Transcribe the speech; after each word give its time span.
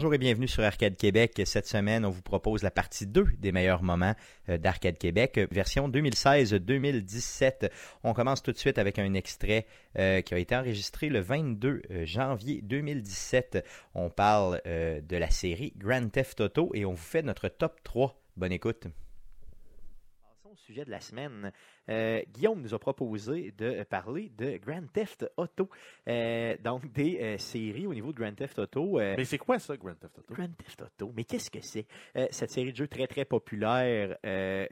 Bonjour 0.00 0.14
et 0.14 0.18
bienvenue 0.18 0.48
sur 0.48 0.64
Arcade 0.64 0.96
Québec. 0.96 1.42
Cette 1.44 1.66
semaine, 1.66 2.06
on 2.06 2.08
vous 2.08 2.22
propose 2.22 2.62
la 2.62 2.70
partie 2.70 3.06
2 3.06 3.32
des 3.36 3.52
meilleurs 3.52 3.82
moments 3.82 4.14
euh, 4.48 4.56
d'Arcade 4.56 4.96
Québec, 4.96 5.36
euh, 5.36 5.46
version 5.50 5.90
2016-2017. 5.90 7.70
On 8.02 8.14
commence 8.14 8.42
tout 8.42 8.50
de 8.50 8.56
suite 8.56 8.78
avec 8.78 8.98
un 8.98 9.12
extrait 9.12 9.66
euh, 9.98 10.22
qui 10.22 10.32
a 10.32 10.38
été 10.38 10.56
enregistré 10.56 11.10
le 11.10 11.20
22 11.20 11.82
janvier 12.04 12.62
2017. 12.62 13.62
On 13.94 14.08
parle 14.08 14.62
de 14.64 15.16
la 15.18 15.28
série 15.28 15.74
Grand 15.76 16.08
Theft 16.08 16.40
Auto 16.40 16.70
et 16.72 16.86
on 16.86 16.92
vous 16.92 16.96
fait 16.96 17.20
notre 17.20 17.48
top 17.48 17.82
3. 17.84 18.18
Bonne 18.38 18.52
écoute 18.52 18.86
sujet 20.70 20.84
de 20.84 20.90
la 20.90 21.00
semaine. 21.00 21.52
Euh, 21.88 22.22
Guillaume 22.32 22.60
nous 22.60 22.74
a 22.74 22.78
proposé 22.78 23.52
de 23.58 23.82
parler 23.82 24.30
de 24.38 24.56
Grand 24.58 24.86
Theft 24.92 25.28
Auto. 25.36 25.68
Euh, 26.06 26.56
donc, 26.62 26.92
des 26.92 27.18
euh, 27.20 27.38
séries 27.38 27.88
au 27.88 27.94
niveau 27.94 28.12
de 28.12 28.18
Grand 28.18 28.34
Theft 28.34 28.60
Auto. 28.60 28.98
Mais 28.98 29.24
c'est 29.24 29.38
quoi 29.38 29.58
ça, 29.58 29.76
Grand 29.76 29.96
Theft 29.96 30.18
Auto? 30.18 30.32
Grand 30.32 30.56
Theft 30.56 30.82
Auto. 30.82 31.12
Mais 31.16 31.24
qu'est-ce 31.24 31.50
que 31.50 31.60
c'est? 31.60 31.86
cette 32.30 32.50
série 32.50 32.70
de 32.70 32.76
jeux 32.76 32.88
très, 32.88 33.06
très 33.06 33.24
populaire. 33.24 34.16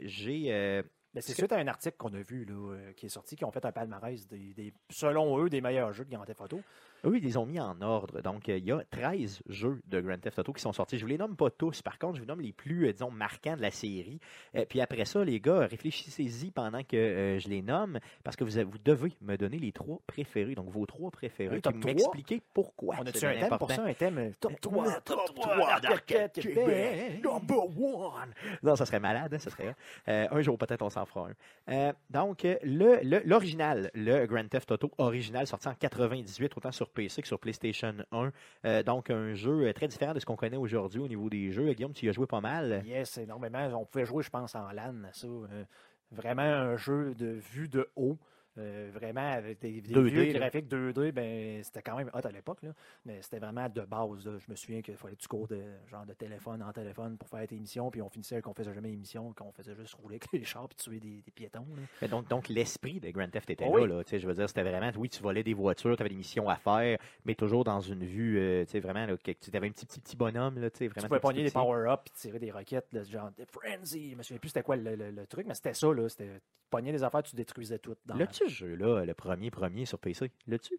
J'ai. 0.01 0.83
Ben, 1.15 1.23
c'est 1.23 1.33
suite 1.33 1.53
à 1.53 1.57
un 1.57 1.67
article 1.67 1.97
qu'on 1.97 2.13
a 2.13 2.21
vu 2.21 2.45
là, 2.45 2.93
qui 2.95 3.07
est 3.07 3.09
sorti, 3.09 3.35
qui 3.35 3.45
ont 3.45 3.51
fait 3.51 3.65
un 3.65 3.73
palmarès 3.73 4.29
des, 4.29 4.75
selon 4.91 5.43
eux, 5.43 5.49
des 5.49 5.61
meilleurs 5.61 5.93
jeux 5.93 6.05
de 6.05 6.11
Grand 6.11 6.25
Theft 6.25 6.43
Auto. 6.43 6.61
Oui, 7.05 7.19
ils 7.23 7.25
les 7.25 7.37
ont 7.37 7.47
mis 7.47 7.61
en 7.61 7.81
ordre. 7.81 8.21
Donc, 8.23 8.49
il 8.49 8.65
y 8.65 8.73
a 8.73 8.83
13 8.91 9.43
jeux 9.49 9.81
de 9.87 10.01
Grand 10.01 10.19
Theft 10.19 10.41
Auto 10.41 10.53
qui 10.53 10.63
sont 10.63 10.73
sortis. 10.73 10.97
Je 10.99 11.05
ne 11.05 11.07
vous 11.07 11.13
les 11.13 11.19
nomme 11.19 11.37
pas 11.37 11.51
tous. 11.51 11.81
Par 11.81 11.99
contre, 11.99 12.17
je 12.17 12.23
vous 12.23 12.27
nomme 12.27 12.41
les 12.41 12.53
plus, 12.53 12.89
euh, 12.89 12.93
disons, 12.93 13.11
marquants 13.11 13.57
de 13.57 13.63
la 13.63 13.71
série. 13.71 14.19
Euh, 14.57 14.65
puis 14.69 14.81
après 14.81 15.05
ça, 15.05 15.25
les 15.25 15.39
gars, 15.39 15.67
réfléchissez-y 15.67 16.51
pendant 16.51 16.83
que 16.83 16.97
euh, 16.97 17.39
je 17.39 17.49
les 17.49 17.63
nomme, 17.63 18.01
parce 18.25 18.37
que 18.37 18.45
vous, 18.45 18.51
vous 18.69 18.79
devez 18.85 19.13
me 19.21 19.37
donner 19.37 19.59
les 19.59 19.71
trois 19.73 20.01
préférés. 20.07 20.55
Donc, 20.55 20.71
vos 20.71 20.87
trois 20.87 21.11
préférés. 21.11 21.61
Oui, 21.65 21.75
m'expliquer 21.85 22.43
pourquoi. 22.53 22.97
On 23.01 23.07
a-tu 23.07 23.25
un 23.25 23.35
thème 23.35 23.59
pour 23.59 23.71
ça? 23.71 23.85
Un 23.85 23.95
thème 23.95 24.33
top 24.41 24.61
3, 24.61 25.01
top 25.01 25.35
3 25.37 25.81
d'Arcade 25.81 26.33
Québec, 26.33 27.23
number 27.23 27.65
one. 27.79 28.35
Non, 28.63 28.75
ça 28.75 28.87
serait 28.87 29.01
malade, 29.01 29.33
hein, 29.33 29.39
ça 29.39 29.51
serait. 29.51 29.75
un 30.07 30.41
jour, 30.41 30.59
peut-être, 30.59 30.83
on 30.83 30.91
s'en 30.91 31.07
fera 31.07 31.29
un. 31.69 31.93
donc, 32.11 32.47
l'original, 32.65 33.91
le, 33.95 34.21
le 34.21 34.27
Grand 34.27 34.49
Theft 34.49 34.73
Auto 34.73 34.91
original, 34.99 35.47
sorti 35.47 35.69
en 35.69 35.75
98, 35.75 36.57
autant 36.57 36.73
sur 36.73 36.88
PC 36.89 37.23
que 37.23 37.29
sur 37.29 37.39
PlayStation 37.39 37.95
1. 38.13 38.33
Euh, 38.65 38.83
donc, 38.83 39.11
un 39.11 39.35
jeu 39.35 39.67
euh, 39.67 39.73
très 39.73 39.89
différent 39.89 40.15
de 40.15 40.21
ce 40.21 40.27
qu'on 40.27 40.37
connaît 40.37 40.57
aujourd'hui 40.57 41.01
au 41.01 41.09
niveau 41.09 41.29
des 41.29 41.53
jeux. 41.53 41.73
Guillaume, 41.73 41.93
tu 41.93 42.07
y 42.07 42.09
as 42.09 42.13
joué 42.13 42.27
pas 42.27 42.41
mal. 42.41 42.83
Yes, 42.87 43.19
énormément. 43.19 43.67
On 43.75 43.85
pouvait 43.85 44.05
jouer, 44.05 44.23
je 44.23 44.31
pense, 44.31 44.55
en 44.55 44.71
LAN, 44.73 44.95
ça. 45.13 45.27
Euh, 45.27 45.65
vraiment 46.11 46.43
un 46.43 46.77
jeu 46.77 47.15
de 47.15 47.27
vue 47.27 47.69
de 47.69 47.89
haut. 47.97 48.19
Euh, 48.59 48.91
vraiment, 48.93 49.31
avec 49.31 49.61
des, 49.61 49.81
des 49.81 50.33
graphiques 50.33 50.69
2D, 50.69 51.13
ben, 51.13 51.63
c'était 51.63 51.83
quand 51.83 51.97
même 51.97 52.11
hot 52.13 52.27
à 52.27 52.33
l'époque, 52.33 52.59
mais 53.05 53.23
c'était 53.23 53.39
vraiment 53.39 53.69
de 53.69 53.83
base. 53.83 54.25
Je 54.25 54.51
me 54.51 54.57
souviens 54.57 54.83
qu'il 54.83 54.97
fallait 54.97 55.17
du 55.17 55.29
cours 55.29 55.47
de 55.47 55.63
genre 55.89 56.05
de 56.05 56.13
téléphone 56.15 56.63
en 56.63 56.73
téléphone 56.73 57.17
pour 57.17 57.29
faire 57.29 57.47
tes 57.47 57.55
émissions, 57.55 57.91
puis 57.91 58.03
on 58.03 58.09
finissait 58.09 58.43
qu'on 58.43 58.55
faisait 58.55 58.75
jamais 58.75 58.93
émission, 58.93 59.33
qu'on 59.33 59.53
faisait 59.53 59.75
juste 59.75 59.95
rouler 59.95 60.17
avec 60.17 60.33
les 60.33 60.45
chars 60.45 60.69
puis 60.69 60.77
tuer 60.77 60.99
des, 60.99 61.23
piétons. 61.35 61.67
donc, 62.11 62.29
donc 62.29 62.49
l'esprit 62.49 63.01
de 63.01 63.11
Grand 63.11 63.29
Theft 63.29 63.51
était 63.51 63.69
là, 63.69 63.87
là 63.87 64.03
je 64.11 64.27
veux 64.27 64.35
dire, 64.35 64.49
c'était 64.49 64.63
vraiment, 64.63 64.91
oui, 64.97 65.09
tu 65.09 65.23
volais 65.23 65.45
des 65.45 65.55
voitures, 65.55 65.97
tu 65.97 66.03
avais 66.03 66.11
des 66.11 66.17
missions 66.17 66.49
à 66.49 66.57
faire, 66.57 66.99
mais 67.25 67.35
toujours 67.35 67.65
dans 67.65 67.81
une 67.81 68.05
vue, 68.05 68.39
euh, 68.39 68.65
tu 68.65 68.73
sais, 68.73 68.81
vraiment, 68.81 69.07
tu 69.23 69.37
avais 69.55 69.69
un 69.69 69.71
petit, 69.71 69.87
petit, 69.87 70.01
petit 70.01 70.17
bonhomme, 70.17 70.59
là, 70.59 70.71
tu 70.71 70.89
vraiment. 70.89 71.03
Tu 71.03 71.09
pouvais 71.09 71.21
pogner 71.21 71.45
des 71.45 71.51
power-ups 71.51 72.03
puis 72.05 72.13
tirer 72.15 72.39
des 72.39 72.51
roquettes, 72.51 73.05
genre 73.09 73.31
des 73.37 73.47
frenzy. 73.47 74.11
Je 74.11 74.17
me 74.17 74.23
souviens 74.23 74.39
plus 74.39 74.49
c'était 74.49 74.63
quoi 74.63 74.77
le, 74.77 75.27
truc, 75.27 75.47
mais 75.47 75.55
c'était 75.55 75.75
ça, 75.75 75.93
là. 75.93 76.09
C'était 76.09 76.41
pogner 76.71 76.93
des 76.93 77.03
affaires, 77.03 77.23
tu 77.23 77.37
détruisais 77.37 77.79
tout. 77.79 77.95
Dans 78.07 78.17
Jeu-là, 78.49 79.05
le 79.05 79.15
premier 79.15 79.51
premier 79.51 79.85
sur 79.85 79.99
PC? 79.99 80.31
L'as-tu? 80.47 80.79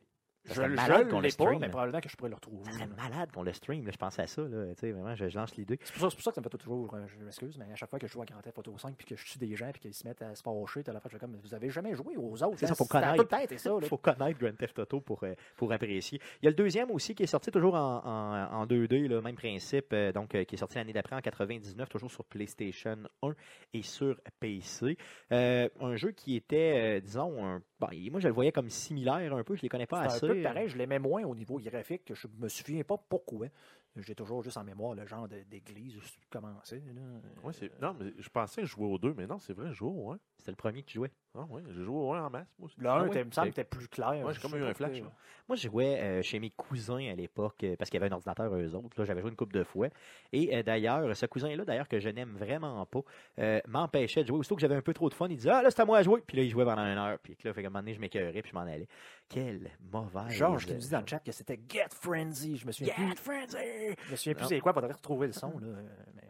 Je 0.53 0.61
malade 0.61 1.09
qu'on 1.09 1.19
le 1.19 1.29
stream. 1.29 1.59
mais 1.59 1.69
probablement 1.69 2.01
que 2.01 2.09
je 2.09 2.15
pourrais 2.15 2.29
le 2.29 2.35
retrouver. 2.35 2.71
Serait 2.71 2.87
malade 2.87 3.31
qu'on 3.33 3.43
le 3.43 3.53
stream. 3.53 3.89
je 3.89 3.97
pense 3.97 4.19
à 4.19 4.27
ça. 4.27 4.41
Là, 4.41 4.73
vraiment, 4.81 5.15
je, 5.15 5.25
lance 5.37 5.55
l'idée. 5.55 5.79
C'est 5.83 5.93
pour, 5.93 6.09
pour, 6.09 6.21
ça 6.21 6.31
que 6.31 6.35
ça 6.35 6.41
me 6.41 6.49
fait 6.49 6.57
toujours. 6.57 6.93
Euh, 6.93 7.05
je 7.07 7.23
m'excuse, 7.23 7.57
mais 7.57 7.71
à 7.71 7.75
chaque 7.75 7.89
fois 7.89 7.99
que 7.99 8.07
je 8.07 8.11
joue 8.11 8.21
à 8.21 8.25
Grand 8.25 8.41
Theft 8.41 8.57
Auto 8.57 8.77
5 8.77 8.95
puis 8.95 9.07
que 9.07 9.15
je 9.15 9.25
tue 9.25 9.39
des 9.39 9.55
gens 9.55 9.69
puis 9.71 9.81
qu'ils 9.81 9.93
se 9.93 10.07
mettent 10.07 10.21
à 10.21 10.35
se 10.35 10.41
fâcher, 10.41 10.83
la 10.88 10.99
fin, 10.99 11.09
je 11.09 11.13
fais 11.13 11.19
comme 11.19 11.38
Vous 11.41 11.53
avez 11.53 11.69
jamais 11.69 11.95
joué 11.95 12.15
aux 12.17 12.43
autres. 12.43 12.57
C'est 12.57 12.67
ça, 12.67 12.75
faut 12.75 12.85
connaître. 12.85 13.25
Il 13.51 13.88
faut 13.88 13.97
connaître 13.97 14.39
Grand 14.39 14.55
Theft 14.55 14.79
Auto 14.79 15.01
pour, 15.01 15.23
euh, 15.23 15.33
pour 15.55 15.71
apprécier. 15.71 16.19
Il 16.41 16.45
y 16.45 16.47
a 16.47 16.51
le 16.51 16.55
deuxième 16.55 16.91
aussi 16.91 17.15
qui 17.15 17.23
est 17.23 17.27
sorti 17.27 17.51
toujours 17.51 17.75
en, 17.75 18.49
en, 18.51 18.65
2D, 18.65 19.07
le 19.07 19.21
même 19.21 19.35
principe, 19.35 19.88
euh, 19.93 20.11
donc 20.11 20.29
qui 20.29 20.55
est 20.55 20.57
sorti 20.57 20.75
l'année 20.75 20.93
d'après 20.93 21.15
en 21.15 21.21
99, 21.21 21.89
toujours 21.89 22.11
sur 22.11 22.23
PlayStation 22.25 22.97
1 23.23 23.33
et 23.73 23.81
sur 23.81 24.19
PC. 24.39 24.97
un 25.31 25.95
jeu 25.95 26.11
qui 26.11 26.35
était, 26.35 27.01
disons, 27.01 27.45
un 27.45 27.61
Bon, 27.79 27.88
moi, 28.11 28.19
je 28.19 28.27
le 28.27 28.33
voyais 28.33 28.51
comme 28.51 28.69
similaire 28.69 29.33
un 29.33 29.43
peu. 29.43 29.55
Je 29.55 29.61
ne 29.61 29.63
les 29.63 29.69
connais 29.69 29.85
pas 29.85 30.01
assez. 30.01 30.25
un 30.25 30.29
peu 30.29 30.38
pareil. 30.44 30.69
Je 30.69 30.77
l'aimais 30.77 31.00
moins 31.00 31.23
au 31.23 31.35
niveau 31.35 31.59
graphique. 31.59 32.13
Je 32.13 32.27
me 32.39 32.47
souviens 32.50 32.83
pas 32.83 32.97
pourquoi. 32.97 33.47
J'ai 33.95 34.16
toujours 34.16 34.44
juste 34.44 34.57
en 34.57 34.63
mémoire 34.63 34.95
le 34.95 35.05
genre 35.05 35.27
d'église 35.27 35.97
où 35.97 36.00
tu 36.00 36.27
commençais. 36.29 36.81
Ouais, 37.44 37.53
non, 37.81 37.95
mais 38.00 38.13
je 38.17 38.29
pensais 38.29 38.66
jouer 38.66 38.85
au 38.85 38.97
2, 38.97 39.13
mais 39.17 39.27
non, 39.27 39.39
c'est 39.39 39.53
vrai, 39.53 39.69
je 39.69 39.73
jouais 39.73 39.91
au 39.91 40.11
1. 40.11 40.19
C'était 40.38 40.51
le 40.51 40.55
premier 40.55 40.83
que 40.83 40.88
tu 40.88 40.95
jouais. 40.95 41.11
Ah 41.35 41.45
oui, 41.50 41.61
j'ai 41.67 41.83
joué 41.83 41.95
au 41.95 42.13
1 42.13 42.25
en 42.25 42.29
masse, 42.29 42.47
moi 42.57 42.67
aussi. 42.67 42.79
Le 42.79 42.89
1, 42.89 42.91
ah, 42.91 43.23
me 43.23 43.31
semble, 43.31 43.47
était 43.50 43.63
plus 43.63 43.88
clair. 43.88 44.13
Moi, 44.22 44.33
j'ai 44.33 44.41
comme 44.41 44.55
eu 44.55 44.63
un 44.63 44.73
flash. 44.73 45.01
Moi, 45.47 45.55
je 45.55 45.67
jouais 45.67 46.00
euh, 46.00 46.22
chez 46.22 46.39
mes 46.39 46.50
cousins 46.51 47.11
à 47.11 47.16
l'époque, 47.16 47.63
euh, 47.63 47.75
parce 47.77 47.89
qu'il 47.89 48.00
y 48.00 48.03
avait 48.03 48.11
un 48.11 48.16
ordinateur 48.16 48.53
eux 48.53 48.75
autres. 48.75 49.03
J'avais 49.03 49.22
joué 49.22 49.29
une 49.29 49.35
couple 49.35 49.53
de 49.53 49.63
fois. 49.63 49.89
Et 50.31 50.56
euh, 50.56 50.63
d'ailleurs, 50.63 51.16
ce 51.16 51.25
cousin-là, 51.25 51.66
d'ailleurs, 51.66 51.88
que 51.88 52.00
je 52.00 52.09
n'aime 52.09 52.35
vraiment 52.38 52.85
pas, 52.85 53.01
m'empêchait 53.67 54.23
de 54.23 54.27
jouer. 54.27 54.38
Aussitôt 54.39 54.56
que 54.56 54.61
j'avais 54.61 54.75
un 54.75 54.81
peu 54.81 54.94
trop 54.94 55.09
de 55.09 55.13
fun, 55.13 55.27
il 55.29 55.38
disait 55.38 55.51
Ah, 55.51 55.61
là, 55.61 55.71
c'est 55.71 55.81
à 55.81 55.85
moi 55.85 55.97
à 55.97 56.03
jouer. 56.03 56.21
Puis 56.25 56.38
là, 56.38 56.44
il 56.44 56.50
jouait 56.50 56.66
pendant 56.66 56.83
une 56.83 56.97
heure. 56.97 57.19
Puis 57.19 57.35
là, 57.44 57.53
fait 57.53 57.61
un 57.61 57.69
moment 57.69 57.79
donné, 57.79 57.94
je 57.94 58.00
m'écœurais, 58.00 58.41
puis 58.41 58.51
je 58.51 58.56
m'en 58.56 58.61
allais. 58.61 58.88
Quelle 59.27 59.69
mauvaise. 59.91 60.29
Georges 60.29 60.66
qui 60.66 60.73
nous 60.73 60.79
dit 60.79 60.89
dans 60.89 61.01
le 61.01 61.07
chat 61.07 61.19
que 61.19 61.31
c'était 61.31 61.59
Get 61.69 61.89
Frenzy. 61.91 62.57
Je 62.57 62.66
me 62.66 62.71
souviens 62.71 62.95
Get 62.95 63.16
Frenzy. 63.17 63.57
Je 64.06 64.12
me 64.12 64.16
souviens 64.16 64.34
plus 64.35 64.45
c'est 64.47 64.59
quoi, 64.59 64.73
faudrait 64.73 64.94
retrouver 64.94 65.28
le 65.28 65.34
son. 65.34 65.57
Là, 65.59 65.67
mais... 66.16 66.29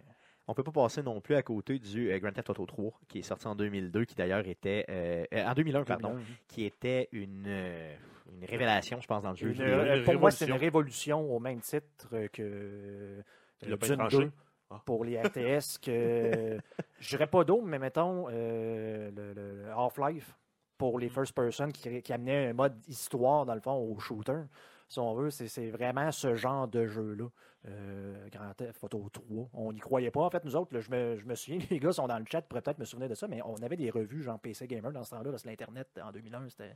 On 0.50 0.56
peut 0.56 0.64
pas 0.64 0.72
passer 0.72 1.04
non 1.04 1.22
plus 1.22 1.36
à 1.36 1.44
côté 1.44 1.78
du 1.78 2.12
euh, 2.12 2.18
Grand 2.18 2.32
Theft 2.32 2.50
Auto 2.50 2.66
3, 2.66 2.92
qui 3.08 3.20
est 3.20 3.22
sorti 3.22 3.46
en 3.46 3.54
2002, 3.54 4.06
qui 4.06 4.16
d'ailleurs 4.16 4.48
était 4.48 4.84
euh, 4.90 5.24
euh, 5.32 5.46
en 5.46 5.54
2001, 5.54 5.84
pardon, 5.84 6.18
qui 6.48 6.66
était 6.66 7.08
une, 7.12 7.46
une 7.46 8.46
révélation, 8.46 9.00
je 9.00 9.06
pense, 9.06 9.22
dans 9.22 9.30
le 9.30 9.36
jeu. 9.36 9.54
pour 10.06 10.16
moi, 10.16 10.32
c'est 10.32 10.48
une 10.48 10.54
révolution 10.54 11.22
au 11.32 11.40
même 11.40 11.60
titre 11.62 12.10
que 12.34 13.22
le 13.62 13.78
Dune 13.78 14.08
2 14.10 14.32
ah. 14.72 14.82
pour 14.86 15.06
les 15.06 15.22
RTS. 15.22 15.78
que 15.80 16.58
je 17.00 17.10
dirais 17.10 17.28
pas 17.28 17.44
d'autre, 17.44 17.68
mais 17.68 17.78
mettons 17.78 18.28
le, 18.28 19.66
Half-Life 19.78 20.36
pour 20.80 20.98
les 20.98 21.10
mm. 21.10 21.12
first 21.12 21.36
person 21.36 21.70
qui, 21.70 22.02
qui, 22.02 22.12
amenait 22.12 22.48
un 22.48 22.54
mode 22.54 22.76
histoire 22.88 23.46
dans 23.46 23.54
le 23.54 23.62
fond 23.62 23.74
au 23.76 24.00
shooter 24.00 24.42
si 24.90 25.00
on 25.00 25.14
veut, 25.14 25.30
c'est 25.30 25.70
vraiment 25.70 26.12
ce 26.12 26.36
genre 26.36 26.68
de 26.68 26.86
jeu-là. 26.88 27.26
Euh, 27.68 28.28
Grand 28.30 28.54
Theft 28.56 28.84
Auto 28.84 29.10
3. 29.12 29.50
On 29.54 29.74
n'y 29.74 29.80
croyait 29.80 30.12
pas. 30.12 30.22
En 30.22 30.30
fait, 30.30 30.44
nous 30.46 30.56
autres, 30.56 30.80
je, 30.80 30.90
me, 30.90 31.18
je, 31.18 31.26
me, 31.26 31.36
souviens, 31.36 31.60
les 31.70 31.80
gars 31.80 31.92
sont 31.92 32.08
dans 32.08 32.18
le 32.18 32.26
chat, 32.30 32.42
pourraient 32.42 32.62
peut-être 32.62 32.80
me 32.80 32.86
souvenir 32.86 33.10
de 33.10 33.16
ça, 33.16 33.28
mais 33.28 33.42
on 33.44 33.58
avait 33.58 33.76
des 33.76 33.90
revues 33.90 34.24
genre 34.24 34.40
PC 34.40 34.66
Gamer 34.68 34.92
dans 34.92 35.04
ce 35.04 35.12
temps-là, 35.12 35.32
que 35.32 35.48
l'Internet 35.48 35.88
en 36.04 36.12
2001, 36.12 36.50
c'était 36.50 36.76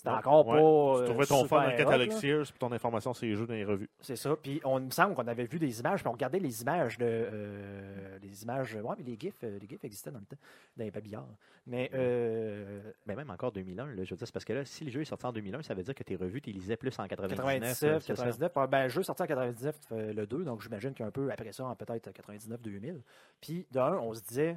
c'était 0.00 0.16
encore 0.16 0.46
pas. 0.46 0.54
Tu 0.54 0.60
euh, 0.62 1.04
trouvais 1.04 1.26
ton 1.26 1.44
fan 1.44 1.64
dans 1.64 1.70
le 1.70 1.76
catalogue 1.76 2.12
Sears, 2.12 2.44
puis 2.44 2.58
ton 2.58 2.72
information 2.72 3.12
sur 3.12 3.26
les 3.26 3.36
jeux 3.36 3.46
dans 3.46 3.52
les 3.52 3.64
revues. 3.64 3.90
C'est 4.00 4.16
ça. 4.16 4.34
Puis 4.34 4.58
on 4.64 4.80
me 4.80 4.90
semble 4.90 5.14
qu'on 5.14 5.26
avait 5.26 5.44
vu 5.44 5.58
des 5.58 5.78
images, 5.80 6.00
puis 6.00 6.08
on 6.08 6.12
regardait 6.12 6.38
les 6.38 6.62
images 6.62 6.96
de. 6.96 7.06
Euh, 7.06 8.18
les 8.22 8.42
images. 8.42 8.74
Ouais, 8.74 8.94
mais 8.96 9.04
les 9.04 9.18
GIFs, 9.18 9.34
euh, 9.44 9.58
les 9.60 9.68
GIFs 9.68 9.84
existaient 9.84 10.10
dans 10.10 10.20
le 10.20 10.24
temps, 10.24 10.38
dans 10.74 10.84
les 10.84 10.90
babillards. 10.90 11.28
Mais. 11.66 11.90
mais 13.06 13.14
même 13.14 13.28
encore 13.28 13.52
2001, 13.52 13.88
là, 13.88 14.04
je 14.04 14.10
veux 14.10 14.16
dire, 14.16 14.26
c'est 14.26 14.32
parce 14.32 14.44
que 14.46 14.54
là, 14.54 14.64
si 14.64 14.84
le 14.84 14.90
jeu 14.90 15.02
est 15.02 15.04
sorti 15.04 15.26
en 15.26 15.32
2001, 15.32 15.62
ça 15.62 15.74
veut 15.74 15.82
dire 15.82 15.94
que 15.94 16.02
tes 16.02 16.16
revues, 16.16 16.40
tu 16.40 16.50
lisais 16.50 16.76
plus 16.76 16.98
en 16.98 17.06
99. 17.06 17.36
97, 17.36 18.06
99. 18.06 18.52
Ben, 18.70 18.84
le 18.84 18.88
jeu 18.88 19.00
est 19.02 19.04
sorti 19.04 19.22
en 19.22 19.26
99, 19.26 19.76
le 19.90 20.26
2, 20.26 20.44
donc 20.44 20.62
j'imagine 20.62 20.94
qu'un 20.94 21.10
peu 21.10 21.30
après 21.30 21.52
ça, 21.52 21.66
en 21.66 21.76
peut-être 21.76 22.08
99-2000. 22.10 23.02
Puis 23.40 23.66
d'un, 23.70 23.98
on 23.98 24.14
se 24.14 24.22
disait, 24.22 24.56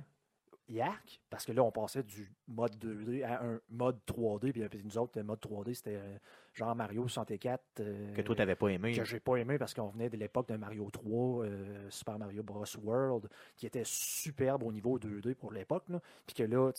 Yark, 0.70 1.20
parce 1.30 1.46
que 1.46 1.52
là, 1.52 1.62
on 1.62 1.72
passait 1.72 2.04
du 2.04 2.32
mode 2.48 2.76
2D 2.78 3.24
à 3.24 3.44
un 3.44 3.60
mode 3.70 4.00
3D, 4.08 4.52
puis 4.52 4.82
nous 4.84 4.98
autres, 4.98 5.18
le 5.18 5.24
mode 5.24 5.40
3D, 5.40 5.74
c'était 5.74 5.98
euh, 5.98 6.18
genre 6.54 6.74
Mario 6.74 7.08
64. 7.08 7.62
Euh, 7.82 8.14
que 8.14 8.22
toi, 8.22 8.36
t'avais 8.36 8.56
pas 8.56 8.70
aimé. 8.70 8.94
Que 8.94 9.04
j'ai 9.04 9.20
pas 9.20 9.36
aimé 9.36 9.58
parce 9.58 9.74
qu'on 9.74 9.90
venait 9.90 10.10
de 10.10 10.16
l'époque 10.16 10.48
de 10.48 10.56
Mario 10.56 10.90
3, 10.90 11.46
euh, 11.46 11.90
Super 11.90 12.18
Mario 12.18 12.44
Bros. 12.44 12.66
World, 12.82 13.28
qui 13.58 13.66
était 13.66 13.84
superbe 13.84 14.64
au 14.64 14.72
niveau 14.72 14.98
2D 14.98 15.36
pour 15.36 15.52
l'époque, 15.52 15.86
puis 16.26 16.36
que 16.36 16.44
là, 16.44 16.72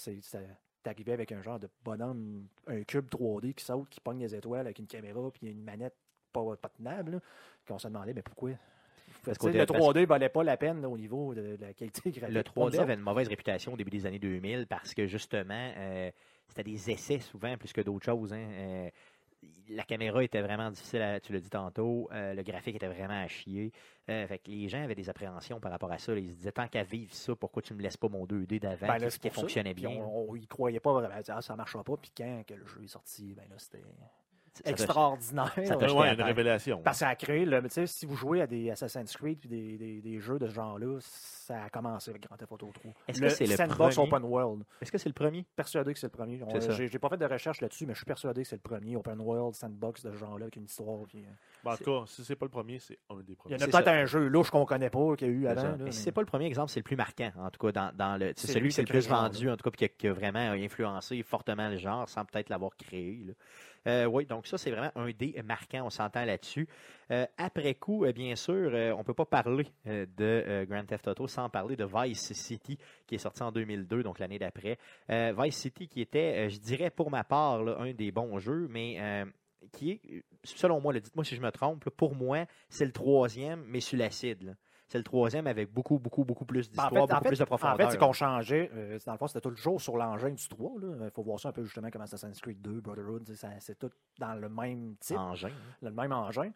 t'arrivais 0.83 1.13
avec 1.13 1.33
un 1.33 1.43
genre 1.43 1.59
de 1.59 1.69
bonhomme, 1.85 2.47
un 2.67 2.83
cube 2.85 3.09
3D 3.11 3.53
qui 3.53 3.65
saute, 3.65 3.89
qui 3.91 4.01
pogne 4.01 4.21
les 4.21 4.35
étoiles 4.35 4.67
avec 4.67 4.79
une 4.79 4.87
caméra, 4.87 5.31
puis 5.31 5.51
une 5.51 5.63
manette 5.63 5.97
pas, 6.33 6.57
pas 6.57 6.69
tenable, 6.71 7.21
qu'on 7.67 7.79
se 7.79 7.87
demandait, 7.87 8.15
mais 8.15 8.23
pourquoi? 8.23 8.51
Le 9.27 9.65
3D 9.65 10.07
valait 10.07 10.29
pas 10.29 10.45
la 10.45 10.57
peine 10.57 10.85
au 10.85 10.97
niveau 10.97 11.35
de, 11.35 11.57
la 11.61 11.73
qualité 11.73 12.11
graphique. 12.11 12.35
Le 12.35 12.43
3D 12.43 12.79
avait 12.79 12.95
une 12.95 13.01
mauvaise 13.01 13.29
réputation 13.29 13.73
au 13.73 13.77
début 13.77 13.91
des 13.91 14.07
années 14.07 14.19
2000 14.19 14.67
parce 14.67 14.95
que 14.95 15.07
justement, 15.07 15.73
euh, 15.77 16.11
c'était 16.49 16.65
des 16.65 16.91
essais 16.91 17.21
souvent 17.21 17.57
plus 17.57 17.73
que 17.73 17.81
d'autres 17.81 18.05
choses. 18.05 18.33
Hein. 18.33 18.47
Euh, 18.53 18.91
la 19.69 19.83
caméra 19.83 20.25
était 20.25 20.41
vraiment 20.41 20.71
difficile, 20.71 21.21
tu 21.23 21.33
l'as 21.33 21.41
dit 21.41 21.51
tantôt. 21.51 22.09
Euh, 22.13 22.33
le 22.33 22.43
graphique 22.43 22.77
était 22.77 22.89
vraiment 22.89 23.23
à 23.23 23.29
chier. 23.29 23.73
fait 24.07 24.39
que 24.39 24.51
les 24.51 24.69
gens 24.69 24.83
avaient 24.83 24.95
des 24.95 25.11
appréhensions 25.11 25.61
par 25.61 25.71
rapport 25.71 25.93
à 25.93 25.99
ça. 25.99 26.15
Ils 26.15 26.31
se 26.31 26.37
disaient 26.37 26.53
tant 26.53 26.67
qu'à 26.67 26.83
vivre 26.83 27.15
ça, 27.15 27.35
pourquoi 27.37 27.61
tu 27.63 27.75
me 27.75 27.83
laisses 27.83 27.97
pas 27.97 28.09
mon 28.09 28.25
2D 28.25 28.59
d'avant 28.61 28.87
ben 28.87 29.09
qui, 29.11 29.31
fonctionnait 29.31 29.75
bien. 29.75 29.91
on, 29.91 30.35
ne 30.35 30.47
croyait 30.47 30.81
pas 30.81 30.93
vraiment. 30.93 31.15
Ah, 31.29 31.43
ça 31.43 31.57
marchera 31.57 31.85
pas. 31.85 31.97
Puis 31.97 32.11
quand 32.17 32.43
que 32.47 32.55
le 32.55 32.67
jeu 32.67 32.85
est 32.85 32.89
sorti, 32.89 33.35
ben 33.35 33.45
là, 33.51 33.57
c'était 33.59 33.83
extraordinaire. 34.65 35.53
Ça 35.65 35.77
ouais, 35.77 36.15
une 36.15 36.23
révélation. 36.23 36.81
Parce 36.83 36.99
que 36.99 37.01
ça 37.01 37.09
a 37.09 37.17
créé, 37.17 37.45
le, 37.45 37.63
si 37.69 38.07
vous 38.07 38.17
jouez 38.17 38.41
à 38.41 38.47
des 38.47 38.71
Assassin's 38.71 39.17
Creed 39.17 39.39
et 39.45 39.49
des, 39.49 39.79
des, 39.79 40.01
des, 40.01 40.21
jeux 40.21 40.39
de 40.39 40.47
ce 40.47 40.55
genre-là, 40.55 40.99
ça 41.01 41.65
a 41.65 41.69
commencé 41.69 42.11
avec 42.11 42.23
Grand 42.23 42.37
Theft 42.37 42.53
Auto 42.53 42.71
3. 42.73 42.93
Est-ce 43.09 43.21
que 43.21 43.29
c'est 43.29 43.47
le 43.47 43.57
Sandbox 43.57 43.99
Open 43.99 44.23
World. 44.23 44.65
Est-ce 44.81 44.93
que 44.93 44.99
c'est 44.99 45.09
le 45.09 45.15
premier? 45.15 45.45
Persuadé 45.57 45.93
que 45.93 45.99
c'est 45.99 46.07
le 46.07 46.11
premier. 46.11 46.41
J'ai 46.71 46.99
pas 46.99 47.09
fait 47.09 47.17
de 47.17 47.27
recherche 47.27 47.61
là-dessus, 47.61 47.87
mais 47.87 47.95
je 47.95 47.99
suis 47.99 48.07
persuadé 48.07 48.43
que 48.43 48.49
c'est 48.49 48.57
le 48.57 48.61
premier 48.61 48.97
Open 48.97 49.21
World 49.21 49.55
Sandbox 49.55 50.05
de 50.05 50.13
ce 50.13 50.17
genre-là 50.17 50.45
avec 50.45 50.57
une 50.57 50.65
histoire. 50.65 51.07
Puis, 51.09 51.19
euh, 51.19 51.29
ben, 51.65 51.73
en 51.73 51.77
tout 51.77 51.85
cas, 51.85 52.07
si 52.07 52.25
c'est 52.25 52.37
pas 52.37 52.47
le 52.47 52.51
premier, 52.51 52.79
c'est 52.79 52.99
un 53.11 53.21
des 53.21 53.35
premiers. 53.35 53.57
Il 53.57 53.61
y 53.61 53.65
en 53.65 53.67
a 53.67 53.71
peut-être 53.71 53.89
un 53.89 54.07
jeu 54.07 54.27
louche 54.27 54.51
qu'on 54.51 54.65
connaît 54.65 54.91
pas, 54.91 55.17
qu'il 55.17 55.29
y 55.29 55.31
a 55.31 55.35
eu 55.35 55.47
avant. 55.47 55.63
Là, 55.63 55.91
si 55.91 56.01
c'est 56.01 56.13
pas 56.13 56.21
le 56.21 56.27
premier 56.27 56.47
exemple, 56.47 56.71
c'est 56.71 56.81
le 56.81 56.85
plus 56.85 56.97
marquant, 56.97 57.33
en 57.39 57.51
tout 57.51 57.67
cas, 57.67 57.73
dans, 57.73 57.97
dans 57.97 58.17
le. 58.17 58.33
C'est 58.37 58.53
celui 58.53 58.71
qui 58.71 58.81
est 58.81 58.85
le 58.85 58.89
plus 58.89 59.09
vendu, 59.09 59.51
en 59.51 59.57
tout 59.57 59.69
cas, 59.69 59.71
puis 59.71 59.89
qui 59.97 60.09
a, 60.09 60.13
vraiment 60.13 60.53
influencé 60.53 61.23
fortement 61.23 61.69
le 61.69 61.77
genre, 61.77 62.09
sans 62.09 62.25
peut-être 62.25 62.49
l'avoir 62.49 62.77
créé. 62.77 63.21
Euh, 63.87 64.07
oui, 64.07 64.25
donc 64.25 64.47
ça, 64.47 64.59
c'est 64.59 64.71
vraiment 64.71 64.91
un 64.95 65.11
dé 65.11 65.41
marquant, 65.45 65.87
on 65.87 65.91
s'entend 65.91 66.25
là-dessus. 66.25 66.67
Euh, 67.11 67.27
après 67.37 67.75
coup, 67.75 68.05
euh, 68.05 68.13
bien 68.13 68.35
sûr, 68.35 68.71
on 68.95 68.99
ne 68.99 69.03
peut 69.03 69.15
pas 69.15 69.27
parler 69.27 69.67
de 69.85 70.65
Grand 70.69 70.85
Theft 70.85 71.09
Auto 71.09 71.27
sans 71.27 71.49
parler 71.51 71.77
de 71.77 71.85
Vice 71.85 72.33
City, 72.33 72.79
qui 73.07 73.15
est 73.15 73.19
sorti 73.19 73.43
en 73.43 73.53
2002, 73.53 74.03
donc 74.03 74.19
l'année 74.19 74.39
d'après. 74.39 74.79
Vice 75.09 75.57
City, 75.57 75.89
qui 75.89 76.01
était, 76.01 76.49
je 76.51 76.59
dirais 76.59 76.91
pour 76.91 77.11
ma 77.11 77.25
part, 77.25 77.61
un 77.81 77.93
des 77.93 78.11
bons 78.11 78.39
jeux, 78.39 78.67
mais 78.71 79.27
qui 79.73 79.91
est, 79.91 80.25
selon 80.45 80.81
moi, 80.81 80.93
dites-moi 80.93 81.25
si 81.25 81.37
je 81.37 81.41
me 81.41 81.51
trompe, 81.51 81.89
pour 81.91 82.15
moi, 82.15 82.47
c'est 82.69 82.85
le 82.87 82.93
troisième, 82.93 83.65
mais 83.67 83.81
sur 83.81 83.99
l'acide. 83.99 84.57
C'est 84.95 84.99
le 84.99 85.05
troisième 85.05 85.49
avec 85.49 85.73
beaucoup, 85.73 85.99
beaucoup, 85.99 86.23
beaucoup 86.23 86.45
plus 86.45 86.71
ben, 86.71 86.85
d'histoire, 86.85 87.09
beaucoup 87.09 87.25
plus 87.25 87.39
de 87.41 87.45
profondeur. 87.45 87.75
En 87.75 87.77
fait, 87.79 87.91
c'est 87.91 87.99
qu'on 87.99 88.13
changeait. 88.13 88.71
Euh, 88.73 88.97
dans 89.05 89.11
le 89.11 89.19
fond, 89.19 89.27
c'était 89.27 89.41
toujours 89.41 89.81
sur 89.81 89.97
l'engin 89.97 90.31
du 90.31 90.49
3. 90.49 90.71
Il 91.03 91.11
faut 91.11 91.25
voir 91.25 91.41
ça 91.41 91.49
un 91.49 91.53
peu 91.53 91.65
justement 91.65 91.91
comme 91.91 92.03
Assassin's 92.03 92.41
Creed 92.41 92.63
2, 92.63 92.81
Brotherhood. 92.81 93.29
C'est 93.59 93.77
tout 93.77 93.91
dans 94.21 94.35
le 94.35 94.49
même 94.49 94.95
type. 95.01 95.19
Engin. 95.19 95.51
Le 95.83 95.91
même 95.91 96.13
engin 96.13 96.53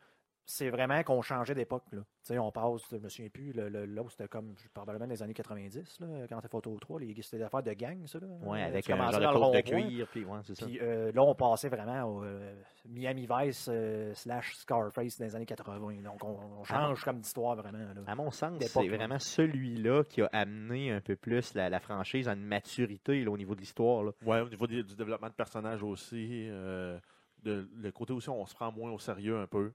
c'est 0.51 0.71
vraiment 0.71 1.03
qu'on 1.03 1.21
changeait 1.21 1.55
d'époque. 1.55 1.85
On 2.31 2.51
passe, 2.51 2.81
je 2.91 2.97
me 2.97 3.09
souviens 3.11 3.29
plus, 3.29 3.53
là, 3.53 3.69
c'était 4.09 4.29
comme, 4.29 4.55
je 4.57 4.69
parle 4.69 4.99
même 4.99 5.11
des 5.11 5.23
années 5.23 5.35
90, 5.35 6.01
là, 6.01 6.07
quand 6.27 6.41
t'es 6.41 6.49
photo 6.49 6.77
3, 6.81 7.01
c'était 7.23 7.37
des 7.37 7.43
affaires 7.43 7.63
de 7.63 7.73
gang, 7.75 8.07
ça. 8.07 8.19
Là. 8.19 8.27
Ouais, 8.43 8.63
avec 8.63 8.89
un 8.89 9.11
genre 9.11 9.51
de, 9.51 9.57
de 9.57 9.61
cuir, 9.61 10.09
puis 10.09 10.25
ouais, 10.25 10.39
c'est 10.45 10.55
ça. 10.55 10.65
Puis 10.65 10.79
euh, 10.81 11.13
là, 11.13 11.23
on 11.23 11.35
passait 11.35 11.69
vraiment 11.69 12.03
au 12.05 12.25
euh, 12.25 12.55
Miami 12.89 13.29
Vice 13.31 13.69
euh, 13.71 14.15
slash 14.15 14.55
Scarface 14.57 15.19
dans 15.19 15.27
les 15.27 15.37
années 15.37 15.45
80. 15.45 16.03
Donc, 16.03 16.25
on, 16.25 16.65
change 16.65 17.05
comme 17.05 17.21
d'histoire 17.21 17.55
vraiment. 17.55 17.79
Là, 17.79 18.01
à 18.07 18.15
mon 18.15 18.31
sens, 18.31 18.59
c'est 18.59 18.89
vraiment 18.89 19.19
celui-là 19.19 20.05
qui 20.05 20.23
a 20.23 20.31
amené 20.33 20.93
un 20.93 21.03
peu 21.03 21.17
plus 21.17 21.53
la, 21.55 21.79
franchise 21.79 22.27
à 22.27 22.33
une 22.33 22.45
maturité 22.45 23.27
au 23.27 23.37
niveau 23.37 23.55
de 23.55 23.61
l'histoire. 23.61 24.03
Ouais, 24.25 24.41
au 24.41 24.49
niveau 24.49 24.67
du, 24.67 24.83
développement 24.83 25.29
de 25.29 25.35
personnages 25.35 25.83
aussi. 25.83 26.47
de, 26.49 26.99
le 27.45 27.93
côté 27.93 28.15
aussi, 28.15 28.31
on 28.31 28.47
se 28.47 28.55
prend 28.55 28.73
moins 28.73 28.91
au 28.91 28.99
sérieux 28.99 29.39
un 29.39 29.47
peu. 29.47 29.73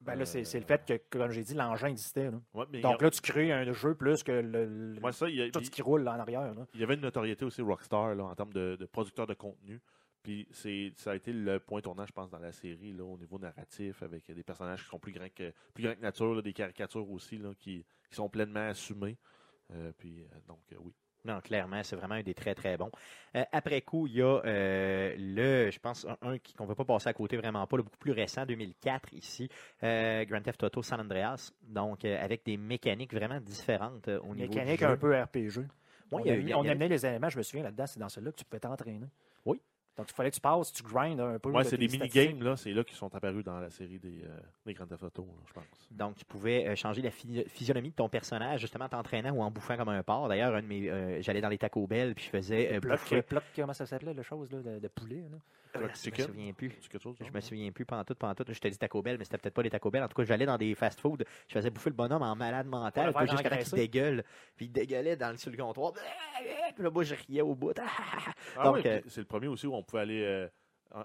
Ben 0.00 0.14
là, 0.14 0.24
c'est, 0.24 0.42
le 0.42 0.64
fait 0.64 0.84
que, 0.86 1.18
comme 1.18 1.30
j'ai 1.30 1.42
dit, 1.42 1.54
l'engin 1.54 1.88
existait. 1.88 2.30
Donc 2.82 3.02
là, 3.02 3.10
tu 3.10 3.20
crées 3.20 3.52
un 3.52 3.72
jeu 3.72 3.94
plus 3.94 4.22
que 4.22 4.32
le, 4.32 4.94
tout 5.52 5.64
ce 5.64 5.70
qui 5.70 5.82
roule 5.82 6.06
en 6.06 6.18
arrière. 6.18 6.54
Il 6.74 6.80
y 6.80 6.84
avait 6.84 6.94
une 6.94 7.00
notoriété 7.00 7.44
aussi 7.44 7.62
Rockstar 7.62 8.14
là, 8.14 8.24
en 8.24 8.34
termes 8.34 8.52
de, 8.52 8.76
de 8.76 8.86
producteur 8.86 9.26
de 9.26 9.34
contenu. 9.34 9.80
Puis 10.22 10.46
c'est, 10.50 10.92
ça 10.96 11.12
a 11.12 11.14
été 11.14 11.32
le 11.32 11.60
point 11.60 11.80
tournant, 11.80 12.04
je 12.04 12.12
pense, 12.12 12.30
dans 12.30 12.38
la 12.38 12.52
série, 12.52 12.92
là, 12.92 13.04
au 13.04 13.16
niveau 13.16 13.38
narratif, 13.38 14.02
avec 14.02 14.30
des 14.30 14.42
personnages 14.42 14.82
qui 14.82 14.88
sont 14.88 14.98
plus 14.98 15.12
grands 15.12 15.28
que, 15.34 15.52
plus 15.74 15.84
grands 15.84 15.94
que 15.94 16.00
nature, 16.00 16.42
des 16.42 16.52
caricatures 16.52 17.08
aussi, 17.10 17.38
là, 17.38 17.52
qui, 17.58 17.84
sont 18.10 18.28
pleinement 18.28 18.68
assumées. 18.68 19.16
Euh, 19.72 19.92
puis, 19.96 20.22
euh, 20.22 20.26
donc, 20.46 20.60
euh, 20.72 20.76
oui. 20.80 20.92
Non, 21.28 21.40
clairement, 21.40 21.82
c'est 21.82 21.94
vraiment 21.94 22.14
un 22.14 22.22
des 22.22 22.32
très, 22.32 22.54
très 22.54 22.78
bons. 22.78 22.90
Euh, 23.36 23.44
après 23.52 23.82
coup, 23.82 24.06
il 24.06 24.14
y 24.14 24.22
a 24.22 24.40
euh, 24.46 25.14
le, 25.18 25.70
je 25.70 25.78
pense, 25.78 26.06
un, 26.22 26.38
qu'on 26.56 26.64
ne 26.64 26.68
veut 26.68 26.74
pas 26.74 26.86
passer 26.86 27.10
à 27.10 27.12
côté 27.12 27.36
vraiment 27.36 27.66
pas, 27.66 27.76
le 27.76 27.82
beaucoup 27.82 27.98
plus 27.98 28.12
récent, 28.12 28.46
2004 28.46 29.12
ici, 29.12 29.48
euh, 29.82 30.24
Grand 30.24 30.40
Theft 30.40 30.62
Auto 30.62 30.82
San 30.82 31.00
Andreas, 31.00 31.52
donc 31.62 32.06
avec 32.06 32.46
des 32.46 32.56
mécaniques 32.56 33.12
vraiment 33.12 33.40
différentes 33.40 34.08
au 34.08 34.34
niveau 34.34 34.54
Mécanique 34.54 34.82
un 34.82 34.96
peu 34.96 35.14
RPG. 35.20 35.66
on, 36.10 36.20
amenait 36.66 36.88
les 36.88 37.04
éléments, 37.04 37.28
je 37.28 37.36
me 37.36 37.42
souviens 37.42 37.64
là-dedans, 37.64 37.86
c'est 37.86 38.00
dans 38.00 38.08
celui-là 38.08 38.32
que 38.32 38.38
tu 38.38 38.44
pouvais 38.46 38.60
t'entraîner. 38.60 39.06
Oui, 39.44 39.60
donc, 39.98 40.06
il 40.10 40.14
fallait 40.14 40.30
que 40.30 40.36
tu 40.36 40.40
passes, 40.40 40.72
tu 40.72 40.84
grindes 40.84 41.18
un 41.18 41.40
peu. 41.40 41.50
Oui, 41.50 41.64
c'est 41.64 41.76
des 41.76 41.88
mini-games, 41.88 42.40
là. 42.40 42.56
C'est 42.56 42.72
là 42.72 42.84
qui 42.84 42.94
sont 42.94 43.12
apparus 43.16 43.42
dans 43.42 43.58
la 43.58 43.68
série 43.68 43.98
des, 43.98 44.22
euh, 44.22 44.38
des 44.64 44.72
Grand 44.72 44.86
Theft 44.86 45.02
Auto, 45.02 45.26
je 45.44 45.52
pense. 45.52 45.64
Donc, 45.90 46.14
tu 46.14 46.24
pouvais 46.24 46.68
euh, 46.68 46.76
changer 46.76 47.02
la 47.02 47.10
physionomie 47.10 47.90
de 47.90 47.96
ton 47.96 48.08
personnage, 48.08 48.60
justement, 48.60 48.84
en 48.84 48.88
t'entraînant 48.88 49.32
ou 49.32 49.42
en 49.42 49.50
bouffant 49.50 49.76
comme 49.76 49.88
un 49.88 50.02
porc. 50.04 50.28
D'ailleurs, 50.28 50.52
euh, 50.54 51.18
j'allais 51.20 51.40
dans 51.40 51.48
les 51.48 51.58
Taco 51.58 51.84
Bell, 51.88 52.14
puis 52.14 52.26
je 52.26 52.30
faisais. 52.30 52.76
Euh, 52.76 52.80
bouffer... 52.80 53.24
comment 53.56 53.72
ça 53.72 53.86
s'appelait, 53.86 54.14
la 54.14 54.22
chose, 54.22 54.52
là, 54.52 54.62
de, 54.62 54.78
de 54.78 54.88
poulet, 54.88 55.24
là? 55.32 55.38
Je 55.86 56.10
me 56.10 56.26
souviens 56.26 56.52
plus. 56.52 56.72
Je 56.92 57.32
me 57.32 57.40
souviens 57.40 57.72
plus. 57.72 57.84
Je 57.88 58.60
t'ai 58.60 58.70
dit 58.70 58.78
Taco 58.78 59.02
Bell, 59.02 59.18
mais 59.18 59.24
c'était 59.24 59.38
peut-être 59.38 59.54
pas 59.54 59.62
les 59.62 59.70
Taco 59.70 59.90
Bell. 59.90 60.02
En 60.02 60.08
tout 60.08 60.16
cas, 60.16 60.24
j'allais 60.24 60.46
dans 60.46 60.58
des 60.58 60.74
fast-food. 60.74 61.24
Je 61.48 61.54
faisais 61.54 61.70
bouffer 61.70 61.90
le 61.90 61.96
bonhomme 61.96 62.22
en 62.22 62.36
malade 62.36 62.66
mental, 62.66 63.14
ouais, 63.14 63.26
jusqu'à 63.28 63.56
qu'il 63.56 63.72
dégueule. 63.74 64.24
Puis 64.56 64.66
il 64.66 64.72
dégueulait 64.72 65.16
dans 65.16 65.30
le, 65.30 65.36
sur 65.36 65.50
le 65.50 65.56
comptoir. 65.56 65.92
Puis 66.74 66.84
là, 66.84 66.90
moi, 66.90 67.04
je 67.04 67.14
riais 67.14 67.42
au 67.42 67.54
bout. 67.54 67.72
ah, 68.56 68.64
Donc, 68.64 68.76
oui, 68.76 68.82
c'est 69.08 69.20
le 69.20 69.26
premier 69.26 69.48
aussi 69.48 69.66
où 69.66 69.74
on 69.74 69.82
pouvait 69.82 70.02
aller 70.02 70.48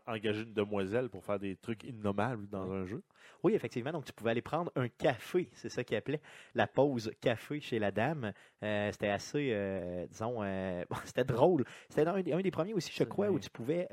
engager 0.07 0.43
une 0.43 0.53
demoiselle 0.53 1.09
pour 1.09 1.23
faire 1.23 1.39
des 1.39 1.55
trucs 1.55 1.83
innommables 1.83 2.47
dans 2.49 2.71
un 2.71 2.85
jeu. 2.85 3.03
Oui, 3.43 3.53
effectivement. 3.53 3.91
Donc, 3.91 4.05
tu 4.05 4.13
pouvais 4.13 4.31
aller 4.31 4.41
prendre 4.41 4.71
un 4.75 4.87
café. 4.87 5.49
C'est 5.53 5.69
ça 5.69 5.83
qu'il 5.83 5.97
appelait 5.97 6.21
la 6.55 6.67
pause 6.67 7.11
café 7.19 7.59
chez 7.59 7.79
la 7.79 7.91
dame. 7.91 8.31
Euh, 8.63 8.91
c'était 8.91 9.09
assez, 9.09 9.49
euh, 9.51 10.05
disons, 10.07 10.41
euh, 10.41 10.83
c'était 11.05 11.25
drôle. 11.25 11.65
C'était 11.89 12.07
un, 12.07 12.21
des 12.21 12.51
premiers 12.51 12.73
aussi, 12.73 12.91
je 12.93 13.03
crois, 13.03 13.29
où 13.29 13.39
tu 13.39 13.49
pouvais. 13.49 13.87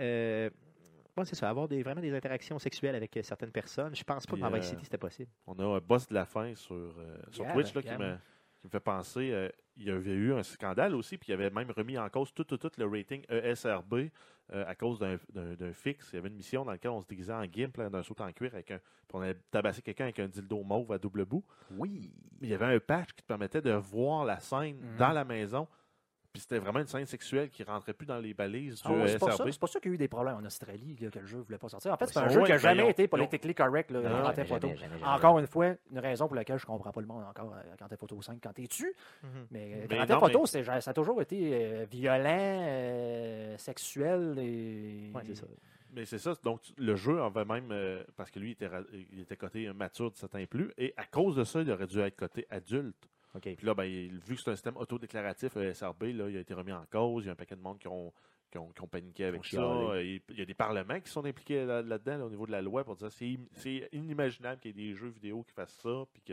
C'est 1.24 1.36
ça, 1.36 1.48
avoir 1.48 1.68
des, 1.68 1.82
vraiment 1.82 2.00
des 2.00 2.14
interactions 2.14 2.58
sexuelles 2.58 2.94
avec 2.94 3.18
certaines 3.22 3.52
personnes. 3.52 3.94
Je 3.94 4.04
pense 4.04 4.26
pas 4.26 4.36
que 4.36 4.40
dans 4.40 4.50
Vice 4.50 4.66
City 4.66 4.84
c'était 4.84 4.98
possible. 4.98 5.30
On 5.46 5.58
a 5.58 5.64
un 5.64 5.78
boss 5.78 6.06
de 6.08 6.14
la 6.14 6.24
fin 6.24 6.54
sur, 6.54 6.94
sur 7.30 7.46
Twitch 7.52 7.74
là, 7.74 7.82
qui 7.82 7.96
me 7.96 8.16
qui 8.60 8.66
me 8.66 8.70
fait 8.70 8.80
penser, 8.80 9.30
euh, 9.32 9.48
il 9.76 9.84
y 9.84 9.90
avait 9.90 10.12
eu 10.12 10.34
un 10.34 10.42
scandale 10.42 10.94
aussi, 10.94 11.16
puis 11.16 11.30
il 11.30 11.32
avait 11.32 11.50
même 11.50 11.70
remis 11.70 11.96
en 11.96 12.08
cause 12.10 12.32
tout, 12.34 12.44
tout, 12.44 12.58
tout 12.58 12.70
le 12.76 12.86
rating 12.86 13.24
ESRB 13.28 14.10
euh, 14.52 14.64
à 14.66 14.74
cause 14.74 14.98
d'un 14.98 15.72
fixe. 15.72 16.10
Il 16.12 16.16
y 16.16 16.18
avait 16.18 16.28
une 16.28 16.36
mission 16.36 16.64
dans 16.64 16.72
laquelle 16.72 16.90
on 16.90 17.00
se 17.00 17.06
déguisait 17.06 17.32
en 17.32 17.44
gimp, 17.46 17.80
d'un 17.80 18.02
saut 18.02 18.16
en 18.20 18.30
cuir, 18.32 18.52
avec 18.52 18.70
un, 18.70 18.78
puis 18.78 19.14
on 19.14 19.22
avait 19.22 19.36
tabassé 19.50 19.80
quelqu'un 19.80 20.04
avec 20.04 20.18
un 20.18 20.28
dildo 20.28 20.62
mauve 20.62 20.92
à 20.92 20.98
double 20.98 21.24
bout. 21.24 21.44
Oui. 21.70 22.12
Il 22.42 22.48
y 22.48 22.54
avait 22.54 22.66
un 22.66 22.78
patch 22.78 23.12
qui 23.12 23.22
te 23.22 23.26
permettait 23.26 23.62
de 23.62 23.72
voir 23.72 24.24
la 24.24 24.38
scène 24.40 24.76
mhm. 24.76 24.96
dans 24.98 25.12
la 25.12 25.24
maison 25.24 25.66
puis 26.32 26.42
c'était 26.42 26.58
vraiment 26.58 26.78
une 26.78 26.86
scène 26.86 27.06
sexuelle 27.06 27.50
qui 27.50 27.64
rentrait 27.64 27.92
plus 27.92 28.06
dans 28.06 28.18
les 28.18 28.34
balises 28.34 28.76
du 28.76 28.82
ah 28.84 29.06
C'est 29.06 29.18
pas, 29.18 29.66
ça, 29.66 29.80
qu'il 29.80 29.90
y 29.90 29.92
a 29.92 29.94
eu 29.94 29.98
des 29.98 30.08
problèmes 30.08 30.36
en 30.36 30.44
Australie, 30.44 30.94
que 30.94 31.18
le 31.18 31.26
jeu 31.26 31.38
ne 31.38 31.42
voulait 31.42 31.58
pas 31.58 31.68
sortir. 31.68 31.92
En 31.92 31.96
fait, 31.96 32.06
c'est 32.06 32.18
un 32.18 32.28
jeu 32.28 32.42
qui 32.44 32.50
n'a 32.50 32.58
jamais 32.58 32.88
été 32.88 33.08
politically 33.08 33.54
correct 33.54 33.90
là, 33.90 34.32
Photo. 34.44 34.70
Encore 35.04 35.38
une 35.38 35.46
fois, 35.46 35.74
une 35.90 35.98
raison 35.98 36.26
pour 36.26 36.36
laquelle 36.36 36.58
je 36.58 36.64
ne 36.64 36.68
comprends 36.68 36.92
pas 36.92 37.00
le 37.00 37.06
monde 37.06 37.24
encore 37.28 37.54
quand 37.78 37.88
t'es 37.88 37.96
Photo 37.96 38.20
5, 38.22 38.38
quand 38.42 38.52
t'es 38.52 38.66
tu. 38.66 38.94
Mm 39.22 39.26
Mais 39.50 39.86
quand 39.88 40.06
t'es 40.06 40.18
Photo, 40.18 40.46
ça 40.46 40.60
a 40.86 40.92
toujours 40.92 41.20
été 41.20 41.50
euh, 41.52 41.86
violent, 41.90 42.26
euh, 42.28 43.56
sexuel. 43.58 44.38
Et... 44.38 45.10
c'est 45.26 45.34
ça. 45.34 45.46
Mais 45.92 46.04
c'est 46.04 46.18
ça. 46.18 46.34
Donc, 46.44 46.60
le 46.78 46.94
jeu 46.94 47.20
avait 47.20 47.44
même, 47.44 47.70
euh, 47.72 48.04
parce 48.16 48.30
que 48.30 48.38
lui, 48.38 48.50
il 48.50 48.52
était, 48.52 48.70
il 49.12 49.20
était 49.20 49.36
coté 49.36 49.72
mature 49.72 50.10
de 50.10 50.16
7 50.16 50.34
ans 50.36 50.44
plus, 50.48 50.72
et 50.78 50.94
à 50.96 51.04
cause 51.04 51.34
de 51.34 51.44
ça, 51.44 51.62
il 51.62 51.70
aurait 51.70 51.88
dû 51.88 51.98
être 52.00 52.16
coté 52.16 52.46
adulte. 52.50 53.08
Puis 53.38 53.56
là, 53.62 53.74
ben, 53.74 53.86
vu 53.86 54.34
que 54.34 54.40
c'est 54.42 54.50
un 54.50 54.56
système 54.56 54.76
autodéclaratif, 54.76 55.54
le 55.54 55.72
SRB, 55.72 56.02
là, 56.14 56.28
il 56.28 56.36
a 56.36 56.40
été 56.40 56.54
remis 56.54 56.72
en 56.72 56.84
cause. 56.90 57.24
Il 57.24 57.26
y 57.26 57.28
a 57.30 57.32
un 57.32 57.36
paquet 57.36 57.54
de 57.54 57.60
monde 57.60 57.78
qui 57.78 57.88
ont, 57.88 58.12
qui 58.50 58.58
ont, 58.58 58.88
paniqué 58.90 59.24
avec 59.24 59.44
ça. 59.44 59.60
Il 60.00 60.20
y 60.30 60.42
a 60.42 60.44
des 60.44 60.54
parlements 60.54 61.00
qui 61.00 61.10
sont 61.10 61.24
impliqués 61.24 61.64
là-dedans, 61.64 62.26
au 62.26 62.30
niveau 62.30 62.46
de 62.46 62.52
la 62.52 62.60
loi, 62.60 62.82
pour 62.84 62.96
dire 62.96 63.08
que 63.08 63.14
c'est 63.14 63.88
inimaginable 63.92 64.60
qu'il 64.60 64.76
y 64.76 64.82
ait 64.82 64.88
des 64.88 64.94
jeux 64.94 65.08
vidéo 65.08 65.44
qui 65.44 65.52
fassent 65.52 65.78
ça, 65.80 66.04
puis 66.12 66.22
que 66.22 66.32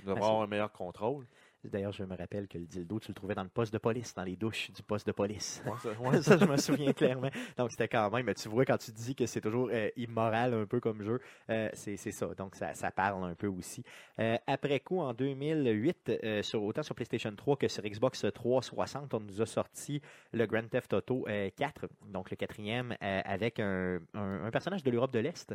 nous 0.00 0.14
devons 0.14 0.26
avoir 0.26 0.42
un 0.42 0.46
meilleur 0.46 0.72
contrôle. 0.72 1.26
D'ailleurs, 1.70 1.92
je 1.92 2.04
me 2.04 2.16
rappelle 2.16 2.48
que 2.48 2.58
le 2.58 2.66
dildo, 2.66 2.98
tu 3.00 3.08
le 3.08 3.14
trouvais 3.14 3.34
dans 3.34 3.42
le 3.42 3.48
poste 3.48 3.72
de 3.72 3.78
police, 3.78 4.14
dans 4.14 4.24
les 4.24 4.36
douches 4.36 4.70
du 4.72 4.82
poste 4.82 5.06
de 5.06 5.12
police. 5.12 5.62
ça, 6.22 6.38
je 6.38 6.44
me 6.44 6.56
souviens 6.56 6.92
clairement. 6.92 7.30
Donc, 7.56 7.70
c'était 7.70 7.88
quand 7.88 8.10
même, 8.10 8.32
tu 8.34 8.48
vois, 8.48 8.64
quand 8.64 8.78
tu 8.78 8.92
dis 8.92 9.14
que 9.14 9.26
c'est 9.26 9.40
toujours 9.40 9.68
euh, 9.72 9.88
immoral 9.96 10.54
un 10.54 10.66
peu 10.66 10.80
comme 10.80 11.02
jeu, 11.02 11.20
euh, 11.50 11.68
c'est 11.74 11.96
ça. 11.96 12.26
Donc, 12.36 12.54
ça, 12.54 12.74
ça, 12.74 12.90
parle 12.90 13.24
un 13.24 13.34
peu 13.34 13.46
aussi. 13.46 13.82
Euh, 14.18 14.36
après 14.46 14.80
coup, 14.80 15.00
en 15.00 15.12
2008, 15.12 16.42
sur, 16.42 16.62
autant 16.62 16.82
sur 16.82 16.94
PlayStation 16.94 17.34
3 17.34 17.56
que 17.56 17.68
sur 17.68 17.82
Xbox 17.82 18.24
360, 18.32 19.14
on 19.14 19.20
nous 19.20 19.42
a 19.42 19.46
sorti 19.46 20.00
le 20.32 20.46
Grand 20.46 20.68
Theft 20.68 20.92
Auto 20.92 21.26
4, 21.56 21.86
donc 22.08 22.30
le 22.30 22.36
quatrième, 22.36 22.96
avec 23.00 23.60
un, 23.60 24.00
un, 24.14 24.50
personnage 24.50 24.82
de 24.82 24.90
l'Europe 24.90 25.12
de 25.12 25.18
l'Est 25.18 25.54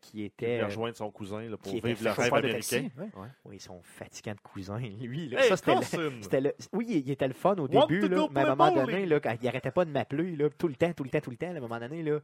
qui 0.00 0.24
était. 0.24 0.58
Il 0.58 0.64
rejoindre 0.64 0.96
son 0.96 1.10
cousin 1.10 1.48
pour 1.62 1.72
vivre 1.72 2.04
le 2.04 2.10
rêve 2.10 2.34
américain. 2.34 2.88
Oui, 3.44 3.56
ils 3.56 3.60
sont 3.60 3.80
fatigants 3.82 4.34
de 4.34 4.40
cousin, 4.40 4.78
lui 4.78 5.28
c'était 6.22 6.40
le, 6.40 6.54
oui, 6.72 7.02
il 7.04 7.10
était 7.10 7.28
le 7.28 7.34
fun 7.34 7.56
au 7.56 7.68
début, 7.68 8.08
là, 8.08 8.26
mais 8.30 8.40
à 8.40 8.52
un 8.52 8.54
moment 8.54 8.72
donné, 8.72 9.06
là, 9.06 9.20
quand 9.20 9.34
il 9.40 9.48
arrêtait 9.48 9.70
pas 9.70 9.84
de 9.84 9.90
m'appeler 9.90 10.36
tout 10.58 10.68
le 10.68 10.74
temps, 10.74 10.92
tout 10.92 11.04
le 11.04 11.10
temps, 11.10 11.20
tout 11.20 11.30
le 11.30 11.36
temps, 11.36 11.48
à 11.48 11.56
un 11.56 11.60
moment 11.60 11.78
donné, 11.78 12.02
là, 12.02 12.20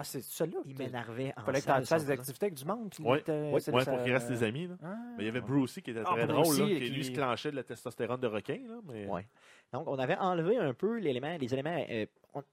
Ah, 0.00 0.04
c'est 0.04 0.22
celui-là. 0.22 0.60
Il 0.64 0.78
m'énervait 0.78 1.34
en 1.36 1.42
fallait 1.42 1.60
que 1.60 1.80
tu 1.80 1.86
fasses 1.86 2.04
des 2.04 2.12
activités 2.12 2.46
avec 2.46 2.54
du 2.54 2.64
monde. 2.64 2.94
Oui, 3.00 3.18
ouais, 3.26 3.60
pour 3.60 4.02
qu'il 4.02 4.12
reste 4.12 4.28
des 4.28 4.44
amis. 4.44 4.68
Là. 4.68 4.76
Ah. 4.80 4.94
mais 5.16 5.24
il 5.24 5.26
y 5.26 5.28
avait 5.28 5.40
Brucey 5.40 5.82
qui 5.82 5.90
était 5.90 6.02
ah, 6.06 6.12
très 6.14 6.26
drôle, 6.28 6.56
là, 6.56 6.66
qui, 6.66 6.88
lui 6.90 7.04
se 7.04 7.10
clenchait 7.10 7.50
de 7.50 7.56
la 7.56 7.64
testostérone 7.64 8.20
de 8.20 8.28
requin. 8.28 8.60
Là, 8.68 8.76
mais... 8.86 9.06
ouais. 9.06 9.26
Donc, 9.72 9.88
on 9.88 9.98
avait 9.98 10.16
enlevé 10.16 10.56
un 10.56 10.72
peu 10.72 10.98
l'élément, 10.98 11.36
les 11.38 11.52
éléments. 11.52 11.84
Euh, 11.90 12.06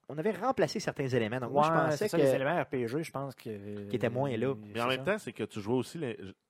on, 0.08 0.18
avait 0.18 0.32
remplacé 0.32 0.80
certains 0.80 1.06
éléments. 1.06 1.38
Donc, 1.38 1.52
moi, 1.52 1.62
je 1.64 1.90
pensais 1.90 2.08
que. 2.08 2.16
les 2.16 2.34
éléments 2.34 2.60
RPG, 2.60 3.02
je 3.04 3.12
pense 3.12 3.34
que. 3.36 3.88
Qui 3.88 3.96
étaient 3.96 4.10
moins 4.10 4.36
là. 4.36 4.54
Mais 4.74 4.80
en 4.80 4.88
même 4.88 5.04
temps, 5.04 5.18
c'est 5.18 5.32
que 5.32 5.44
tu 5.44 5.60
jouais 5.60 5.76
aussi. 5.76 6.00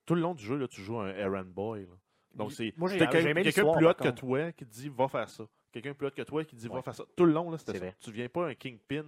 Tout 0.07 0.15
le 0.15 0.23
long 0.23 0.35
du 0.35 0.45
jeu, 0.45 0.57
là, 0.57 0.67
tu 0.67 0.81
joues 0.81 0.99
un 0.99 1.09
errand 1.09 1.45
boy. 1.45 1.87
Donc, 2.37 2.53
c'est 2.53 2.73
quelqu'un 2.73 3.73
plus 3.73 3.87
haut 3.87 3.95
que 3.95 4.11
toi 4.11 4.53
qui 4.53 4.65
dit 4.65 4.89
va 4.89 5.09
faire 5.09 5.29
ça. 5.29 5.45
Quelqu'un 5.73 5.95
plus 5.95 6.07
haut 6.07 6.11
que 6.11 6.23
toi 6.23 6.45
qui 6.45 6.57
dit 6.57 6.69
va 6.69 6.83
faire 6.83 6.95
ça. 6.95 7.05
Tout 7.17 7.25
le 7.25 7.33
long, 7.33 7.51
là, 7.51 7.59
c'était 7.59 7.79
ça. 7.79 7.87
Tu 8.01 8.13
viens 8.13 8.29
pas 8.29 8.49
un 8.49 8.55
kingpin 8.55 9.05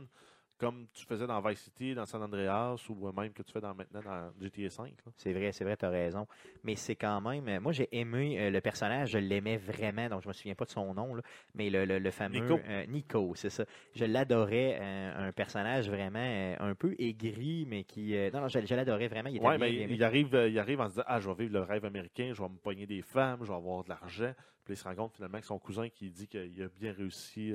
comme 0.58 0.86
tu 0.92 1.06
faisais 1.06 1.26
dans 1.26 1.40
Vice 1.40 1.60
City, 1.60 1.94
dans 1.94 2.04
San 2.04 2.22
Andreas 2.22 2.84
ou 2.88 3.12
même 3.12 3.32
que 3.32 3.42
tu 3.42 3.52
fais 3.52 3.60
dans, 3.60 3.74
maintenant 3.74 4.00
dans 4.02 4.32
GTA 4.40 4.68
5. 4.68 4.92
C'est 5.16 5.32
vrai, 5.32 5.52
c'est 5.52 5.64
vrai, 5.64 5.76
tu 5.76 5.84
as 5.84 5.90
raison. 5.90 6.26
Mais 6.64 6.74
c'est 6.74 6.96
quand 6.96 7.20
même. 7.20 7.60
Moi, 7.60 7.72
j'ai 7.72 7.88
aimé 7.92 8.38
euh, 8.38 8.50
le 8.50 8.60
personnage, 8.60 9.10
je 9.10 9.18
l'aimais 9.18 9.56
vraiment, 9.56 10.08
donc 10.08 10.22
je 10.22 10.28
me 10.28 10.32
souviens 10.32 10.56
pas 10.56 10.64
de 10.64 10.70
son 10.70 10.92
nom, 10.94 11.14
là, 11.14 11.22
mais 11.54 11.70
le, 11.70 11.84
le, 11.84 12.10
fameux. 12.10 12.40
Nico. 12.40 12.60
Euh, 12.68 12.86
Nico, 12.86 13.32
c'est 13.36 13.50
ça. 13.50 13.64
Je 13.94 14.04
l'adorais, 14.04 14.78
euh, 14.80 15.28
un 15.28 15.32
personnage 15.32 15.88
vraiment 15.88 16.56
un 16.58 16.74
peu 16.74 16.94
aigri, 16.98 17.64
mais 17.66 17.84
qui. 17.84 18.14
non, 18.32 18.40
non, 18.40 18.48
je, 18.48 18.74
l'adorais 18.74 19.08
vraiment. 19.08 19.30
Il, 19.30 19.40
ouais, 19.40 19.58
mais 19.58 19.72
il, 19.72 20.02
arrive, 20.02 20.34
il 20.48 20.58
arrive 20.58 20.80
en 20.80 20.88
se 20.88 20.94
disant 20.94 21.04
Ah, 21.06 21.20
je 21.20 21.28
vais 21.28 21.44
vivre 21.44 21.52
le 21.52 21.62
rêve 21.62 21.84
américain, 21.84 22.32
je 22.34 22.42
vais 22.42 22.48
me 22.48 22.56
pogner 22.56 22.86
des 22.86 23.02
femmes, 23.02 23.40
je 23.42 23.48
vais 23.48 23.56
avoir 23.56 23.84
de 23.84 23.90
l'argent. 23.90 24.32
Puis 24.64 24.74
il 24.74 24.76
se 24.76 24.84
rend 24.84 24.94
compte 24.94 25.14
finalement 25.14 25.40
que 25.40 25.46
son 25.46 25.58
cousin 25.58 25.88
qui 25.88 26.10
dit 26.10 26.26
qu'il 26.26 26.62
a 26.62 26.68
bien 26.68 26.92
réussi 26.92 27.54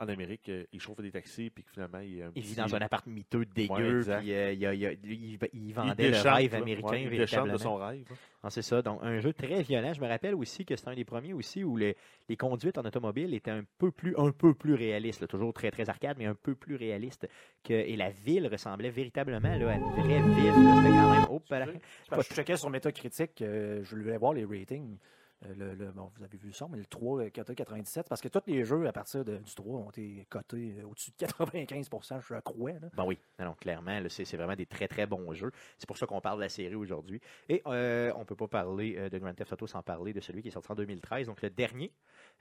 en 0.00 0.08
Amérique, 0.08 0.48
euh, 0.48 0.64
il 0.72 0.80
chauffe 0.80 1.00
des 1.00 1.10
taxis, 1.10 1.50
puis 1.50 1.62
finalement, 1.70 1.98
il, 1.98 2.24
il 2.34 2.42
vit 2.42 2.54
dans 2.54 2.74
un 2.74 2.80
appart 2.80 3.06
miteux 3.06 3.44
dégueu, 3.44 4.00
puis 4.18 4.32
euh, 4.32 4.52
il, 5.52 5.74
vendait 5.74 6.10
le 6.10 6.16
rêve 6.16 6.54
américain. 6.54 6.96
il 6.96 7.18
de 7.18 7.56
son 7.58 7.76
rêve. 7.76 8.06
Ah, 8.42 8.48
c'est 8.48 8.62
ça. 8.62 8.80
Donc, 8.80 9.00
un 9.02 9.20
jeu 9.20 9.34
très 9.34 9.62
violent. 9.62 9.92
Je 9.92 10.00
me 10.00 10.08
rappelle 10.08 10.34
aussi 10.34 10.64
que 10.64 10.74
c'était 10.74 10.88
un 10.88 10.94
des 10.94 11.04
premiers 11.04 11.34
aussi 11.34 11.62
où 11.62 11.76
les, 11.76 11.94
les, 12.30 12.36
conduites 12.38 12.78
en 12.78 12.84
automobile 12.86 13.34
étaient 13.34 13.50
un 13.50 13.64
peu 13.76 13.90
plus, 13.90 14.14
un 14.16 14.30
peu 14.30 14.54
plus 14.54 14.72
réalistes. 14.72 15.26
toujours 15.28 15.52
très, 15.52 15.70
très 15.70 15.90
arcade, 15.90 16.16
mais 16.18 16.24
un 16.24 16.34
peu 16.34 16.54
plus 16.54 16.76
réaliste. 16.76 17.28
Que, 17.62 17.74
et 17.74 17.96
la 17.96 18.08
ville 18.08 18.48
ressemblait 18.50 18.90
véritablement 18.90 19.54
là, 19.54 19.72
à 19.72 19.74
une 19.74 19.90
vraie 19.90 20.22
ville. 20.22 20.52
C'était 20.76 20.88
quand 20.88 21.12
même. 21.12 21.80
Oh, 22.12 22.22
je 22.22 22.34
checkais 22.34 22.56
sur 22.56 22.70
Metacritic, 22.70 23.42
euh, 23.42 23.84
je 23.84 23.96
voulais 23.96 24.16
voir 24.16 24.32
les 24.32 24.46
ratings. 24.46 24.96
Euh, 25.46 25.74
le, 25.74 25.90
bon, 25.92 26.10
vous 26.16 26.24
avez 26.24 26.36
vu 26.36 26.52
ça, 26.52 26.66
mais 26.70 26.78
le 26.78 26.84
3, 26.84 27.30
97, 27.30 28.08
parce 28.08 28.20
que 28.20 28.28
tous 28.28 28.42
les 28.46 28.64
jeux 28.64 28.86
à 28.86 28.92
partir 28.92 29.24
du 29.24 29.54
3 29.54 29.78
ont 29.78 29.90
été 29.90 30.26
cotés 30.28 30.74
euh, 30.78 30.86
au-dessus 30.86 31.12
de 31.18 31.26
95% 31.26 32.20
je 32.20 32.34
crois. 32.40 32.72
Ben 32.94 33.04
oui, 33.04 33.18
clairement, 33.60 33.98
c'est 34.08 34.36
vraiment 34.36 34.54
des 34.54 34.66
très 34.66 34.86
très 34.86 35.06
bons 35.06 35.32
jeux. 35.32 35.50
C'est 35.78 35.86
pour 35.86 35.96
ça 35.96 36.06
qu'on 36.06 36.20
parle 36.20 36.38
de 36.38 36.42
la 36.42 36.48
série 36.48 36.74
aujourd'hui. 36.74 37.20
Et 37.48 37.62
euh, 37.66 38.12
on 38.16 38.20
ne 38.20 38.24
peut 38.24 38.36
pas 38.36 38.48
parler 38.48 39.08
de 39.10 39.18
Grand 39.18 39.34
Theft 39.34 39.52
Auto 39.54 39.66
sans 39.66 39.82
parler 39.82 40.12
de 40.12 40.20
celui 40.20 40.42
qui 40.42 40.48
est 40.48 40.52
sorti 40.52 40.70
en 40.70 40.74
2013, 40.74 41.26
donc 41.26 41.40
le 41.42 41.50
dernier, 41.50 41.92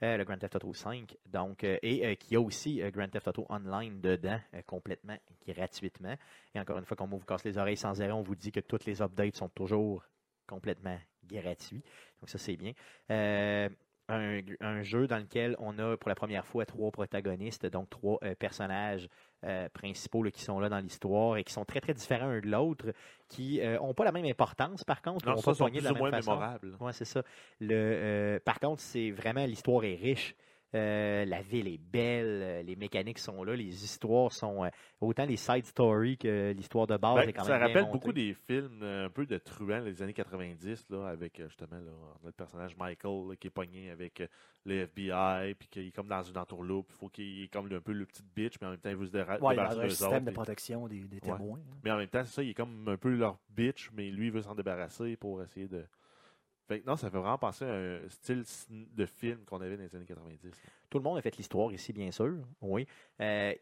le 0.02 0.24
Grand 0.24 0.38
Theft 0.38 0.58
Auto 0.58 0.74
5, 0.74 1.16
donc, 1.26 1.64
et 1.64 2.18
qui 2.18 2.36
a 2.36 2.42
aussi 2.42 2.82
Grand 2.92 3.08
Theft 3.08 3.30
Auto 3.30 3.46
Online 3.50 4.02
dedans, 4.02 4.40
complètement 4.66 5.18
gratuitement. 5.48 6.16
Et 6.54 6.60
encore 6.60 6.78
une 6.78 6.86
fois, 6.86 6.98
comme 6.98 7.14
on 7.14 7.18
vous 7.18 7.26
casse 7.26 7.44
les 7.46 7.58
oreilles 7.58 7.78
sans 7.78 8.02
arrêt, 8.02 8.12
on 8.12 8.22
vous 8.22 8.36
dit 8.36 8.52
que 8.52 8.60
toutes 8.60 8.86
les 8.86 9.02
updates 9.02 9.36
sont 9.36 9.50
toujours 9.50 10.04
complètement 10.48 10.98
gratuits. 11.28 11.84
Donc 12.22 12.30
ça, 12.30 12.38
c'est 12.38 12.56
bien. 12.56 12.74
Euh, 13.12 13.70
un, 14.12 14.82
jeu 14.82 15.06
dans 15.06 15.20
lequel 15.20 15.56
on 15.60 15.78
a 15.78 15.96
pour 15.96 16.10
la 16.10 16.16
première 16.16 16.46
fois 16.48 16.66
trois 16.66 16.90
protagonistes, 16.90 17.68
donc 17.68 17.92
trois 17.92 18.18
euh, 18.24 18.34
personnages 18.34 19.08
euh, 19.46 19.70
principaux 19.70 20.24
qui 20.24 20.42
sont 20.42 20.60
là 20.60 20.68
dans 20.68 20.80
l'histoire 20.80 21.38
et 21.38 21.44
qui 21.44 21.54
sont 21.54 21.64
très 21.64 21.80
très 21.80 21.94
différents 21.94 22.30
un 22.30 22.40
de 22.40 22.48
l'autre, 22.48 22.88
qui 23.28 23.62
n'ont 23.62 23.94
pas 23.94 24.06
la 24.06 24.12
même 24.12 24.26
importance 24.26 24.84
par 24.84 25.04
contre, 25.04 25.28
non, 25.28 25.40
pas 25.40 25.54
sont 25.54 25.70
plus 25.70 25.92
ou 25.92 25.96
moins 25.96 26.10
mémorables. 26.10 26.76
Ouais, 26.80 26.94
c'est 26.94 27.06
ça. 27.06 27.22
Le, 27.60 28.40
par 28.44 28.60
contre, 28.60 28.82
c'est 28.82 29.12
vraiment 29.12 29.46
l'histoire 29.46 29.84
est 29.84 29.96
riche. 29.96 30.36
Euh, 30.76 31.26
la 31.26 31.42
ville 31.42 31.68
est 31.68 31.80
belle, 31.80 32.42
euh, 32.44 32.62
les 32.62 32.76
mécaniques 32.76 33.18
sont 33.18 33.44
là, 33.44 33.56
les 33.56 33.84
histoires 33.84 34.32
sont 34.32 34.64
euh, 34.64 34.70
autant 35.02 35.26
les 35.26 35.36
side 35.36 35.66
stories 35.66 36.16
que 36.20 36.52
l'histoire 36.52 36.86
de 36.86 36.96
base 36.96 37.16
ben, 37.16 37.30
est 37.30 37.34
quand 37.34 37.44
ça 37.44 37.54
même. 37.58 37.62
Ça 37.62 37.68
rappelle 37.68 37.92
beaucoup 37.92 38.14
des 38.14 38.36
films 38.36 38.84
un 38.84 39.10
peu 39.10 39.26
de 39.26 39.40
truands 39.40 39.82
des 39.82 40.04
années 40.04 40.14
90 40.14 40.86
là, 40.92 41.08
avec 41.08 41.42
justement 41.42 41.78
notre 42.24 42.38
personnage 42.38 42.78
Michael 42.78 43.36
qui 43.40 43.48
est 43.48 43.52
pogné 43.52 43.90
avec 43.90 44.22
le 44.64 44.82
FBI 44.82 45.56
puis 45.56 45.68
qui 45.70 45.88
est 45.88 45.92
comme 45.92 46.08
dans 46.08 46.22
une 46.22 46.38
entourloupe, 46.38 46.92
il 46.92 46.98
faut 47.00 47.10
qu'il 47.10 47.44
est 47.44 47.48
comme 47.48 47.72
un 47.74 47.82
peu 47.82 47.94
le 47.94 48.06
petit 48.06 48.24
bitch 48.36 48.54
mais 48.62 48.68
en 48.68 48.72
même 48.72 48.80
temps 48.80 48.92
il 48.92 48.96
veut 48.96 49.08
se 49.08 49.12
débarrasser 49.12 49.44
ouais, 49.44 49.56
il 49.56 49.60
a 49.60 49.72
un 49.72 49.90
système 49.90 50.26
de 50.26 50.32
protection 50.32 50.88
des, 50.88 51.04
témoins. 51.20 51.58
Hein. 51.58 51.78
Mais 51.84 51.90
en 51.90 51.98
même 51.98 52.10
temps 52.10 52.24
c'est 52.26 52.34
ça, 52.34 52.44
il 52.44 52.50
est 52.50 52.54
comme 52.54 52.88
un 52.88 52.98
peu 52.98 53.10
leur 53.10 53.40
bitch 53.50 53.90
mais 53.94 54.12
lui 54.12 54.28
il 54.28 54.32
veut 54.32 54.44
s'en 54.44 54.54
débarrasser 54.54 55.16
pour 55.16 55.42
essayer 55.42 55.68
de 55.68 55.84
non, 56.86 56.96
ça 56.96 57.10
fait 57.10 57.18
vraiment 57.18 57.38
penser 57.38 57.66
à 57.66 57.74
un 57.74 58.10
style 58.10 58.44
de 58.70 59.06
film 59.06 59.40
qu'on 59.46 59.62
avait 59.62 59.78
dans 59.78 59.84
les 59.84 59.96
années 59.96 60.06
90. 60.06 60.52
Tout 60.90 60.98
le 60.98 61.04
monde 61.04 61.18
a 61.18 61.22
fait 61.22 61.36
l'histoire 61.38 61.72
ici, 61.72 61.94
bien 61.94 62.12
sûr. 62.12 62.36
Oui. 62.62 62.88
Euh, 63.22 63.54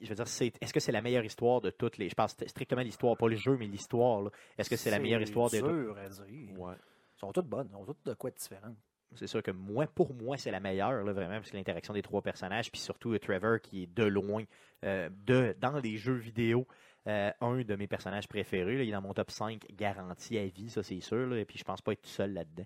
je 0.00 0.08
veux 0.08 0.14
dire, 0.14 0.24
est-ce 0.24 0.72
que 0.72 0.80
c'est 0.80 0.92
la 0.92 1.02
meilleure 1.02 1.24
histoire 1.24 1.60
de 1.60 1.70
toutes 1.70 1.98
les. 1.98 2.08
Je 2.08 2.14
pense 2.14 2.36
strictement 2.46 2.82
l'histoire, 2.82 3.16
pas 3.16 3.28
le 3.28 3.36
jeu, 3.36 3.56
mais 3.56 3.66
l'histoire. 3.66 4.30
Est-ce 4.58 4.68
que 4.68 4.76
c'est 4.76 4.90
la 4.90 4.98
meilleure 4.98 5.22
histoire 5.22 5.50
de 5.50 5.60
toutes? 5.60 5.96
à 5.98 6.08
dire. 6.08 6.60
Ouais. 6.60 6.72
Elles 6.72 7.20
sont 7.20 7.32
toutes 7.32 7.46
bonnes. 7.46 7.68
Elles 7.70 7.76
ont 7.76 7.84
toutes 7.84 8.04
de 8.04 8.14
quoi 8.14 8.28
être 8.28 8.38
différentes. 8.38 8.76
C'est 9.16 9.28
sûr 9.28 9.42
que 9.42 9.52
moi, 9.52 9.86
pour 9.86 10.12
moi, 10.12 10.36
c'est 10.36 10.50
la 10.50 10.60
meilleure, 10.60 11.04
vraiment, 11.04 11.36
parce 11.36 11.50
que 11.50 11.56
l'interaction 11.56 11.94
des 11.94 12.02
trois 12.02 12.20
personnages, 12.20 12.70
puis 12.72 12.80
surtout 12.80 13.16
Trevor 13.18 13.60
qui 13.60 13.84
est 13.84 13.94
de 13.94 14.04
loin, 14.04 14.42
euh, 14.84 15.08
de, 15.24 15.54
dans 15.60 15.78
les 15.78 15.96
jeux 15.96 16.16
vidéo, 16.16 16.66
euh, 17.06 17.30
un 17.40 17.62
de 17.62 17.76
mes 17.76 17.86
personnages 17.86 18.28
préférés. 18.28 18.82
il 18.82 18.88
est 18.88 18.92
dans 18.92 19.02
mon 19.02 19.12
top 19.12 19.30
5 19.30 19.66
garanti 19.72 20.38
à 20.38 20.46
vie, 20.46 20.70
ça 20.70 20.82
c'est 20.82 21.00
sûr. 21.00 21.34
et 21.36 21.44
puis 21.44 21.58
je 21.58 21.64
pense 21.64 21.82
pas 21.82 21.92
être 21.92 22.02
tout 22.02 22.08
seul 22.08 22.32
là-dedans. 22.32 22.64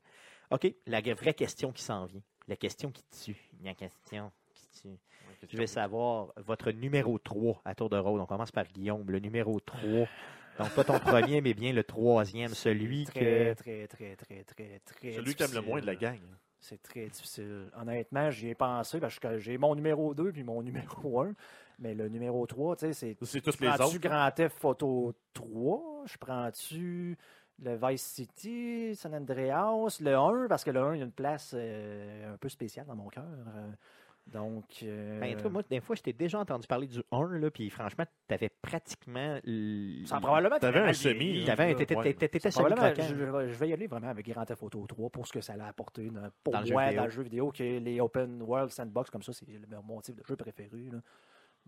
OK, 0.51 0.73
la 0.87 1.01
vraie 1.01 1.35
question 1.35 1.73
qui 1.73 1.83
s'en 1.83 2.07
vient. 2.07 2.23
La 2.47 2.57
question 2.57 2.91
qui 2.91 3.05
tue. 3.05 3.51
La 3.63 3.75
question 3.75 4.33
qui 4.55 4.69
tue. 4.81 4.99
Je 5.51 5.57
vais 5.57 5.67
savoir 5.67 6.33
votre 6.37 6.71
numéro 6.71 7.19
3 7.19 7.63
à 7.65 7.75
tour 7.75 7.91
de 7.91 7.99
rôle. 7.99 8.21
On 8.21 8.27
commence 8.27 8.51
par 8.51 8.65
Guillaume, 8.67 9.11
le 9.11 9.19
numéro 9.19 9.61
3. 9.61 9.81
Donc, 10.59 10.75
pas 10.75 10.85
ton 10.85 10.99
premier, 10.99 11.41
mais 11.41 11.55
bien 11.55 11.73
le 11.73 11.85
troisième, 11.85 12.53
celui 12.55 13.05
très, 13.05 13.21
que. 13.21 13.55
Très, 13.55 13.87
très, 13.87 14.17
très, 14.17 14.45
très, 14.45 14.81
très. 14.81 15.13
Celui 15.13 15.35
qui 15.35 15.43
aime 15.45 15.55
le 15.55 15.61
moins 15.61 15.81
de 15.81 15.87
la 15.87 15.95
gang. 15.95 16.19
C'est 16.61 16.83
très 16.83 17.07
difficile. 17.07 17.71
Honnêtement, 17.81 18.31
j'y 18.31 18.49
ai 18.49 18.55
pensé 18.55 18.99
parce 18.99 19.19
que 19.19 19.39
j'ai 19.39 19.59
mon 19.59 19.75
numéro 19.77 20.15
2 20.15 20.33
puis 20.33 20.43
mon 20.43 20.63
numéro 20.63 21.21
1. 21.21 21.33
Mais 21.79 21.95
le 21.95 22.09
numéro 22.09 22.45
3, 22.47 22.77
tu 22.77 22.87
sais, 22.87 22.93
c'est. 22.93 23.17
C'est 23.25 23.41
tous 23.41 23.61
les 23.61 23.69
autres. 23.69 23.99
Grand 23.99 24.31
Theft 24.33 24.59
Photo 24.59 25.15
3? 25.35 26.05
Je 26.07 26.19
prends-tu 26.19 27.17
le 27.63 27.79
Vice 27.81 28.03
City, 28.03 28.95
San 28.95 29.15
Andreas, 29.15 29.99
le 30.01 30.15
1, 30.17 30.49
parce 30.49 30.65
que 30.65 30.71
le 30.71 30.81
1, 30.81 30.95
il 30.95 30.99
y 30.99 31.03
a 31.03 31.05
une 31.05 31.13
place 31.13 31.55
euh, 31.57 32.35
un 32.35 32.37
peu 32.37 32.49
spéciale 32.49 32.87
dans 32.87 32.95
mon 32.95 33.09
cœur. 33.09 33.25
Euh, 33.25 33.71
donc. 34.27 34.65
Euh... 34.83 35.19
Ben, 35.21 35.37
toi, 35.37 35.51
moi, 35.51 35.63
des 35.69 35.81
fois, 35.81 35.97
je 35.97 36.03
t'ai 36.03 36.13
déjà 36.13 36.39
entendu 36.39 36.67
parler 36.67 36.87
du 36.87 37.01
1, 37.11 37.39
là, 37.39 37.51
puis 37.51 37.69
franchement, 37.71 38.05
tu 38.29 38.35
avais 38.35 38.49
pratiquement. 38.49 39.39
Ça, 40.07 40.21
probablement. 40.21 40.59
Tu 40.59 40.67
avais 40.67 40.81
un 40.81 40.93
semi. 40.93 41.45
Tu 41.45 41.51
avais 41.51 41.75
T'étais 41.75 42.51
semi 42.51 42.69
je, 42.97 43.49
je 43.49 43.59
vais 43.59 43.69
y 43.69 43.73
aller 43.73 43.87
vraiment 43.87 44.09
avec 44.09 44.29
Grand 44.29 44.45
Theft 44.45 44.63
Auto 44.63 44.87
3 44.87 45.11
pour 45.11 45.27
ce 45.27 45.33
que 45.33 45.41
ça 45.41 45.55
a 45.55 45.69
apporté 45.69 46.11
pour 46.45 46.53
dans 46.53 46.65
moi 46.71 46.93
dans 46.93 47.05
le 47.05 47.11
jeu 47.11 47.23
vidéo, 47.23 47.51
que 47.51 47.79
les 47.79 48.01
open 48.01 48.43
world 48.43 48.71
sandbox 48.71 49.11
comme 49.11 49.23
ça, 49.23 49.33
c'est 49.33 49.47
mon 49.85 50.01
type 50.01 50.17
de 50.17 50.25
jeu 50.25 50.37
préféré. 50.37 50.89
Là. 50.93 50.99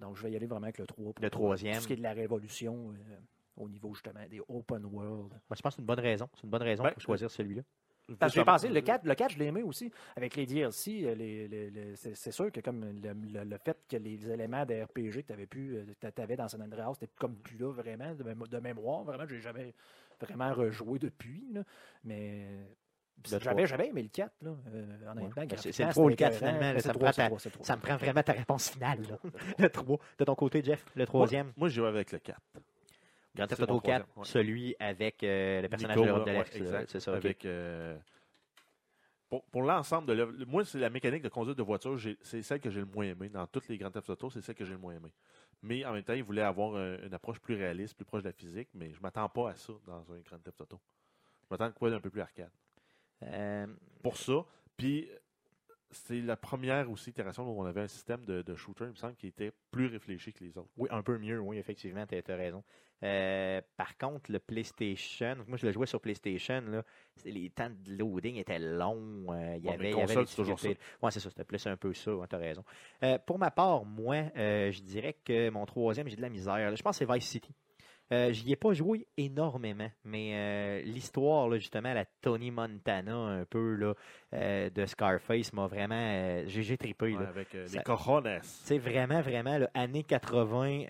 Donc, 0.00 0.16
je 0.16 0.22
vais 0.22 0.32
y 0.32 0.36
aller 0.36 0.46
vraiment 0.46 0.64
avec 0.64 0.78
le 0.78 0.86
3. 0.86 1.12
le 1.20 1.30
troisième. 1.30 1.74
Tout 1.74 1.82
ce 1.82 1.86
qui 1.86 1.92
est 1.92 1.96
de 1.96 2.02
la 2.02 2.12
révolution 2.12 2.92
euh, 2.92 3.16
au 3.56 3.68
niveau 3.68 3.92
justement 3.94 4.20
des 4.28 4.40
open 4.48 4.84
world. 4.86 5.30
Moi, 5.30 5.56
je 5.56 5.62
pense 5.62 5.72
que 5.72 5.76
c'est 5.76 5.80
une 5.82 5.86
bonne 5.86 6.00
raison. 6.00 6.28
C'est 6.34 6.44
une 6.44 6.50
bonne 6.50 6.62
raison 6.62 6.84
pour 6.84 7.02
choisir 7.02 7.30
celui-là. 7.30 7.62
j'ai 8.32 8.44
pensé, 8.44 8.68
le 8.68 8.80
4, 8.80 9.04
le 9.04 9.14
4 9.14 9.32
je 9.32 9.38
l'ai 9.38 9.46
aimé 9.46 9.62
aussi. 9.62 9.92
Avec 10.16 10.36
les 10.36 10.46
DLC, 10.46 11.02
euh, 11.04 11.14
les, 11.14 11.94
c'est 11.96 12.32
sûr 12.32 12.50
que 12.50 12.60
comme 12.60 12.84
le, 13.02 13.58
fait 13.58 13.76
que 13.88 13.96
les 13.96 14.28
éléments 14.30 14.64
de 14.64 14.82
RPG 14.82 15.22
que 15.22 15.26
tu 15.26 15.32
avais, 15.32 15.46
pu, 15.46 15.76
euh, 15.76 16.10
avais 16.16 16.36
dans 16.36 16.48
San 16.48 16.62
Andreas, 16.62 16.94
c'était 16.94 17.12
comme 17.18 17.36
plus 17.36 17.58
là 17.58 17.70
vraiment, 17.70 18.14
de, 18.14 18.58
mémoire. 18.58 19.04
Vraiment, 19.04 19.26
je 19.26 19.34
n'ai 19.34 19.40
jamais 19.40 19.74
vraiment 20.20 20.52
rejoué 20.52 20.98
depuis. 20.98 21.44
Mais 22.04 22.46
j'avais, 23.24 23.66
j'avais 23.66 23.88
aimé 23.88 24.02
le 24.02 24.08
4, 24.08 24.32
là, 24.42 24.50
euh, 24.50 25.10
honnêtement. 25.10 25.46
Ben, 25.46 25.56
c'est 25.56 25.84
le 25.84 25.90
3 25.90 26.04
ou 26.04 26.08
le 26.08 26.14
4, 26.16 26.36
finalement. 26.36 26.78
Ça, 27.62 27.76
me 27.76 27.80
prend 27.80 27.96
vraiment 27.96 28.22
ta 28.22 28.32
réponse 28.32 28.70
finale. 28.70 28.98
le 29.58 29.68
3. 29.68 29.98
De 30.18 30.24
ton 30.24 30.34
côté, 30.34 30.62
Jeff, 30.62 30.84
le 30.94 31.06
troisième. 31.06 31.52
Moi, 31.56 31.68
je 31.68 31.80
vais 31.80 31.88
avec 31.88 32.12
le 32.12 32.18
4. 32.18 32.40
Grand 33.34 33.46
Theft 33.46 33.62
Auto 33.62 33.80
4, 33.80 34.06
celui 34.24 34.74
avec 34.78 35.22
euh, 35.22 35.62
le 35.62 35.68
personnage 35.68 35.96
de 35.96 36.02
l'Europe 36.02 36.26
de 36.26 36.32
l'Est. 36.32 36.86
C'est 36.88 37.00
ça, 37.00 37.14
avec, 37.14 37.44
euh, 37.44 37.96
pour, 39.28 39.44
pour 39.44 39.62
l'ensemble 39.62 40.08
de 40.08 40.12
l'œuvre, 40.14 40.32
moi, 40.46 40.64
c'est 40.64 40.78
la 40.78 40.90
mécanique 40.90 41.22
de 41.22 41.28
conduite 41.28 41.56
de 41.56 41.62
voiture, 41.62 41.96
c'est 42.22 42.42
celle 42.42 42.60
que 42.60 42.70
j'ai 42.70 42.80
le 42.80 42.86
moins 42.86 43.04
aimé. 43.04 43.28
Dans 43.28 43.46
toutes 43.46 43.68
les 43.68 43.78
Grand 43.78 43.90
Theft 43.90 44.10
Auto, 44.10 44.30
c'est 44.30 44.40
celle 44.40 44.56
que 44.56 44.64
j'ai 44.64 44.72
le 44.72 44.78
moins 44.78 44.94
aimé. 44.94 45.12
Mais 45.62 45.84
en 45.84 45.92
même 45.92 46.02
temps, 46.02 46.14
il 46.14 46.24
voulait 46.24 46.42
avoir 46.42 46.76
une 46.76 47.14
approche 47.14 47.38
plus 47.38 47.54
réaliste, 47.54 47.94
plus 47.94 48.04
proche 48.04 48.22
de 48.22 48.28
la 48.28 48.32
physique, 48.32 48.68
mais 48.74 48.90
je 48.90 48.96
ne 48.96 49.02
m'attends 49.02 49.28
pas 49.28 49.50
à 49.50 49.56
ça 49.56 49.72
dans 49.86 50.12
un 50.12 50.18
Grand 50.20 50.38
Theft 50.38 50.60
Auto. 50.62 50.80
Je 51.42 51.46
m'attends 51.50 51.66
à 51.66 51.70
quoi 51.70 51.90
d'un 51.90 52.00
peu 52.00 52.10
plus 52.10 52.20
arcade. 52.20 52.50
Euh, 53.22 53.66
pour 54.02 54.16
ça. 54.16 54.44
Puis 54.76 55.08
c'est 55.92 56.20
la 56.20 56.36
première 56.36 56.90
aussi 56.90 57.10
itération 57.10 57.48
où 57.48 57.60
on 57.60 57.64
avait 57.64 57.82
un 57.82 57.88
système 57.88 58.24
de, 58.24 58.42
de, 58.42 58.54
shooter, 58.54 58.84
il 58.84 58.90
me 58.90 58.94
semble, 58.94 59.16
qui 59.16 59.26
était 59.26 59.52
plus 59.70 59.86
réfléchi 59.86 60.32
que 60.32 60.44
les 60.44 60.56
autres. 60.56 60.70
Oui, 60.76 60.88
un 60.90 61.02
peu 61.02 61.18
mieux, 61.18 61.40
oui, 61.40 61.58
effectivement, 61.58 62.06
tu 62.06 62.14
as, 62.16 62.36
raison. 62.36 62.62
Euh, 63.02 63.60
par 63.76 63.96
contre, 63.96 64.30
le 64.30 64.38
PlayStation, 64.38 65.36
moi 65.48 65.56
je 65.56 65.66
le 65.66 65.72
jouais 65.72 65.86
sur 65.86 66.00
PlayStation, 66.00 66.60
là, 66.60 66.84
les 67.24 67.50
temps 67.50 67.70
de 67.70 67.96
loading 67.96 68.36
étaient 68.36 68.58
longs. 68.58 69.26
Euh, 69.30 69.56
il 69.56 69.64
y 69.64 69.70
avait, 69.70 69.90
il 69.90 69.96
y 69.96 70.00
avait 70.00 70.24
toujours 70.26 70.60
ça. 70.60 70.68
Ouais, 70.68 71.10
c'est 71.10 71.20
ça, 71.20 71.30
c'était 71.30 71.44
plus 71.44 71.66
un 71.66 71.76
peu 71.76 71.92
ça, 71.94 72.12
tu 72.28 72.36
as 72.36 72.38
raison. 72.38 72.64
Euh, 73.02 73.18
pour 73.18 73.38
ma 73.38 73.50
part, 73.50 73.84
moi, 73.84 74.24
je 74.36 74.80
dirais 74.82 75.16
que 75.24 75.50
mon 75.50 75.66
troisième, 75.66 76.08
j'ai 76.08 76.16
de 76.16 76.22
la 76.22 76.30
misère. 76.30 76.76
Je 76.76 76.82
pense 76.82 76.98
que 76.98 77.06
c'est 77.06 77.12
Vice 77.12 77.26
City. 77.26 77.54
Euh, 78.12 78.32
J'y 78.32 78.52
ai 78.52 78.56
pas 78.56 78.72
joué 78.72 79.06
énormément, 79.16 79.90
mais 80.04 80.32
euh, 80.34 80.82
l'histoire, 80.82 81.52
justement, 81.54 81.94
la 81.94 82.04
Tony 82.04 82.50
Montana, 82.50 83.14
un 83.14 83.44
peu 83.44 83.74
là, 83.74 83.94
euh, 84.34 84.68
de 84.70 84.84
Scarface, 84.86 85.52
m'a 85.52 85.68
vraiment. 85.68 85.94
Euh, 85.94 86.44
j'ai 86.46 86.76
trippé. 86.76 87.12
Là. 87.12 87.28
avec 87.28 87.52
les 87.52 87.82
cojones. 87.84 88.38
C'est 88.42 88.78
vraiment, 88.78 89.20
vraiment, 89.20 89.58
là, 89.58 89.70
années 89.74 90.02
80, 90.02 90.84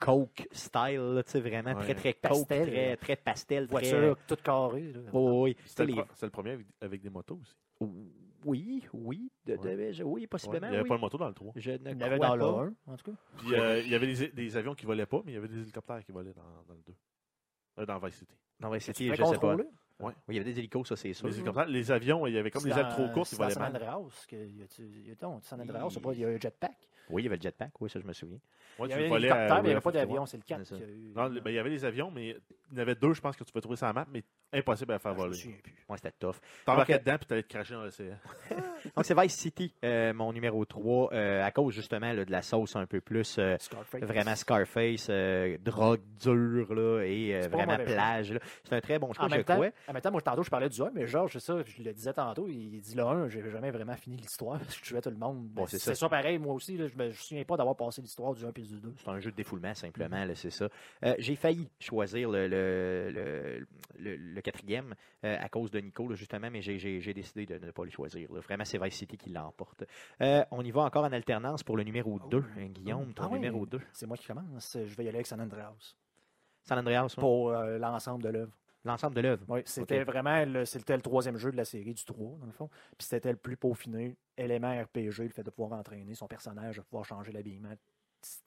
Coke 0.00 0.48
style, 0.50 1.22
sais 1.26 1.40
vraiment 1.40 1.74
très, 1.74 1.94
très 1.94 2.14
Coke, 2.14 2.48
très, 2.48 2.96
très 2.96 3.16
pastel. 3.16 3.66
Voiture 3.66 4.16
très... 4.16 4.26
toute 4.26 4.42
carrée. 4.42 4.92
oui. 5.12 5.56
C'est 5.64 5.86
le, 5.86 5.94
le, 5.94 6.30
premier 6.30 6.58
avec, 6.80 7.02
des 7.02 7.10
motos 7.10 7.38
aussi. 7.40 7.56
Oui, 8.44 8.86
oui, 8.92 9.30
de, 9.46 10.02
oui, 10.04 10.26
possiblement. 10.26 10.66
il 10.66 10.70
n'y 10.70 10.76
avait 10.76 10.88
pas 10.88 10.96
de 10.96 11.00
moto 11.00 11.18
dans 11.18 11.28
le 11.28 11.34
3. 11.34 11.52
Je 11.56 11.70
ne 11.72 11.90
il 11.90 11.98
y 11.98 12.02
avait 12.02 12.18
dans 12.18 12.36
le 12.36 12.44
1, 12.44 12.74
en 12.86 12.96
tout 12.96 13.10
cas. 13.10 13.16
Puis 13.38 13.54
euh, 13.54 13.80
il 13.80 13.90
y 13.90 13.94
avait 13.94 14.06
des, 14.06 14.28
des, 14.28 14.56
avions 14.56 14.74
qui 14.74 14.84
ne 14.84 14.88
volaient 14.88 15.06
pas, 15.06 15.22
mais 15.24 15.32
il 15.32 15.34
y 15.34 15.38
avait 15.38 15.48
des 15.48 15.60
hélicoptères 15.60 16.04
qui 16.04 16.12
volaient 16.12 16.34
dans, 16.34 16.64
dans 16.68 16.74
le 16.74 16.82
2. 16.86 16.94
Euh, 17.78 17.86
dans 17.86 17.98
Vice 17.98 18.16
City. 18.16 18.34
Dans 18.60 18.70
Vice 18.70 18.84
City, 18.84 19.14
je 19.14 19.22
ne 19.22 19.26
sais 19.26 19.38
pas. 19.38 19.56
Oui, 20.00 20.12
il 20.28 20.34
y 20.34 20.40
avait 20.40 20.52
des 20.52 20.58
hélicos, 20.58 20.88
ça 20.88 20.96
c'est 20.96 21.12
sûr. 21.12 21.28
Les, 21.28 21.34
hélicoptères, 21.34 21.66
les 21.66 21.90
avions, 21.92 22.26
il 22.26 22.34
y 22.34 22.38
avait 22.38 22.50
comme 22.50 22.64
des 22.64 22.70
ailes 22.70 22.88
trop 22.90 23.08
courtes 23.10 23.28
qui 23.28 23.36
volaient. 23.36 23.54
San 23.54 23.64
Andreas, 23.64 24.26
il 24.32 24.58
y 24.58 24.62
a 24.62 25.16
San 25.42 25.60
Andreas, 25.60 25.96
il 26.14 26.20
y 26.20 26.24
a 26.24 26.28
un 26.28 26.38
jetpack. 26.40 26.88
Oui, 27.10 27.22
il 27.22 27.24
y 27.24 27.28
avait 27.28 27.36
le 27.36 27.42
jetpack, 27.42 27.80
oui, 27.80 27.90
ça 27.90 28.00
je 28.00 28.06
me 28.06 28.12
souviens. 28.12 28.38
il 28.80 28.86
y 28.86 28.92
avait 28.92 29.08
l'hélicoptère, 29.08 29.54
mais 29.54 29.60
il 29.60 29.64
n'y 29.64 29.72
avait 29.72 29.80
pas 29.80 29.92
d'avion, 29.92 30.26
c'est 30.26 30.38
le 30.38 30.42
4. 30.42 30.74
Non, 31.14 31.30
ben, 31.30 31.50
il 31.50 31.54
y 31.54 31.58
avait 31.58 31.70
des 31.70 31.84
avions, 31.84 32.10
mais 32.10 32.36
il 32.72 32.78
y 32.78 32.80
en 32.80 32.82
avait 32.82 32.94
deux, 32.94 33.12
je 33.12 33.20
pense, 33.20 33.36
que 33.36 33.44
tu 33.44 33.52
peux 33.52 33.60
trouver 33.60 33.76
sur 33.76 33.86
la 33.86 33.92
map, 33.92 34.06
mais 34.10 34.24
impossible 34.52 34.92
à 34.94 34.98
faire 34.98 35.14
voler. 35.14 35.38
Moi, 35.88 35.98
c'était 35.98 36.12
tough. 36.18 36.36
T'embarquais 36.64 36.98
dedans, 36.98 37.16
puis 37.18 37.26
t'allais 37.26 37.42
te 37.42 37.48
cracher 37.48 37.74
dans 37.74 37.84
l'océan. 37.84 38.16
Donc, 38.96 39.04
c'est 39.04 39.18
Vice 39.18 39.34
City, 39.34 39.74
euh, 39.84 40.14
mon 40.14 40.32
numéro 40.32 40.64
3, 40.64 41.12
euh, 41.12 41.44
à 41.44 41.50
cause 41.50 41.74
justement 41.74 42.14
de 42.14 42.24
la 42.28 42.42
sauce 42.42 42.74
un 42.76 42.86
peu 42.86 43.00
plus 43.00 43.36
euh, 43.38 43.56
vraiment 44.00 44.34
Scarface, 44.34 45.10
drogue 45.60 46.00
dure 46.18 46.74
là, 46.74 47.02
et 47.02 47.40
vraiment 47.48 47.76
plage. 47.76 48.38
C'est 48.64 48.74
un 48.74 48.80
très 48.80 48.98
bon 48.98 49.12
choix, 49.12 49.26
en 49.26 49.28
même 49.28 49.44
temps, 49.44 49.60
En 49.88 49.92
même 49.92 50.02
temps, 50.02 50.10
moi, 50.10 50.22
tantôt, 50.22 50.42
je 50.42 50.50
parlais 50.50 50.68
du 50.68 50.80
1, 50.80 50.90
mais 50.94 51.06
Georges, 51.06 51.34
c'est 51.34 51.40
ça, 51.40 51.58
je 51.64 51.82
le 51.82 51.92
disais 51.92 52.12
tantôt, 52.14 52.48
il 52.48 52.80
dit 52.80 52.94
le 52.94 53.04
1, 53.04 53.28
j'ai 53.28 53.50
jamais 53.50 53.70
vraiment 53.70 53.96
fini 53.96 54.16
l'histoire 54.16 54.58
parce 54.58 54.76
que 54.78 54.86
je 54.86 54.90
tuais 54.90 55.00
tout 55.02 55.10
le 55.10 55.16
monde. 55.16 55.48
Bon, 55.48 55.66
c'est 55.66 55.78
ça. 55.78 56.08
pareil, 56.08 56.38
moi 56.38 56.54
aussi, 56.54 56.76
je 56.76 56.96
me 56.96 57.10
souviens 57.12 57.44
pas 57.44 57.56
d'avoir 57.56 57.76
passé 57.76 58.00
l'histoire 58.00 58.34
du 58.34 58.44
1 58.44 58.48
et 58.48 58.62
du 58.62 58.80
2. 58.80 58.94
C'est 58.96 59.10
un 59.10 59.20
jeu 59.20 59.30
de 59.30 59.36
défoulement, 59.36 59.74
simplement, 59.74 60.24
c'est 60.34 60.50
ça. 60.50 60.68
j'ai 61.18 61.36
failli 61.36 61.68
choisir 61.78 62.30
le, 62.30 62.48
le, 62.48 62.61
le, 63.98 64.40
quatrième 64.40 64.94
à 65.22 65.48
cause 65.48 65.70
de 65.70 65.78
Nico, 65.80 66.12
justement, 66.14 66.50
mais 66.50 66.62
j'ai 66.62 67.14
décidé 67.14 67.46
de 67.46 67.58
ne 67.58 67.70
pas 67.70 67.84
le 67.84 67.90
choisir. 67.90 68.28
Vraiment, 68.30 68.64
c'est 68.64 68.82
Vice 68.82 68.94
City 68.94 69.16
qui 69.16 69.30
l'emporte. 69.30 69.84
Euh, 70.20 70.44
on 70.50 70.62
y 70.62 70.70
va 70.70 70.82
encore 70.82 71.04
en 71.04 71.12
alternance 71.12 71.62
pour 71.62 71.76
le 71.76 71.82
numéro 71.82 72.18
2. 72.30 72.38
Hein, 72.38 72.66
Guillaume, 72.66 73.14
ton 73.14 73.24
ah 73.24 73.28
numéro 73.30 73.66
2. 73.66 73.80
C'est 73.92 74.06
moi 74.06 74.16
qui 74.16 74.26
commence. 74.26 74.76
Je 74.76 74.94
vais 74.94 75.04
y 75.04 75.08
aller 75.08 75.18
avec 75.18 75.26
San 75.26 75.40
Andreas. 75.40 75.94
San 76.64 76.78
Andreas, 76.78 77.14
Pour 77.18 77.50
euh, 77.50 77.78
l'ensemble 77.78 78.22
de 78.22 78.28
l'œuvre. 78.28 78.52
L'ensemble 78.84 79.14
de 79.14 79.20
l'œuvre. 79.20 79.44
Oui, 79.48 79.60
c'était 79.64 80.02
vraiment 80.02 80.44
le, 80.44 80.64
c'était 80.64 80.96
le 80.96 81.02
troisième 81.02 81.36
jeu 81.36 81.52
de 81.52 81.56
la 81.56 81.64
série 81.64 81.94
du 81.94 82.04
3, 82.04 82.38
dans 82.38 82.46
le 82.46 82.52
fond. 82.52 82.68
Puis 82.98 83.06
c'était 83.06 83.30
le 83.30 83.36
plus 83.36 83.56
peaufiné, 83.56 84.16
élément 84.36 84.72
RPG, 84.72 85.18
le 85.20 85.28
fait 85.28 85.44
de 85.44 85.50
pouvoir 85.50 85.78
entraîner 85.78 86.14
son 86.14 86.26
personnage, 86.26 86.76
de 86.76 86.82
pouvoir 86.82 87.04
changer 87.04 87.30
l'habillement, 87.30 87.74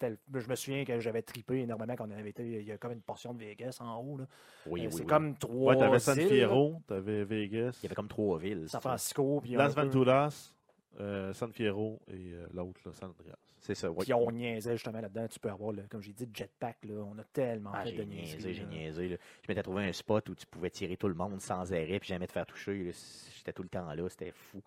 je 0.01 0.49
me 0.49 0.55
souviens 0.55 0.85
que 0.85 0.99
j'avais 0.99 1.21
tripé 1.21 1.59
énormément 1.59 1.95
quand 1.95 2.07
on 2.07 2.11
avait 2.11 2.29
été. 2.29 2.43
Il 2.43 2.67
y 2.67 2.71
a 2.71 2.77
comme 2.77 2.93
une 2.93 3.01
portion 3.01 3.33
de 3.33 3.39
Vegas 3.39 3.77
en 3.79 3.97
haut. 3.97 4.17
Là. 4.17 4.25
Oui, 4.67 4.81
euh, 4.81 4.85
oui, 4.85 4.91
C'est 4.91 5.05
comme 5.05 5.35
trois. 5.37 5.73
Ouais, 5.73 5.79
t'avais 5.79 5.99
San 5.99 6.19
Fierro, 6.19 6.81
t'avais 6.87 7.23
Vegas. 7.23 7.79
Il 7.81 7.83
y 7.83 7.85
avait 7.87 7.95
comme 7.95 8.07
trois 8.07 8.37
villes. 8.37 8.67
San 8.69 8.81
Francisco. 8.81 9.41
Puis 9.41 9.53
Las 9.53 9.75
Venturas, 9.75 10.53
euh, 10.99 11.33
San 11.33 11.51
Fierro 11.51 11.99
et 12.07 12.33
euh, 12.33 12.47
l'autre, 12.53 12.79
San 12.93 13.09
Andreas. 13.09 13.37
C'est 13.59 13.75
ça, 13.75 13.89
oui. 13.89 14.03
Puis 14.03 14.13
on 14.13 14.29
niaisait 14.31 14.73
justement 14.73 15.01
là-dedans. 15.01 15.27
Tu 15.27 15.39
peux 15.39 15.49
avoir, 15.49 15.73
comme 15.89 16.01
j'ai 16.01 16.13
dit, 16.13 16.29
jetpack. 16.31 16.77
Là. 16.83 17.03
On 17.03 17.17
a 17.17 17.23
tellement 17.23 17.71
ah, 17.73 17.83
fait 17.83 17.93
de 17.93 18.03
niaiser. 18.03 18.53
J'ai 18.53 18.65
niaisé. 18.65 19.09
Je 19.09 19.17
m'étais 19.49 19.63
trouvé 19.63 19.85
un 19.85 19.91
spot 19.91 20.29
où 20.29 20.35
tu 20.35 20.45
pouvais 20.45 20.69
tirer 20.69 20.97
tout 20.97 21.07
le 21.07 21.15
monde 21.15 21.41
sans 21.41 21.73
arrêt 21.73 21.99
puis 21.99 22.09
jamais 22.09 22.27
te 22.27 22.31
faire 22.31 22.45
toucher. 22.45 22.91
J'étais 23.35 23.53
tout 23.53 23.63
le 23.63 23.69
temps 23.69 23.91
là. 23.91 24.07
C'était 24.07 24.31
fou. 24.31 24.61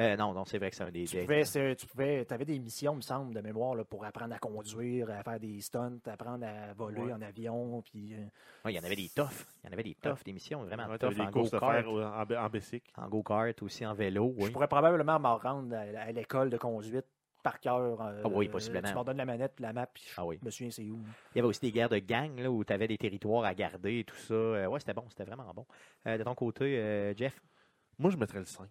Euh, 0.00 0.16
non, 0.16 0.32
non, 0.32 0.44
c'est 0.44 0.58
vrai 0.58 0.70
que 0.70 0.76
c'est 0.76 0.84
un 0.84 0.90
des. 0.90 1.04
Tu 1.04 1.18
pouvais, 1.18 1.44
tu 1.74 1.86
pouvais, 1.86 2.26
avais 2.30 2.44
des 2.44 2.58
missions, 2.58 2.94
me 2.94 3.00
semble, 3.00 3.34
de 3.34 3.40
mémoire, 3.40 3.74
là, 3.74 3.84
pour 3.84 4.04
apprendre 4.04 4.32
à 4.34 4.38
conduire, 4.38 5.10
à 5.10 5.22
faire 5.24 5.40
des 5.40 5.60
stunts, 5.60 5.98
apprendre 6.06 6.46
à 6.46 6.72
voler 6.74 7.12
en 7.12 7.20
avion. 7.20 7.82
Puis, 7.82 8.14
euh, 8.14 8.24
il 8.66 8.76
y 8.76 8.78
en 8.78 8.84
avait 8.84 8.96
des 8.96 9.08
toughs. 9.08 9.46
Il 9.64 9.66
y 9.66 9.70
en 9.70 9.72
avait 9.72 9.82
des 9.82 9.96
toughs, 9.96 10.22
des 10.24 10.32
missions 10.32 10.62
vraiment 10.62 10.86
ouais, 10.86 10.98
toughs. 10.98 11.14
Des 11.14 11.20
en 11.20 11.30
go-kart. 11.30 11.86
En, 11.86 12.44
en 12.44 12.48
bicycle. 12.48 12.92
En 12.96 13.08
go-kart, 13.08 13.60
aussi 13.62 13.84
en 13.84 13.94
vélo. 13.94 14.34
Je 14.38 14.50
pourrais 14.50 14.68
probablement 14.68 15.18
m'en 15.18 15.36
rendre 15.36 15.74
à, 15.74 16.12
l'école 16.12 16.50
de 16.50 16.58
conduite 16.58 17.06
par 17.42 17.58
cœur. 17.58 18.00
Euh, 18.00 18.22
ah 18.24 18.28
oui, 18.28 18.48
possiblement. 18.48 18.88
Tu 18.88 18.94
m'en 18.94 19.04
donnes 19.04 19.16
la 19.16 19.24
manette, 19.24 19.58
la 19.58 19.72
map, 19.72 19.86
puis 19.86 20.04
ah 20.16 20.24
oui. 20.24 20.38
je 20.40 20.46
me 20.46 20.50
souviens 20.50 20.70
c'est 20.70 20.90
où. 20.90 21.00
Il 21.34 21.36
y 21.36 21.38
avait 21.40 21.48
aussi 21.48 21.60
des 21.60 21.72
guerres 21.72 21.88
de 21.88 21.98
gang 21.98 22.38
là, 22.38 22.50
où 22.50 22.64
tu 22.64 22.72
avais 22.72 22.86
des 22.86 22.98
territoires 22.98 23.44
à 23.44 23.54
garder 23.54 24.00
et 24.00 24.04
tout 24.04 24.16
ça. 24.16 24.68
ouais, 24.68 24.78
c'était 24.78 24.94
bon, 24.94 25.04
c'était 25.08 25.24
vraiment 25.24 25.52
bon. 25.52 25.66
de 26.06 26.22
ton 26.22 26.34
côté, 26.36 27.14
Jeff? 27.16 27.40
Moi, 27.98 28.12
je 28.12 28.16
mettrais 28.16 28.38
le 28.38 28.44
5. 28.44 28.68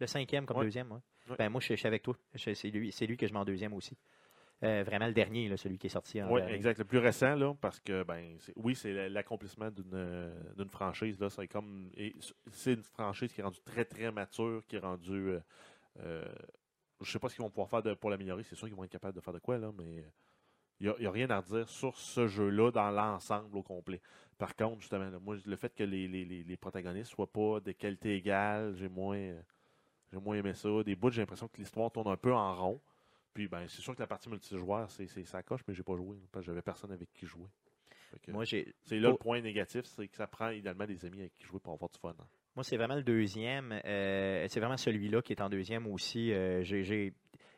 Le 0.00 0.06
cinquième 0.06 0.46
comme 0.46 0.62
deuxième, 0.62 0.90
oui. 0.92 1.00
Ben, 1.38 1.48
moi, 1.48 1.60
je, 1.60 1.74
suis 1.74 1.86
avec 1.86 2.02
toi. 2.02 2.16
C'est 2.34 2.70
lui, 2.70 2.94
lui 3.00 3.16
que 3.16 3.26
je 3.26 3.32
mets 3.32 3.38
en 3.38 3.44
deuxième 3.44 3.72
aussi. 3.72 3.96
Euh, 4.62 4.82
vraiment 4.84 5.06
le 5.06 5.12
dernier, 5.12 5.48
là, 5.48 5.56
celui 5.56 5.78
qui 5.78 5.88
est 5.88 5.90
sorti. 5.90 6.22
Oui, 6.22 6.40
exact. 6.42 6.78
Le 6.78 6.84
plus 6.84 6.98
récent, 6.98 7.34
là, 7.34 7.54
parce 7.60 7.80
que 7.80 8.02
ben, 8.02 8.38
oui, 8.56 8.74
c'est 8.74 9.08
l'accomplissement 9.08 9.70
d'une 9.70 10.70
franchise. 10.70 11.18
Là, 11.20 11.28
c'est 11.28 11.48
comme 11.48 11.90
c'est 12.50 12.74
une 12.74 12.82
franchise 12.82 13.32
qui 13.32 13.40
est 13.40 13.44
rendue 13.44 13.60
très 13.64 13.84
très 13.84 14.10
mature, 14.12 14.62
qui 14.66 14.76
est 14.76 14.80
rendue. 14.80 15.30
Euh, 15.30 15.40
euh, 16.00 16.24
je 17.00 17.10
sais 17.10 17.18
pas 17.18 17.28
ce 17.28 17.34
qu'ils 17.34 17.42
vont 17.42 17.50
pouvoir 17.50 17.68
faire 17.68 17.96
pour 17.96 18.10
l'améliorer. 18.10 18.42
C'est 18.44 18.54
sûr 18.54 18.68
qu'ils 18.68 18.76
vont 18.76 18.84
être 18.84 18.90
capables 18.90 19.14
de 19.14 19.20
faire 19.20 19.34
de 19.34 19.38
quoi 19.38 19.58
là, 19.58 19.70
mais 19.76 20.04
il 20.80 20.94
n'y 20.98 21.06
a, 21.06 21.10
rien 21.10 21.28
à 21.30 21.40
redire 21.40 21.68
sur 21.68 21.96
ce 21.96 22.26
jeu-là 22.26 22.70
dans 22.70 22.90
l'ensemble 22.90 23.56
au 23.56 23.62
complet. 23.62 24.00
Par 24.38 24.56
contre, 24.56 24.80
justement, 24.80 25.10
moi, 25.20 25.36
le 25.44 25.56
fait 25.56 25.74
que 25.74 25.84
les, 25.84 26.08
les, 26.08 26.24
les, 26.24 26.56
protagonistes 26.56 27.10
soient 27.10 27.30
pas 27.30 27.60
de 27.60 27.72
qualité 27.72 28.16
égale, 28.16 28.74
j'ai 28.76 28.88
moins. 28.88 29.34
J'ai 30.14 30.20
moins 30.20 30.36
aimé 30.36 30.54
ça. 30.54 30.68
Des 30.84 30.94
bouts, 30.94 31.10
j'ai 31.10 31.22
l'impression 31.22 31.48
que 31.48 31.56
l'histoire 31.58 31.90
tourne 31.90 32.08
un 32.08 32.16
peu 32.16 32.32
en 32.32 32.54
rond. 32.54 32.80
Puis 33.34 33.48
ben, 33.48 33.66
c'est 33.66 33.82
sûr 33.82 33.94
que 33.94 34.00
la 34.00 34.06
partie 34.06 34.28
multijoueur, 34.28 34.88
c'est, 34.90 35.08
ça 35.26 35.42
coche, 35.42 35.62
mais 35.66 35.74
j'ai 35.74 35.82
pas 35.82 35.96
joué. 35.96 36.16
Parce 36.30 36.44
que 36.44 36.52
j'avais 36.52 36.62
personne 36.62 36.92
avec 36.92 37.12
qui 37.12 37.26
jouer. 37.26 37.48
Moi, 38.28 38.44
j'ai... 38.44 38.72
C'est 38.84 39.00
là 39.00 39.08
le 39.08 39.16
point 39.16 39.40
négatif, 39.40 39.84
c'est 39.86 40.06
que 40.06 40.14
ça 40.14 40.28
prend 40.28 40.50
idéalement 40.50 40.86
des 40.86 41.04
amis 41.04 41.18
avec 41.18 41.34
qui 41.34 41.44
jouer 41.44 41.58
pour 41.58 41.72
avoir 41.72 41.90
du 41.90 41.98
fun. 41.98 42.14
Hein. 42.16 42.26
Moi, 42.54 42.62
c'est 42.62 42.76
vraiment 42.76 42.94
le 42.94 43.02
deuxième. 43.02 43.80
Euh, 43.84 44.46
c'est 44.48 44.60
vraiment 44.60 44.76
celui-là 44.76 45.20
qui 45.20 45.32
est 45.32 45.42
en 45.42 45.50
deuxième 45.50 45.88
aussi. 45.88 46.32
Euh, 46.32 46.62
j'ai, 46.62 47.12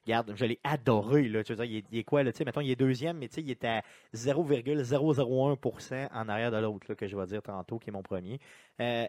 Regarde, 0.06 0.32
je 0.36 0.44
l'ai 0.44 0.60
adoré. 0.62 1.28
Là. 1.28 1.42
Tu 1.42 1.52
veux 1.52 1.66
dire, 1.66 1.82
il, 1.90 1.98
est, 1.98 2.04
quoi? 2.04 2.22
Là, 2.22 2.30
mettons, 2.44 2.60
il 2.60 2.70
est 2.70 2.76
deuxième, 2.76 3.18
mais 3.18 3.26
il 3.26 3.50
est 3.50 3.64
à 3.64 3.82
0,001% 4.14 6.08
en 6.12 6.28
arrière 6.28 6.52
de 6.52 6.58
l'autre, 6.58 6.94
que 6.94 7.06
je 7.08 7.16
vais 7.16 7.26
dire 7.26 7.42
tantôt, 7.42 7.78
qui 7.78 7.90
est 7.90 7.92
mon 7.92 8.02
premier. 8.02 8.38
Euh, 8.80 9.06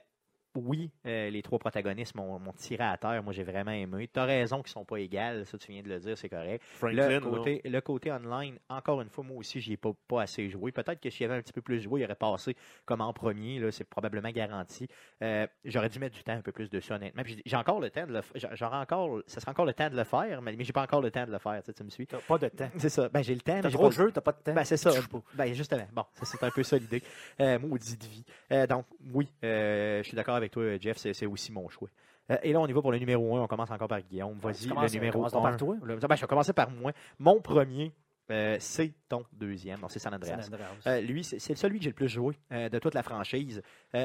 oui, 0.66 0.92
euh, 1.06 1.30
les 1.30 1.42
trois 1.42 1.60
protagonistes 1.60 2.16
m'ont 2.16 2.40
tiré 2.56 2.84
à 2.84 2.98
terre. 2.98 3.22
Moi, 3.24 3.34
j'ai 3.34 3.44
vraiment 3.44 3.72
aimé. 3.72 4.10
Tu 4.12 4.20
as 4.20 4.26
raison 4.26 4.62
qu'ils 4.62 4.72
sont 4.72 4.86
pas 4.86 4.98
égales. 4.98 5.46
Ça, 5.46 5.58
tu 5.58 5.72
viens 5.72 5.82
de 5.82 5.90
le 5.90 6.00
dire, 6.00 6.18
c'est 6.18 6.30
correct. 6.30 6.64
le, 6.84 7.20
côté, 7.20 7.62
le 7.64 7.82
côté 7.82 8.12
online, 8.12 8.58
encore 8.70 9.02
une 9.02 9.10
fois, 9.10 9.24
moi 9.24 9.38
aussi, 9.38 9.60
j'y 9.62 9.74
ai 9.74 9.78
pas, 9.78 9.92
pas 10.08 10.24
assez 10.24 10.50
joué. 10.50 10.72
Peut-être 10.72 11.00
que 11.00 11.10
s'il 11.10 11.22
y 11.22 11.26
avait 11.26 11.36
un 11.36 11.42
petit 11.42 11.54
peu 11.54 11.62
plus 11.62 11.82
joué, 11.82 12.02
il 12.02 12.06
aurait 12.06 12.16
passé 12.16 12.56
comme 12.86 13.02
en 13.02 13.14
premier. 13.14 13.60
C'est 13.72 13.84
probablement 13.84 14.30
garanti. 14.30 14.88
Euh, 15.22 15.48
j'aurais 15.66 15.90
dû 15.90 16.00
mettre 16.00 16.16
du 16.16 16.24
temps 16.24 16.34
un 16.34 16.42
peu 16.42 16.52
plus 16.52 16.70
dessus, 16.70 16.92
honnêtement. 16.94 17.24
J'ai 17.46 17.56
encore 17.56 17.80
le 17.80 17.90
temps 17.90 18.08
de 18.08 18.14
le 18.14 18.22
faire. 18.22 18.74
encore, 18.74 19.22
ça 19.28 19.40
sera 19.40 19.52
encore 19.52 19.66
le 19.66 19.74
temps 19.74 19.90
de 19.90 19.96
le 19.96 20.04
faire, 20.04 20.42
mais, 20.42 20.56
mais 20.56 20.64
j'ai 20.64 20.74
pas 20.74 20.84
encore 20.84 21.02
le 21.02 21.12
temps 21.12 21.26
de 21.26 21.32
le 21.32 21.40
faire. 21.40 21.62
Tu, 21.64 21.84
me 21.84 21.90
suis? 21.90 22.06
pas 22.06 22.38
de 22.38 22.48
temps. 22.50 22.70
C'est 22.78 22.90
ça. 22.90 23.10
Ben, 23.10 23.22
j'ai 23.22 23.36
le 23.36 23.42
temps. 23.42 23.60
T'as 23.62 23.70
trop 23.70 23.90
de 23.90 23.94
jeu, 23.94 24.12
t'as 24.12 24.22
pas 24.22 24.32
de 24.32 24.40
temps. 24.44 24.54
Ben, 24.54 24.64
c'est 24.64 24.78
ça. 24.78 24.92
Ben, 25.34 25.54
justement. 25.54 25.88
Bon, 25.94 26.04
c'est 26.22 26.44
un 26.44 26.52
peu 26.52 26.64
ça 26.64 26.78
l'idée. 26.78 27.02
Euh, 27.40 27.60
maudit 27.60 27.98
de 27.98 28.06
vie. 28.06 28.24
Euh, 28.52 28.68
donc, 28.68 28.86
oui, 29.14 29.28
je 29.42 30.02
suis 30.04 30.16
d'accord 30.16 30.36
avec 30.36 30.47
toi, 30.50 30.78
Jeff. 30.78 30.98
C'est 30.98 31.26
aussi 31.26 31.52
mon 31.52 31.68
choix. 31.70 31.90
Euh, 32.32 32.38
et 32.44 32.54
là, 32.54 32.60
on 32.60 32.68
y 32.68 32.74
va 32.74 32.82
pour 32.82 32.92
le 32.92 33.00
numéro 33.00 33.38
1. 33.38 33.42
On 33.42 33.48
commence 33.48 33.72
encore 33.72 33.88
par 33.88 34.02
Guillaume. 34.02 34.38
Vas-y, 34.40 34.68
le 34.68 34.94
numéro 34.94 35.26
1. 35.26 35.30
Par 35.30 35.58
toi? 35.58 35.76
Ben, 35.82 35.98
je 36.00 36.22
vais 36.22 36.28
commencer 36.28 36.54
par 36.54 36.70
moi. 36.70 36.92
Mon 37.20 37.42
premier, 37.42 37.94
euh, 38.30 38.58
c'est 38.60 38.94
ton 39.08 39.24
deuxième. 39.32 39.80
c'est 39.88 40.00
San 40.00 40.14
Andreas. 40.14 40.50
Euh, 40.86 41.00
lui, 41.02 41.24
c'est 41.24 41.56
celui 41.56 41.78
que 41.78 41.84
j'ai 41.86 41.92
le 41.92 41.96
plus 41.96 42.10
joué 42.10 42.36
de 42.52 42.80
toute 42.80 42.94
la 42.94 43.04
franchise. 43.04 43.62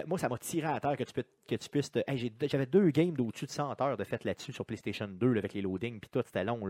moi, 0.07 0.19
ça 0.19 0.29
m'a 0.29 0.39
tiré 0.39 0.69
à 0.69 0.79
terre 0.79 0.97
que 0.97 1.05
tu, 1.05 1.13
peux, 1.13 1.25
que 1.49 1.57
tu 1.57 1.69
puisses. 1.69 1.91
J'avais 2.43 2.67
deux 2.67 2.91
games 2.91 3.13
d'au-dessus 3.13 3.47
de 3.47 3.51
100 3.51 3.81
heures 3.81 3.97
de 3.97 4.05
fait 4.05 4.25
là-dessus 4.25 4.53
sur 4.53 4.65
PlayStation 4.65 5.09
2 5.09 5.37
avec 5.37 5.55
les 5.55 5.63
loadings, 5.63 5.99
puis 5.99 6.11
tout, 6.11 6.23
c'était 6.25 6.45
long. 6.45 6.61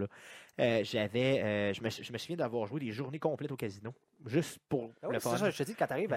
J'avais, 0.59 1.75
je 1.75 1.83
me, 1.83 1.91
je, 1.91 2.13
me, 2.13 2.19
souviens 2.19 2.37
d'avoir 2.37 2.67
joué 2.67 2.81
des 2.81 2.93
journées 2.93 3.19
complètes 3.19 3.53
au 3.53 3.57
casino 3.57 3.93
juste 4.27 4.59
pour 4.69 4.91
ah 5.03 5.09
le 5.11 5.21
fun. 5.21 5.37
Ça, 5.37 5.51
je 5.51 5.57
te 5.57 5.63
dis, 5.63 5.75
quand 5.75 5.87
tu 5.87 5.93
arrives, 5.93 6.15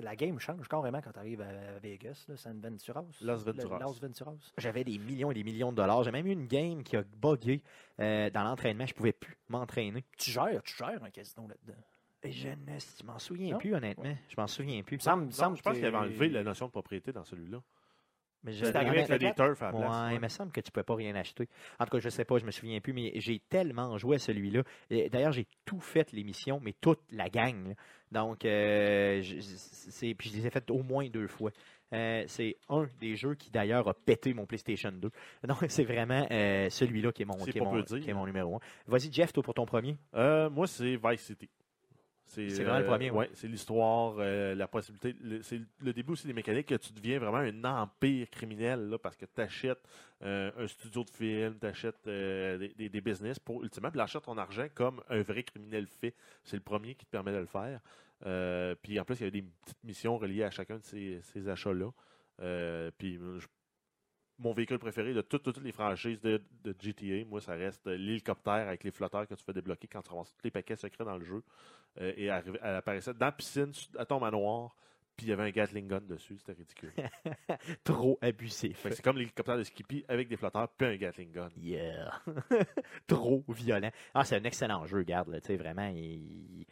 la 0.00 0.16
game 0.16 0.38
change 0.38 0.68
carrément 0.68 1.00
quand 1.00 1.12
tu 1.12 1.18
arrives 1.18 1.40
à 1.40 1.78
Vegas, 1.82 2.24
là, 2.28 2.36
San 2.36 2.60
Venturas. 2.60 3.04
Las 3.20 3.44
Venturas. 3.44 3.78
Las 3.78 4.00
Venturas. 4.00 4.52
J'avais 4.58 4.84
des 4.84 4.98
millions 4.98 5.30
et 5.30 5.34
des 5.34 5.44
millions 5.44 5.72
de 5.72 5.76
dollars. 5.76 6.02
J'ai 6.02 6.10
même 6.10 6.26
eu 6.26 6.32
une 6.32 6.46
game 6.46 6.82
qui 6.82 6.96
a 6.96 7.02
bugué 7.02 7.62
euh, 8.00 8.30
dans 8.30 8.44
l'entraînement. 8.44 8.86
Je 8.86 8.94
pouvais 8.94 9.12
plus 9.12 9.36
m'entraîner. 9.48 10.04
Tu 10.16 10.30
gères, 10.30 10.62
tu 10.62 10.76
gères 10.76 11.02
un 11.02 11.10
casino 11.10 11.46
là-dedans. 11.48 11.80
Je 12.22 12.48
ne 12.48 13.06
m'en 13.06 13.18
souviens 13.18 13.56
plus, 13.56 13.74
honnêtement. 13.74 14.14
Je 14.28 14.34
m'en 14.36 14.46
souviens 14.46 14.82
plus. 14.82 14.98
je 15.00 15.62
pense 15.62 15.76
qu'il 15.76 15.86
avait 15.86 15.96
enlevé 15.96 16.28
la 16.28 16.42
notion 16.42 16.66
de 16.66 16.70
propriété 16.70 17.12
dans 17.12 17.24
celui-là. 17.24 17.62
Mais 18.42 18.52
je, 18.52 18.64
arrivé 18.64 19.02
avec 19.02 19.20
des 19.20 19.34
turfs 19.34 19.62
à 19.62 19.66
la 19.66 19.72
place. 19.72 20.08
Ouais, 20.08 20.14
il 20.14 20.20
me 20.20 20.28
semble 20.28 20.50
que 20.50 20.60
tu 20.60 20.68
ne 20.68 20.72
pouvais 20.72 20.84
pas 20.84 20.94
rien 20.94 21.14
acheter. 21.14 21.48
En 21.78 21.84
tout 21.84 21.90
cas, 21.92 21.98
je 21.98 22.06
ne 22.06 22.10
sais 22.10 22.24
pas, 22.24 22.38
je 22.38 22.46
me 22.46 22.50
souviens 22.50 22.80
plus, 22.80 22.92
mais 22.92 23.12
j'ai 23.16 23.38
tellement 23.38 23.98
joué 23.98 24.16
à 24.16 24.18
celui-là. 24.18 24.62
D'ailleurs, 24.90 25.32
j'ai 25.32 25.46
tout 25.64 25.80
fait 25.80 26.10
l'émission, 26.12 26.60
mais 26.62 26.74
toute 26.80 27.00
la 27.10 27.28
gang. 27.28 27.74
Donc, 28.12 28.44
euh, 28.44 29.22
je, 29.22 30.12
puis 30.14 30.30
je 30.30 30.36
les 30.36 30.46
ai 30.46 30.50
faites 30.50 30.70
au 30.70 30.82
moins 30.82 31.08
deux 31.08 31.28
fois. 31.28 31.50
Euh, 31.92 32.24
c'est 32.28 32.56
un 32.68 32.88
des 33.00 33.16
jeux 33.16 33.34
qui 33.34 33.50
d'ailleurs 33.50 33.88
a 33.88 33.94
pété 33.94 34.32
mon 34.32 34.46
PlayStation 34.46 34.92
2. 34.92 35.10
Donc 35.48 35.64
c'est 35.68 35.84
vraiment 35.84 36.24
euh, 36.30 36.70
celui-là 36.70 37.10
qui 37.10 37.22
est 37.22 37.24
mon, 37.24 37.34
qui 37.34 37.58
est 37.58 37.60
mon, 37.60 37.82
qui 37.82 38.10
est 38.10 38.14
mon 38.14 38.26
numéro 38.26 38.56
1. 38.56 38.60
Vas-y 38.86 39.12
Jeff, 39.12 39.32
toi 39.32 39.42
pour 39.42 39.54
ton 39.54 39.66
premier. 39.66 39.96
moi 40.14 40.66
c'est 40.68 40.96
Vice 40.96 41.20
City. 41.20 41.48
C'est 42.30 42.46
vraiment 42.62 42.78
le 42.78 42.84
premier. 42.84 43.10
Ouais, 43.10 43.28
c'est 43.34 43.48
l'histoire, 43.48 44.14
euh, 44.18 44.54
la 44.54 44.68
possibilité. 44.68 45.16
C'est 45.42 45.60
le 45.82 45.92
début 45.92 46.12
aussi 46.12 46.28
des 46.28 46.32
mécaniques 46.32 46.66
que 46.66 46.76
tu 46.76 46.92
deviens 46.92 47.18
vraiment 47.18 47.38
un 47.38 47.64
empire 47.64 48.30
criminel 48.30 48.88
là, 48.88 48.98
parce 48.98 49.16
que 49.16 49.26
tu 49.26 49.40
achètes 49.40 49.82
euh, 50.22 50.52
un 50.56 50.66
studio 50.68 51.02
de 51.02 51.10
film, 51.10 51.58
tu 51.60 51.66
achètes 51.66 52.06
euh, 52.06 52.68
des, 52.76 53.00
business 53.00 53.40
pour 53.40 53.64
ultimement 53.64 53.90
lâcher 53.94 54.20
ton 54.20 54.38
argent 54.38 54.66
comme 54.74 55.02
un 55.08 55.22
vrai 55.22 55.42
criminel 55.42 55.88
fait. 55.88 56.14
C'est 56.44 56.56
le 56.56 56.62
premier 56.62 56.94
qui 56.94 57.04
te 57.04 57.10
permet 57.10 57.32
de 57.32 57.38
le 57.38 57.46
faire. 57.46 57.80
puis 58.80 59.00
en 59.00 59.04
plus, 59.04 59.20
il 59.20 59.24
y 59.24 59.26
a 59.26 59.30
des 59.30 59.42
petites 59.42 59.82
missions 59.82 60.16
reliées 60.16 60.44
à 60.44 60.50
chacun 60.50 60.76
de 60.76 60.84
ces, 60.84 61.20
ces 61.22 61.48
achats-là. 61.48 61.90
puis 62.96 63.18
je 63.18 63.46
mon 64.40 64.52
véhicule 64.52 64.78
préféré 64.78 65.12
de 65.12 65.20
toutes, 65.20 65.42
toutes 65.42 65.62
les 65.62 65.72
franchises 65.72 66.20
de, 66.20 66.42
GTA, 66.64 67.24
moi, 67.28 67.40
ça 67.40 67.52
reste 67.52 67.86
l'hélicoptère 67.86 68.68
avec 68.68 68.82
les 68.84 68.90
flotteurs 68.90 69.26
que 69.28 69.34
tu 69.34 69.44
fais 69.44 69.52
débloquer 69.52 69.86
quand 69.86 70.02
tu 70.02 70.10
ramasses 70.10 70.32
tous 70.32 70.44
les 70.44 70.50
paquets 70.50 70.76
secrets 70.76 71.04
dans 71.04 71.16
le 71.16 71.24
jeu. 71.24 71.42
Euh, 72.00 72.12
et 72.16 72.26
elle, 72.26 72.56
apparaissait 72.62 73.14
dans 73.14 73.26
la 73.26 73.32
piscine, 73.32 73.72
à 73.98 74.04
ton 74.04 74.18
manoir, 74.18 74.74
puis 75.16 75.26
il 75.26 75.30
y 75.30 75.32
avait 75.32 75.42
un 75.42 75.50
Gatling 75.50 75.86
gun 75.86 76.00
dessus. 76.00 76.38
C'était 76.38 76.52
ridicule. 76.52 76.92
Trop 77.84 78.18
abusif. 78.22 78.86
C'est 78.90 79.02
comme 79.02 79.18
l'hélicoptère 79.18 79.58
de 79.58 79.64
Skippy 79.64 80.04
avec 80.08 80.28
des 80.28 80.36
flotteurs, 80.36 80.68
puis 80.68 80.86
un 80.86 80.96
Gatling 80.96 81.32
gun. 81.32 81.50
Yeah. 81.58 82.22
Trop 83.06 83.44
violent. 83.48 83.90
Ah, 84.14 84.24
c'est 84.24 84.36
un 84.36 84.44
excellent 84.44 84.86
jeu, 84.86 85.02
garde. 85.02 85.38
Tu 85.40 85.46
sais, 85.46 85.56
vraiment, 85.56 85.88
il 85.94 86.64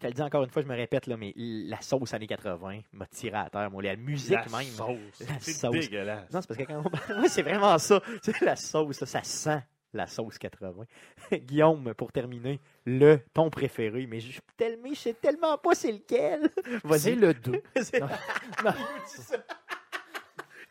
je 0.00 0.06
le 0.06 0.12
dis 0.12 0.22
encore 0.22 0.44
une 0.44 0.50
fois, 0.50 0.62
je 0.62 0.66
me 0.66 0.74
répète, 0.74 1.06
là, 1.06 1.16
mais 1.16 1.32
la 1.36 1.80
sauce 1.80 2.14
années 2.14 2.26
80 2.26 2.80
m'a 2.92 3.06
tiré 3.06 3.36
à 3.36 3.48
terre. 3.50 3.70
Moi, 3.70 3.82
la 3.82 3.96
musique 3.96 4.32
la 4.32 4.58
même. 4.58 4.64
Sauce. 4.64 5.22
C'est 5.40 5.70
dégueulasse. 5.70 6.32
Non, 6.32 6.40
c'est 6.40 6.48
parce 6.48 6.58
que 6.58 6.64
quand 6.64 6.82
on... 7.10 7.24
c'est 7.28 7.42
vraiment 7.42 7.78
ça. 7.78 8.00
La 8.42 8.56
sauce, 8.56 9.04
ça 9.04 9.22
sent 9.22 9.62
la 9.94 10.06
sauce 10.06 10.38
80. 10.38 10.86
Guillaume, 11.32 11.94
pour 11.94 12.12
terminer, 12.12 12.60
le 12.84 13.20
ton 13.32 13.48
préféré, 13.48 14.06
mais 14.06 14.20
je, 14.20 14.40
tellement, 14.56 14.88
je 14.90 14.98
sais 14.98 15.14
tellement 15.14 15.56
pas 15.56 15.74
c'est 15.74 15.92
lequel. 15.92 16.50
C'est 16.98 17.14
le 17.14 17.32
2. 17.32 17.62
c'est... 17.76 18.02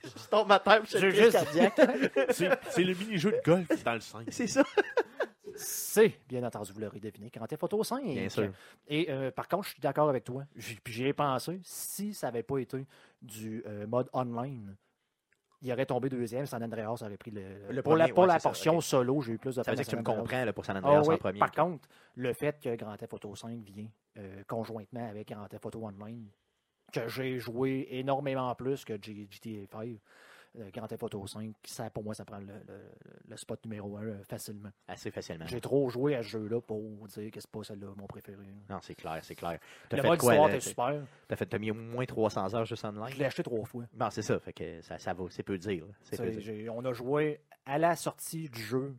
Je 0.03 0.27
tombe 0.29 0.51
à 0.51 0.59
terre, 0.59 0.81
je 0.85 1.09
juste... 1.09 1.37
c'est 2.69 2.83
le 2.83 2.93
mini-jeu 2.93 3.31
de 3.31 3.41
golf 3.45 3.83
dans 3.85 3.93
le 3.93 4.01
5. 4.01 4.27
C'est 4.29 4.47
ça. 4.47 4.63
C'est, 5.55 6.19
bien 6.27 6.43
entendu, 6.43 6.71
vous 6.71 6.79
l'aurez 6.79 6.99
deviné, 6.99 7.29
quand 7.29 7.45
t'es 7.45 7.57
photo 7.57 7.83
5. 7.83 8.03
Bien 8.03 8.29
sûr. 8.29 8.51
Et 8.87 9.09
euh, 9.09 9.31
par 9.31 9.47
contre, 9.47 9.63
je 9.65 9.69
suis 9.71 9.81
d'accord 9.81 10.09
avec 10.09 10.23
toi. 10.23 10.43
Puis 10.83 10.93
j'y 10.93 11.05
ai 11.05 11.13
pensé, 11.13 11.59
si 11.63 12.13
ça 12.13 12.27
n'avait 12.27 12.43
pas 12.43 12.57
été 12.59 12.85
du 13.21 13.63
euh, 13.65 13.87
mode 13.87 14.09
online, 14.13 14.75
il 15.63 15.71
aurait 15.71 15.85
tombé 15.85 16.09
deuxième. 16.09 16.45
San 16.45 16.61
Andreas 16.63 17.01
aurait 17.01 17.17
pris 17.17 17.31
le. 17.31 17.81
pour, 17.81 17.95
la, 17.95 18.39
portion 18.39 18.81
solo, 18.81 19.21
j'ai 19.21 19.33
eu 19.33 19.37
plus 19.37 19.55
de 19.55 19.63
Ça 19.63 19.71
veut 19.71 19.77
dire 19.77 19.85
que 19.85 19.89
tu 19.89 19.95
me 19.95 20.03
comprends 20.03 20.51
pour 20.53 20.65
San 20.65 20.77
Andreas 20.77 21.03
ah 21.07 21.13
en 21.13 21.17
premier. 21.17 21.39
Par 21.39 21.51
contre, 21.51 21.87
le 22.15 22.33
fait 22.33 22.59
que 22.61 22.75
Grand 22.75 22.95
Theft 22.97 23.13
Auto 23.13 23.35
5 23.35 23.59
vient 23.63 23.87
euh, 24.17 24.43
conjointement 24.47 25.09
avec 25.09 25.29
Grand 25.29 25.47
Theft 25.47 25.65
Auto 25.65 25.85
Online, 25.85 26.27
que 26.91 27.07
j'ai 27.07 27.39
joué 27.39 27.87
énormément 27.91 28.53
plus 28.55 28.83
que 28.83 28.93
GTA 28.93 29.65
5, 29.71 29.97
Grand 30.71 30.87
Theft 30.87 31.03
Auto 31.03 31.25
5, 31.25 31.55
ça, 31.63 31.89
pour 31.89 32.03
moi, 32.03 32.13
ça 32.13 32.25
prend 32.25 32.39
le, 32.39 33.37
spot 33.37 33.63
numéro 33.65 33.97
1 33.97 34.03
euh, 34.03 34.23
facilement. 34.23 34.69
Assez 34.87 35.09
facilement. 35.09 35.45
J'ai 35.47 35.61
trop 35.61 35.89
joué 35.89 36.15
à 36.15 36.21
ce 36.21 36.29
jeu-là 36.29 36.61
pour 36.61 36.81
dire 37.07 37.31
que 37.31 37.39
c'est 37.39 37.49
pas 37.49 37.63
celle-là 37.63 37.87
mon 37.97 38.05
préféré. 38.05 38.45
Non, 38.69 38.77
c'est 38.81 38.95
clair, 38.95 39.19
c'est 39.23 39.35
clair. 39.35 39.59
le 39.91 40.03
mode 40.03 40.21
histoire 40.21 40.49
est 40.49 40.59
super. 40.59 41.01
T'as 41.27 41.35
fait, 41.35 41.53
as 41.53 41.59
mis 41.59 41.71
au 41.71 41.75
moins 41.75 42.05
300 42.05 42.53
heures 42.53 42.65
juste 42.65 42.85
online? 42.85 43.09
Je 43.09 43.17
l'ai 43.17 43.25
acheté 43.25 43.41
trois 43.41 43.65
fois. 43.65 43.85
Bon, 43.93 44.09
c'est 44.09 44.21
ça, 44.21 44.39
fait 44.39 44.53
que 44.53 44.81
ça, 44.81 44.99
ça 44.99 45.13
vaut, 45.13 45.29
c'est 45.29 45.43
peu 45.43 45.57
dire. 45.57 45.85
On 46.71 46.85
a 46.85 46.93
joué 46.93 47.41
à 47.65 47.77
la 47.77 47.95
sortie 47.95 48.49
du 48.49 48.61
jeu 48.61 48.95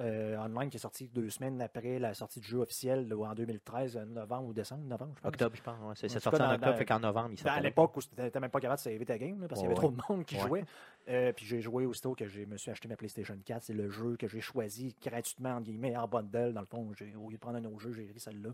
euh, 0.00 0.36
online 0.38 0.70
qui 0.70 0.76
est 0.76 0.80
sorti 0.80 1.08
deux 1.08 1.30
semaines 1.30 1.60
après 1.60 1.98
la 1.98 2.14
sortie 2.14 2.40
du 2.40 2.46
jeu 2.46 2.58
officiel 2.58 3.12
en 3.12 3.34
2013, 3.34 3.96
euh, 3.96 4.04
novembre 4.04 4.48
ou 4.48 4.52
décembre, 4.52 4.84
novembre, 4.84 5.12
je 5.16 5.20
pense. 5.22 5.28
Octobre, 5.28 5.56
je 5.56 5.62
pense. 5.62 5.98
C'est 5.98 6.08
sorti 6.08 6.40
en 6.40 6.54
octobre, 6.54 6.76
fait 6.76 6.84
qu'en 6.84 7.00
novembre, 7.00 7.30
il 7.32 7.48
À 7.48 7.60
l'époque 7.60 7.96
où 7.96 8.00
tu 8.00 8.08
n'étais 8.18 8.40
même 8.40 8.50
pas 8.50 8.60
capable 8.60 8.78
de 8.78 8.82
sauver 8.82 9.04
ta 9.04 9.18
game, 9.18 9.46
parce 9.48 9.60
qu'il 9.60 9.68
y 9.68 9.72
avait 9.72 9.80
trop 9.80 9.90
de 9.90 10.00
monde 10.08 10.24
qui 10.24 10.38
jouait. 10.38 10.64
Euh, 11.08 11.32
puis 11.32 11.44
j'ai 11.46 11.60
joué 11.60 11.84
aussitôt 11.84 12.14
que 12.14 12.28
je 12.28 12.42
me 12.42 12.56
suis 12.56 12.70
acheté 12.70 12.88
ma 12.88 12.96
PlayStation 12.96 13.36
4. 13.44 13.62
C'est 13.64 13.72
le 13.72 13.90
jeu 13.90 14.16
que 14.16 14.28
j'ai 14.28 14.40
choisi 14.40 14.94
gratuitement, 15.02 15.56
en 15.56 15.60
guillemets, 15.60 15.96
en 15.96 16.06
bundle. 16.06 16.52
Dans 16.52 16.60
le 16.60 16.66
fond, 16.66 16.88
au 17.16 17.28
lieu 17.28 17.36
de 17.36 17.40
prendre 17.40 17.58
un 17.58 17.64
autre 17.64 17.80
jeu, 17.80 17.92
j'ai 17.92 18.04
pris 18.04 18.20
celle-là. 18.20 18.50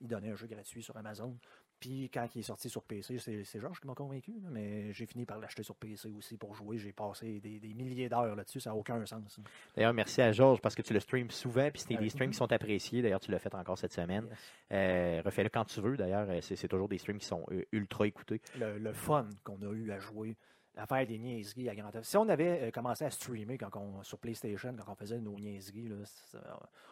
Il 0.00 0.08
donnait 0.08 0.30
un 0.30 0.34
jeu 0.34 0.46
gratuit 0.46 0.82
sur 0.82 0.96
Amazon. 0.96 1.36
Puis 1.80 2.10
quand 2.12 2.28
il 2.34 2.40
est 2.40 2.42
sorti 2.42 2.68
sur 2.68 2.82
PC, 2.82 3.16
c'est 3.18 3.58
Georges 3.58 3.80
qui 3.80 3.86
m'a 3.86 3.94
convaincu, 3.94 4.34
mais 4.50 4.92
j'ai 4.92 5.06
fini 5.06 5.24
par 5.24 5.38
l'acheter 5.38 5.62
sur 5.62 5.74
PC 5.74 6.12
aussi 6.12 6.36
pour 6.36 6.54
jouer. 6.54 6.76
J'ai 6.76 6.92
passé 6.92 7.40
des, 7.40 7.74
milliers 7.74 8.10
d'heures 8.10 8.36
là-dessus, 8.36 8.60
ça 8.60 8.70
n'a 8.70 8.76
aucun 8.76 9.04
sens. 9.06 9.40
D'ailleurs, 9.74 9.94
merci 9.94 10.20
à 10.20 10.30
Georges 10.30 10.60
parce 10.60 10.74
que 10.74 10.82
tu 10.82 10.92
le 10.92 11.00
streams 11.00 11.30
souvent, 11.30 11.70
puis 11.70 11.80
c'était 11.80 11.96
des 11.96 12.10
streams 12.10 12.32
qui 12.32 12.36
sont 12.36 12.52
appréciés. 12.52 13.00
D'ailleurs, 13.00 13.20
tu 13.20 13.30
l'as 13.30 13.38
fait 13.38 13.54
encore 13.54 13.78
cette 13.78 13.94
semaine. 13.94 14.28
Euh, 14.72 15.22
refais-le 15.24 15.48
quand 15.48 15.64
tu 15.64 15.80
veux, 15.80 15.96
d'ailleurs, 15.96 16.28
euh, 16.28 16.40
c'est 16.42 16.68
toujours 16.68 16.88
des 16.88 16.98
streams 16.98 17.18
qui 17.18 17.26
sont 17.26 17.46
euh, 17.50 17.64
ultra 17.72 18.06
écoutés. 18.06 18.42
Le, 18.58 18.92
fun 18.92 19.28
qu'on 19.42 19.62
a 19.62 19.72
eu 19.72 19.90
à 19.90 19.98
jouer 19.98 20.36
à 20.76 20.86
faire 20.86 21.06
des 21.06 21.18
niaiseries 21.18 21.68
à 21.70 21.74
grand 21.74 21.90
Si 22.02 22.16
on 22.18 22.28
avait 22.28 22.70
commencé 22.72 23.04
à 23.04 23.10
streamer 23.10 23.56
quand 23.56 23.74
on, 23.76 24.02
sur 24.02 24.18
PlayStation, 24.18 24.74
quand 24.76 24.92
on 24.92 24.94
faisait 24.94 25.18
nos 25.18 25.38
niaiseries, 25.38 25.90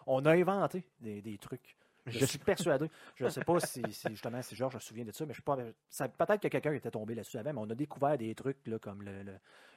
on 0.07 0.25
a 0.25 0.33
inventé 0.33 0.83
des 1.01 1.39
trucs. 1.39 1.78
Je, 2.09 2.25
suis 2.25 2.39
persuadé. 2.39 2.91
Je 3.17 3.25
ne 3.25 3.31
sais 3.31 3.45
pas 3.45 3.61
si, 3.61 3.83
justement 4.09 4.43
si 4.43 4.57
Georges 4.57 4.79
se 4.79 4.89
souvient 4.89 5.05
de 5.05 5.13
ça, 5.13 5.25
mais 5.27 5.35
je 5.35 5.43
pas. 5.43 5.57
Peut-être 5.57 6.41
que 6.41 6.49
quelqu'un 6.49 6.73
était 6.73 6.91
tombé 6.91 7.15
là-dessus 7.15 7.39
avant, 7.39 7.53
mais 7.53 7.61
on 7.61 7.71
a 7.71 7.75
découvert 7.75 8.19
des 8.19 8.35
trucs 8.35 8.67
là, 8.67 8.79
comme 8.79 9.03
le, 9.03 9.25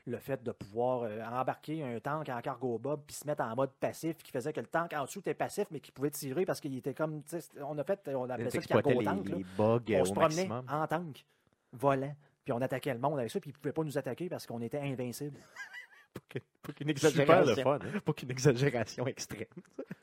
le, 0.06 0.17
fait 0.17 0.41
de 0.44 0.52
pouvoir 0.52 1.04
euh, 1.04 1.24
embarquer 1.24 1.84
un 1.84 2.00
tank 2.00 2.30
en 2.30 2.41
cargo 2.41 2.78
bob 2.78 3.02
puis 3.06 3.15
se 3.15 3.26
mettre 3.26 3.44
en 3.44 3.56
mode 3.56 3.72
passif, 3.80 4.17
qui 4.17 4.32
faisait 4.32 4.54
que 4.54 4.60
le 4.60 4.67
tank 4.67 4.94
en 4.94 5.06
dessous 5.06 5.20
était 5.20 5.34
passif, 5.34 5.65
mais 5.72 5.80
qui 5.80 5.91
pouvait 5.91 6.12
tirer 6.12 6.46
parce 6.46 6.60
qu'il 6.60 6.76
était 6.78 6.94
comme. 6.94 7.24
On 7.62 7.78
a 7.78 7.84
fait, 7.84 8.10
on 8.13 8.30
appelait 8.30 8.50
ça 8.50 8.60
le 8.60 8.82
cargo 8.82 9.04
tank. 9.04 9.30
Les 9.30 9.46
bugs 9.58 9.82
on 9.89 10.06
se 10.06 10.13
promenait 10.13 10.50
en 10.70 10.88
tank, 10.88 11.26
volant, 11.74 12.15
puis 12.44 12.54
on 12.54 12.62
attaquait 12.62 12.94
le 12.94 13.00
monde 13.00 13.20
avec 13.20 13.32
ça, 13.32 13.39
puis 13.39 13.52
ils 13.52 13.54
ne 13.54 13.60
pouvaient 13.60 13.74
pas 13.74 13.84
nous 13.84 13.98
attaquer 13.98 14.30
parce 14.30 14.46
qu'on 14.46 14.62
était 14.62 14.80
invincible. 14.80 15.39
Pour 16.62 16.76
qu'une 16.76 16.89
exagération, 16.89 17.80
qu'une 18.15 18.32
exagération 18.32 19.08
extrême. 19.08 19.46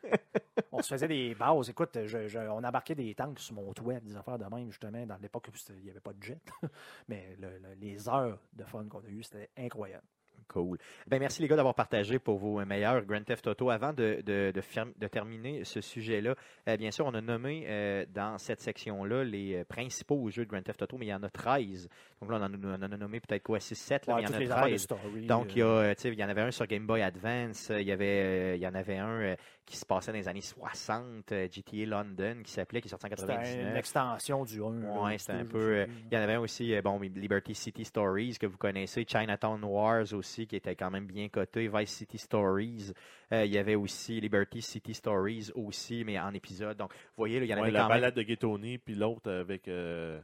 on 0.79 0.83
se 0.83 0.89
faisait 0.89 1.09
des 1.09 1.35
bases. 1.35 1.69
Écoute, 1.69 1.97
on 1.97 2.65
embarquait 2.65 2.95
des 2.95 3.15
tanks 3.15 3.41
sur 3.41 3.55
mon 3.55 3.73
toit, 3.73 4.01
des 4.01 4.17
affaires 4.17 4.39
de 4.39 4.45
même, 4.45 4.71
justement, 4.71 5.05
dans 5.05 5.19
l'époque 5.21 5.49
où 5.49 5.73
il 5.73 5.85
n'y 5.85 5.91
avait 5.91 6.01
pas 6.01 6.13
de 6.13 6.23
jet. 6.23 6.41
Mais 7.09 7.37
les 7.81 8.09
heures 8.09 8.39
de 8.53 8.65
fun 8.65 8.85
qu'on 8.89 9.01
a 9.01 9.09
eues, 9.09 9.23
c'était 9.23 9.51
incroyable. 9.57 10.05
Cool. 10.49 10.79
Ben, 11.07 11.21
merci 11.21 11.43
les 11.43 11.49
gars 11.49 11.57
d'avoir 11.57 11.75
partagé 11.75 12.19
pour 12.19 12.39
vos 12.39 12.65
meilleurs 12.65 13.05
Grand 13.05 13.23
Theft 13.23 13.47
Auto. 13.47 13.69
Avant 13.69 13.93
de, 13.93 14.23
de, 14.25 14.51
de, 14.51 15.07
terminer 15.07 15.63
ce 15.65 15.83
sujet-là, 15.83 16.35
euh, 16.69 16.77
bien 16.79 16.91
sûr, 16.91 17.05
on 17.05 17.13
a 17.13 17.21
nommé 17.21 17.67
euh, 17.69 18.07
dans 18.15 18.39
cette 18.39 18.61
section-là 18.61 19.25
les 19.25 19.57
euh, 19.57 19.65
principaux 19.65 20.31
jeux 20.31 20.47
de 20.47 20.51
Grand 20.51 20.63
Theft 20.63 20.81
Auto, 20.81 20.97
mais 20.97 21.07
il 21.07 21.11
y 21.11 21.15
en 21.15 21.23
a 21.23 21.29
13. 21.29 21.91
Donc 22.23 22.31
là, 22.31 22.39
on 22.41 22.45
en, 22.45 22.83
a, 22.83 22.97
nommé 22.97 23.21
peut-être 23.21 23.43
quoi, 23.43 23.61
6, 23.61 23.75
7, 23.75 24.07
là, 24.07 24.21
il 24.21 24.25
y 24.25 24.27
en 24.27 24.33
a 24.33 24.69
13. 24.69 24.87
Donc 25.27 25.55
il 25.55 25.59
y, 25.59 25.63
a, 25.63 25.93
il 25.93 26.19
y 26.19 26.25
en 26.25 26.29
avait 26.31 26.41
un 26.41 26.51
sur 26.51 26.67
Game 26.67 26.87
Boy 26.87 27.03
Advance, 27.03 27.71
il 27.71 27.87
y, 27.87 27.93
avait, 27.93 28.57
il 28.57 28.63
y 28.63 28.67
en 28.67 28.75
avait 28.75 28.99
un 28.99 29.37
qui 29.69 29.77
se 29.77 29.85
passait 29.85 30.13
dans 30.13 30.19
les 30.19 30.29
années 30.29 30.41
60, 30.41 31.33
GTA 31.51 31.87
London, 31.87 32.39
qui 32.43 32.53
s'appelait, 32.53 32.81
qui 32.81 32.89
est 32.89 32.91
sorti 32.91 33.07
en 33.07 33.11
99. 33.11 33.47
C'était 33.47 33.63
une 33.63 33.77
extension 33.77 34.45
du 34.45 34.63
1. 34.63 34.65
Oui, 34.65 35.19
c'était 35.19 35.33
un 35.33 35.45
peu... 35.45 35.87
il 36.11 36.15
y 36.15 36.19
en 36.19 36.23
avait 36.23 36.37
aussi, 36.37 36.75
bon, 36.83 36.99
Liberty 37.01 37.55
City 37.55 37.85
Stories, 37.85 38.37
que 38.39 38.47
vous 38.47 38.57
connaissez, 38.57 39.05
Chinatown 39.07 39.63
Wars 39.65 40.13
aussi, 40.13 40.47
qui 40.47 40.57
était 40.57 40.75
quand 40.75 40.91
même 40.91 41.07
bien 41.07 41.29
coté, 41.29 41.69
Vice 41.69 41.91
City 41.91 42.19
Stories. 42.19 42.93
Euh, 43.33 43.45
il 43.45 43.53
y 43.53 43.59
avait 43.59 43.75
aussi 43.75 44.21
Liberty 44.21 44.63
City 44.63 44.95
Stories 44.95 45.51
aussi, 45.55 46.05
mais 46.05 46.19
en 46.19 46.33
épisode. 46.33 46.77
Donc, 46.77 46.93
vous 46.93 47.19
voyez, 47.19 47.39
il 47.39 47.45
y 47.45 47.55
en 47.55 47.59
avait 47.59 47.71
la 47.71 47.89
balade 47.89 48.15
de 48.15 48.23
Ghetoni, 48.23 48.79
puis 48.79 48.95
l'autre 48.95 49.31
avec 49.31 49.69
euh, 49.69 50.21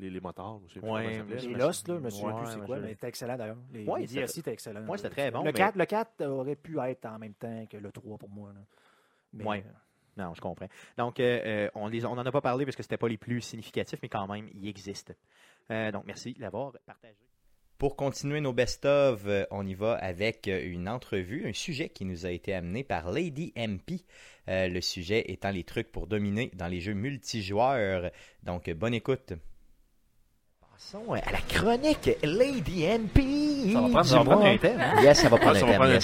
les, 0.00 0.10
les 0.10 0.20
motards. 0.20 0.60
Je 0.68 0.80
sais 0.80 0.86
ouais, 0.86 1.22
les 1.28 1.54
Lost, 1.54 1.88
là, 1.88 1.96
je 1.96 2.00
me 2.00 2.10
souviens 2.10 2.36
plus 2.36 2.52
c'est 2.52 2.64
quoi, 2.64 2.78
mais 2.78 2.90
c'était 2.90 3.08
excellent 3.08 3.36
d'ailleurs. 3.36 3.58
Les, 3.72 3.86
ouais, 3.86 4.06
DLC 4.06 4.40
étaient 4.40 4.52
excellents. 4.52 4.84
Oui, 4.88 4.98
c'était 4.98 5.10
très 5.10 5.30
bon. 5.30 5.42
Le, 5.42 5.52
4, 5.52 5.76
le 5.76 5.86
4 5.86 6.24
aurait 6.26 6.56
pu 6.56 6.78
être 6.80 7.06
en 7.06 7.18
même 7.18 7.34
temps 7.34 7.66
que 7.70 7.76
le 7.76 7.92
3 7.92 8.18
pour 8.18 8.30
moi. 8.30 8.52
Là. 8.52 8.60
Mais, 9.32 9.64
Non, 10.16 10.34
je 10.34 10.40
comprends. 10.40 10.68
Donc, 10.98 11.20
on 11.74 11.90
n'en 11.90 12.26
a 12.26 12.32
pas 12.32 12.40
parlé 12.40 12.64
parce 12.64 12.76
que 12.76 12.82
ce 12.82 12.86
n'était 12.86 12.98
pas 12.98 13.08
les 13.08 13.18
plus 13.18 13.40
significatifs, 13.40 14.00
mais 14.02 14.08
quand 14.08 14.26
même, 14.26 14.48
ils 14.54 14.68
existent. 14.68 15.14
donc, 15.68 16.04
merci 16.06 16.34
de 16.34 16.40
l'avoir 16.40 16.72
partagé. 16.86 17.30
Pour 17.80 17.96
continuer 17.96 18.42
nos 18.42 18.52
best-of, 18.52 19.22
euh, 19.24 19.46
on 19.50 19.66
y 19.66 19.72
va 19.72 19.94
avec 19.94 20.48
euh, 20.48 20.70
une 20.70 20.86
entrevue, 20.86 21.48
un 21.48 21.54
sujet 21.54 21.88
qui 21.88 22.04
nous 22.04 22.26
a 22.26 22.30
été 22.30 22.52
amené 22.52 22.84
par 22.84 23.10
Lady 23.10 23.54
MP. 23.56 24.04
Euh, 24.48 24.68
le 24.68 24.82
sujet 24.82 25.32
étant 25.32 25.50
les 25.50 25.64
trucs 25.64 25.90
pour 25.90 26.06
dominer 26.06 26.50
dans 26.52 26.68
les 26.68 26.82
jeux 26.82 26.92
multijoueurs. 26.92 28.10
Donc, 28.42 28.68
bonne 28.68 28.92
écoute. 28.92 29.32
Passons 30.80 31.12
à 31.12 31.30
la 31.30 31.38
chronique 31.46 32.10
Lady 32.22 32.86
MP. 32.86 33.72
Ça 33.72 33.80
va 33.80 33.88
prendre, 33.88 34.04
ça 34.06 34.16
va 34.16 34.24
prendre 34.24 34.46
un 34.46 34.56
thème. 34.56 34.82
Yes, 35.02 35.20
ça 35.20 35.28
va 35.28 35.36
prendre 35.38 35.56
un 35.56 35.60
thème. 35.60 35.78
va, 35.78 36.00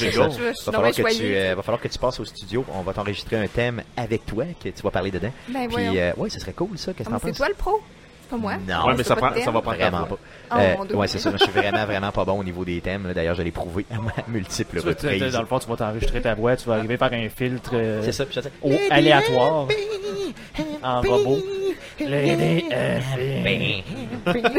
falloir 0.73 0.93
que 0.93 1.17
tu, 1.17 1.55
va 1.57 1.63
falloir 1.63 1.81
que 1.81 1.89
tu 1.89 1.99
passes 1.99 2.21
au 2.21 2.25
studio. 2.27 2.65
On 2.75 2.83
va 2.83 2.93
t'enregistrer 2.93 3.37
un 3.37 3.47
thème 3.47 3.83
avec 3.97 4.27
toi, 4.27 4.45
que 4.63 4.69
tu 4.69 4.83
vas 4.83 4.91
parler 4.91 5.11
dedans. 5.11 5.31
Ben, 5.49 5.69
Puis, 5.69 5.99
euh, 5.99 6.13
ouais, 6.19 6.29
ça 6.29 6.41
serait 6.41 6.53
cool 6.53 6.77
ça. 6.77 6.93
Qu'est-ce 6.93 7.09
que 7.09 7.15
ah, 7.15 7.19
t'en 7.19 7.27
penses? 7.27 7.31
C'est 7.33 7.37
toi 7.39 7.49
le 7.49 7.55
pro? 7.55 7.81
Pas 8.29 8.37
moi. 8.37 8.57
Non, 8.69 8.87
ouais, 8.87 8.95
mais 8.97 9.05
ça, 9.05 9.17
prend, 9.17 9.33
ça 9.33 9.51
va 9.51 9.63
prendre 9.63 9.79
vraiment 9.79 10.05
pas. 10.05 10.19
Oh, 10.51 10.55
euh, 10.59 10.97
ouais, 10.97 11.09
c'est 11.09 11.19
ça. 11.19 11.33
je 11.33 11.39
suis 11.39 11.53
vraiment, 11.55 11.87
vraiment 11.87 12.13
pas 12.13 12.25
bon 12.25 12.41
au 12.41 12.45
niveau 12.45 12.65
des 12.65 12.81
thèmes. 12.81 13.13
D'ailleurs, 13.15 13.35
je 13.35 13.43
l'ai 13.43 13.53
prouvé 13.53 13.87
à 13.91 13.97
multiples 14.31 14.83
tu 14.83 14.89
reprises. 14.89 15.33
dans 15.33 15.41
le 15.41 15.47
fond, 15.47 15.59
tu 15.59 15.69
vas 15.69 15.77
t'enregistrer 15.77 16.21
ta 16.21 16.35
voix, 16.35 16.55
tu 16.57 16.69
vas 16.69 16.75
arriver 16.75 16.99
par 16.99 17.13
un 17.13 17.29
filtre 17.29 17.71
euh, 17.75 18.03
c'est 18.05 18.13
ça, 18.13 18.27
puis 18.27 18.41
au, 18.63 18.73
aléatoire 18.91 19.69
en 20.83 21.01
robot. 21.01 21.39
Lady 22.01 22.65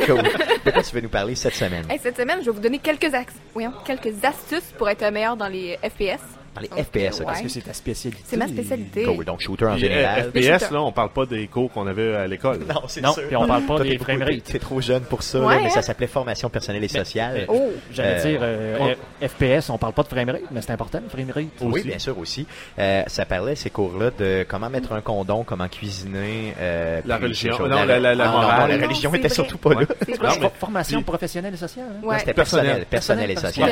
cool. 0.05 0.23
De 0.65 0.71
quoi 0.71 0.83
tu 0.83 0.95
veux 0.95 1.01
nous 1.01 1.09
parler 1.09 1.35
cette 1.35 1.55
semaine? 1.55 1.85
Hey, 1.89 1.99
cette 2.01 2.17
semaine, 2.17 2.39
je 2.41 2.45
vais 2.45 2.51
vous 2.51 2.61
donner 2.61 2.79
quelques, 2.79 3.11
oui, 3.55 3.65
quelques 3.85 4.23
astuces 4.23 4.73
pour 4.77 4.89
être 4.89 5.09
meilleur 5.11 5.35
dans 5.37 5.47
les 5.47 5.77
FPS 5.83 6.36
FPS. 6.65 7.21
Parce 7.23 7.41
que 7.41 7.47
c'est 7.49 7.61
ta 7.61 7.73
spécialité? 7.73 8.21
C'est 8.25 8.37
ma 8.37 8.47
spécialité. 8.47 9.05
donc 9.25 9.41
shooter 9.41 9.65
en 9.65 9.77
général. 9.77 10.31
FPS, 10.31 10.71
là, 10.71 10.81
on 10.81 10.91
parle 10.91 11.09
pas 11.09 11.25
des 11.25 11.47
cours 11.47 11.71
qu'on 11.71 11.87
avait 11.87 12.15
à 12.15 12.27
l'école. 12.27 12.59
Non, 12.67 12.81
c'est 12.87 13.01
non, 13.01 13.13
Puis 13.13 13.35
on 13.35 13.47
parle 13.47 13.63
pas 13.63 13.79
des 13.79 13.97
framerate. 13.97 14.43
T'es 14.43 14.59
trop 14.59 14.81
jeune 14.81 15.03
pour 15.03 15.23
ça, 15.23 15.39
mais 15.61 15.69
ça 15.69 15.81
s'appelait 15.81 16.07
formation 16.07 16.49
personnelle 16.49 16.83
et 16.83 16.87
sociale. 16.87 17.45
oh. 17.47 17.71
J'allais 17.91 18.21
dire, 18.21 18.39
euh, 18.41 18.95
FPS, 19.21 19.69
on 19.69 19.77
parle 19.77 19.93
pas 19.93 20.03
de 20.03 20.07
framerate, 20.07 20.41
mais 20.51 20.61
c'est 20.61 20.71
important, 20.71 20.99
le 21.03 21.09
framerate. 21.09 21.45
Oui, 21.61 21.83
bien 21.83 21.99
sûr 21.99 22.17
aussi. 22.17 22.45
Euh, 22.79 23.03
ça 23.07 23.25
parlait, 23.25 23.55
ces 23.55 23.69
cours-là, 23.69 24.11
de 24.17 24.45
comment 24.47 24.69
mettre 24.69 24.93
un 24.93 25.01
condom, 25.01 25.43
comment 25.43 25.67
cuisiner. 25.67 26.53
Euh, 26.59 27.01
la 27.05 27.17
religion. 27.17 27.57
Non, 27.59 27.83
la, 27.85 27.99
la, 27.99 28.15
la, 28.15 28.27
morale. 28.29 28.79
la 28.79 28.87
religion 28.87 29.13
était 29.13 29.29
surtout 29.29 29.57
pas 29.57 29.73
là. 29.73 29.81
Formation 30.59 31.01
professionnelle 31.03 31.53
et 31.53 31.57
sociale. 31.57 31.85
C'était 32.19 32.33
personnel, 32.33 32.85
personnel 32.89 33.31
et 33.31 33.35
social. 33.35 33.69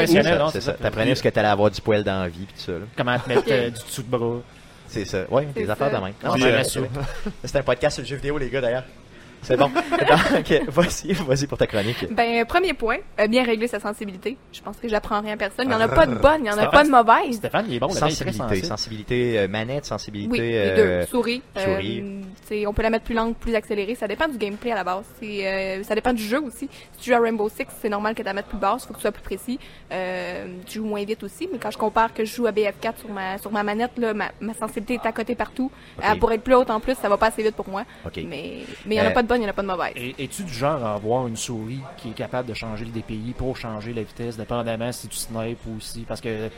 C'est 0.51 0.61
ça. 0.61 0.73
T'apprenais 0.73 1.15
ce 1.15 1.23
que 1.23 1.29
t'allais 1.29 1.47
avoir 1.47 1.71
du 1.71 1.81
poil 1.81 2.03
dans 2.03 2.21
la 2.23 2.27
vie, 2.27 2.45
puis 2.45 2.55
tout 2.55 2.71
ça. 2.71 2.74
Comment 2.97 3.19
te 3.19 3.29
mettre 3.29 3.43
du 3.43 3.71
dessous 3.71 4.03
de 4.03 4.07
bras. 4.07 4.41
C'est 4.87 5.05
ça. 5.05 5.25
Oui, 5.29 5.45
des 5.47 5.69
affaires 5.69 5.89
de 5.91 6.03
même. 6.03 6.13
C'est 7.43 7.57
un 7.57 7.63
podcast 7.63 7.95
sur 7.95 8.03
le 8.03 8.07
jeu 8.07 8.15
vidéo, 8.17 8.37
les 8.37 8.49
gars, 8.49 8.61
d'ailleurs. 8.61 8.83
C'est 9.45 9.57
bon. 9.57 9.69
Donc, 9.69 10.61
voici, 10.67 11.13
vas-y 11.13 11.45
pour 11.45 11.57
ta 11.57 11.67
chronique. 11.67 12.07
Ben, 12.11 12.43
premier 12.45 12.73
point, 12.73 12.97
euh, 13.19 13.27
bien 13.27 13.43
régler 13.43 13.67
sa 13.67 13.79
sensibilité. 13.79 14.37
Je 14.51 14.61
pense 14.61 14.77
que 14.77 14.87
j'apprends 14.87 15.21
rien 15.21 15.33
à 15.33 15.37
personne. 15.37 15.65
Il 15.65 15.69
n'y 15.69 15.75
en 15.75 15.81
a 15.81 15.87
pas 15.87 16.07
de 16.07 16.15
bonne, 16.15 16.39
il 16.39 16.43
n'y 16.43 16.49
en 16.49 16.57
a 16.57 16.67
pas 16.67 16.83
de 16.83 16.89
mauvaise. 16.89 17.35
Stéphane, 17.35 17.65
il 17.67 17.75
est 17.75 17.79
bon. 17.79 17.89
Sensibilité, 17.89 18.63
sensibilité 18.63 19.39
euh, 19.39 19.47
manette, 19.47 19.85
sensibilité. 19.85 20.31
Oui, 20.31 20.39
les 20.39 20.57
euh, 20.57 21.01
deux. 21.01 21.05
Souris. 21.07 21.43
souris. 21.55 22.65
on 22.65 22.73
peut 22.73 22.81
la 22.81 22.89
mettre 22.89 23.05
plus 23.05 23.13
lente, 23.13 23.37
plus 23.37 23.53
accélérée. 23.53 23.93
Ça 23.93 24.07
dépend 24.07 24.27
du 24.27 24.37
gameplay 24.37 24.71
à 24.71 24.75
la 24.75 24.83
base. 24.83 25.05
ça 25.83 25.95
dépend 25.95 26.13
du 26.13 26.23
jeu 26.23 26.41
aussi. 26.41 26.67
Si 26.93 27.01
tu 27.03 27.11
joues 27.11 27.15
à 27.15 27.19
Rainbow 27.19 27.47
Six, 27.47 27.67
c'est 27.81 27.89
normal 27.89 28.15
que 28.15 28.21
tu 28.21 28.25
la 28.25 28.33
mettes 28.33 28.47
plus 28.47 28.57
basse. 28.57 28.83
Il 28.83 28.87
faut 28.87 28.93
que 28.93 28.97
tu 28.97 29.01
sois 29.03 29.11
plus 29.11 29.23
précis. 29.23 29.59
tu 30.65 30.79
joues 30.79 30.85
moins 30.85 31.03
vite 31.03 31.23
aussi. 31.23 31.47
Mais 31.51 31.59
quand 31.59 31.71
je 31.71 31.77
compare 31.77 32.13
que 32.15 32.25
je 32.25 32.33
joue 32.33 32.47
à 32.47 32.51
BF4 32.51 32.97
sur 32.97 33.09
ma, 33.09 33.37
sur 33.37 33.51
ma 33.51 33.61
manette, 33.61 33.91
là, 33.97 34.13
ma, 34.13 34.53
sensibilité 34.57 34.95
est 34.95 35.07
à 35.07 35.11
côté 35.11 35.35
partout. 35.35 35.69
pour 36.19 36.31
être 36.31 36.41
plus 36.41 36.55
haute 36.55 36.71
en 36.71 36.79
plus, 36.79 36.95
ça 36.95 37.09
va 37.09 37.17
pas 37.17 37.27
assez 37.27 37.43
vite 37.43 37.55
pour 37.55 37.69
moi. 37.69 37.83
Mais 38.15 38.63
il 38.85 38.91
n'y 38.91 39.01
en 39.01 39.05
a 39.05 39.11
pas 39.11 39.21
de 39.21 39.27
bonne, 39.27 39.34
il 39.35 39.39
n'y 39.39 39.45
en 39.45 39.49
a 39.49 39.53
pas 39.53 39.61
de 39.61 39.67
mauvaise. 39.67 39.93
Es-tu 40.17 40.43
du 40.43 40.53
genre 40.53 40.83
à 40.83 40.95
avoir 40.95 41.27
une 41.27 41.37
souris 41.37 41.81
qui 41.97 42.09
est 42.09 42.13
capable 42.13 42.49
de 42.49 42.53
changer 42.53 42.85
le 42.85 42.91
DPI 42.91 43.33
pour 43.37 43.57
changer 43.57 43.93
la 43.93 44.03
vitesse, 44.03 44.37
dépendamment 44.37 44.91
si 44.91 45.07
tu 45.07 45.17
snipes 45.17 45.59
ou 45.67 45.77
aussi? 45.77 46.01
Parce 46.07 46.21
que 46.21 46.49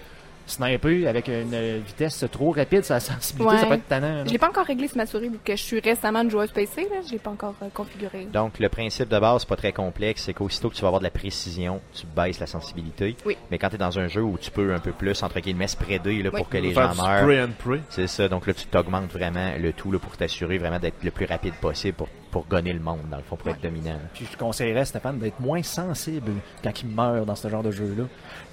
sniper 0.48 1.08
avec 1.08 1.28
une 1.28 1.80
vitesse 1.80 2.26
trop 2.32 2.52
rapide, 2.52 2.84
sa 2.84 3.00
sensibilité, 3.00 3.58
ça 3.58 3.66
peut 3.66 3.74
être 3.74 3.88
tannant. 3.88 4.26
Je 4.26 4.32
l'ai 4.32 4.38
pas 4.38 4.50
encore 4.50 4.66
réglé 4.66 4.88
sur 4.88 4.98
ma 4.98 5.06
souris 5.06 5.30
vu 5.30 5.40
que 5.44 5.56
je 5.56 5.62
suis 5.62 5.80
récemment 5.80 6.22
une 6.22 6.32
joueuse 6.32 6.52
PC, 6.52 6.84
là, 6.84 7.02
je 7.06 7.12
l'ai 7.12 7.20
pas 7.20 7.32
encore 7.32 7.56
euh, 7.62 7.68
configuré. 7.74 8.26
Donc 8.32 8.60
le 8.60 8.70
principe 8.70 9.10
de 9.10 9.20
base, 9.20 9.42
c'est 9.42 9.50
pas 9.50 9.56
très 9.56 9.74
complexe, 9.74 10.24
c'est 10.24 10.34
qu'aussitôt 10.34 10.70
que 10.70 10.76
tu 10.76 10.82
vas 10.82 10.88
avoir 10.88 11.02
de 11.02 11.06
la 11.06 11.12
précision, 11.12 11.82
tu 11.94 12.06
baisses 12.08 12.40
la 12.40 12.48
sensibilité. 12.48 13.16
Oui. 13.26 13.38
Mais 13.52 13.58
quand 13.58 13.70
tu 13.70 13.76
es 13.76 13.80
dans 13.80 14.00
un 14.00 14.08
jeu 14.08 14.22
où 14.22 14.38
tu 14.38 14.52
peux 14.52 14.74
un 14.74 14.80
peu 14.80 14.92
plus 14.92 15.22
entre 15.22 15.40
guillemets 15.40 15.68
spreader 15.68 16.24
là, 16.24 16.32
pour 16.32 16.50
que 16.50 16.58
les 16.58 16.74
gens 16.74 16.96
meurent. 16.96 17.50
C'est 17.90 18.08
ça, 18.08 18.28
donc 18.28 18.48
là 18.48 18.54
tu 18.54 18.66
t'augmentes 18.68 19.12
vraiment 19.12 19.52
le 19.60 19.74
tout 19.74 19.92
là, 19.92 20.00
pour 20.00 20.16
t'assurer 20.16 20.58
vraiment 20.58 20.80
d'être 20.80 21.04
le 21.04 21.12
plus 21.12 21.26
rapide 21.26 21.54
possible 21.56 21.98
pour 21.98 22.10
pour 22.38 22.46
gonner 22.46 22.72
le 22.72 22.80
monde, 22.80 23.00
dans 23.10 23.18
le 23.18 23.24
fond, 23.24 23.36
pour 23.36 23.50
être 23.50 23.62
dominant. 23.62 23.98
Puis 24.14 24.28
je 24.32 24.38
conseillerais, 24.38 24.86
Stéphane, 24.86 25.18
d'être 25.18 25.40
moins 25.40 25.64
sensible 25.64 26.34
quand 26.64 26.72
il 26.84 26.90
meurt 26.90 27.26
dans 27.26 27.34
ce 27.34 27.48
genre 27.48 27.64
de 27.64 27.72
jeu-là. 27.72 28.04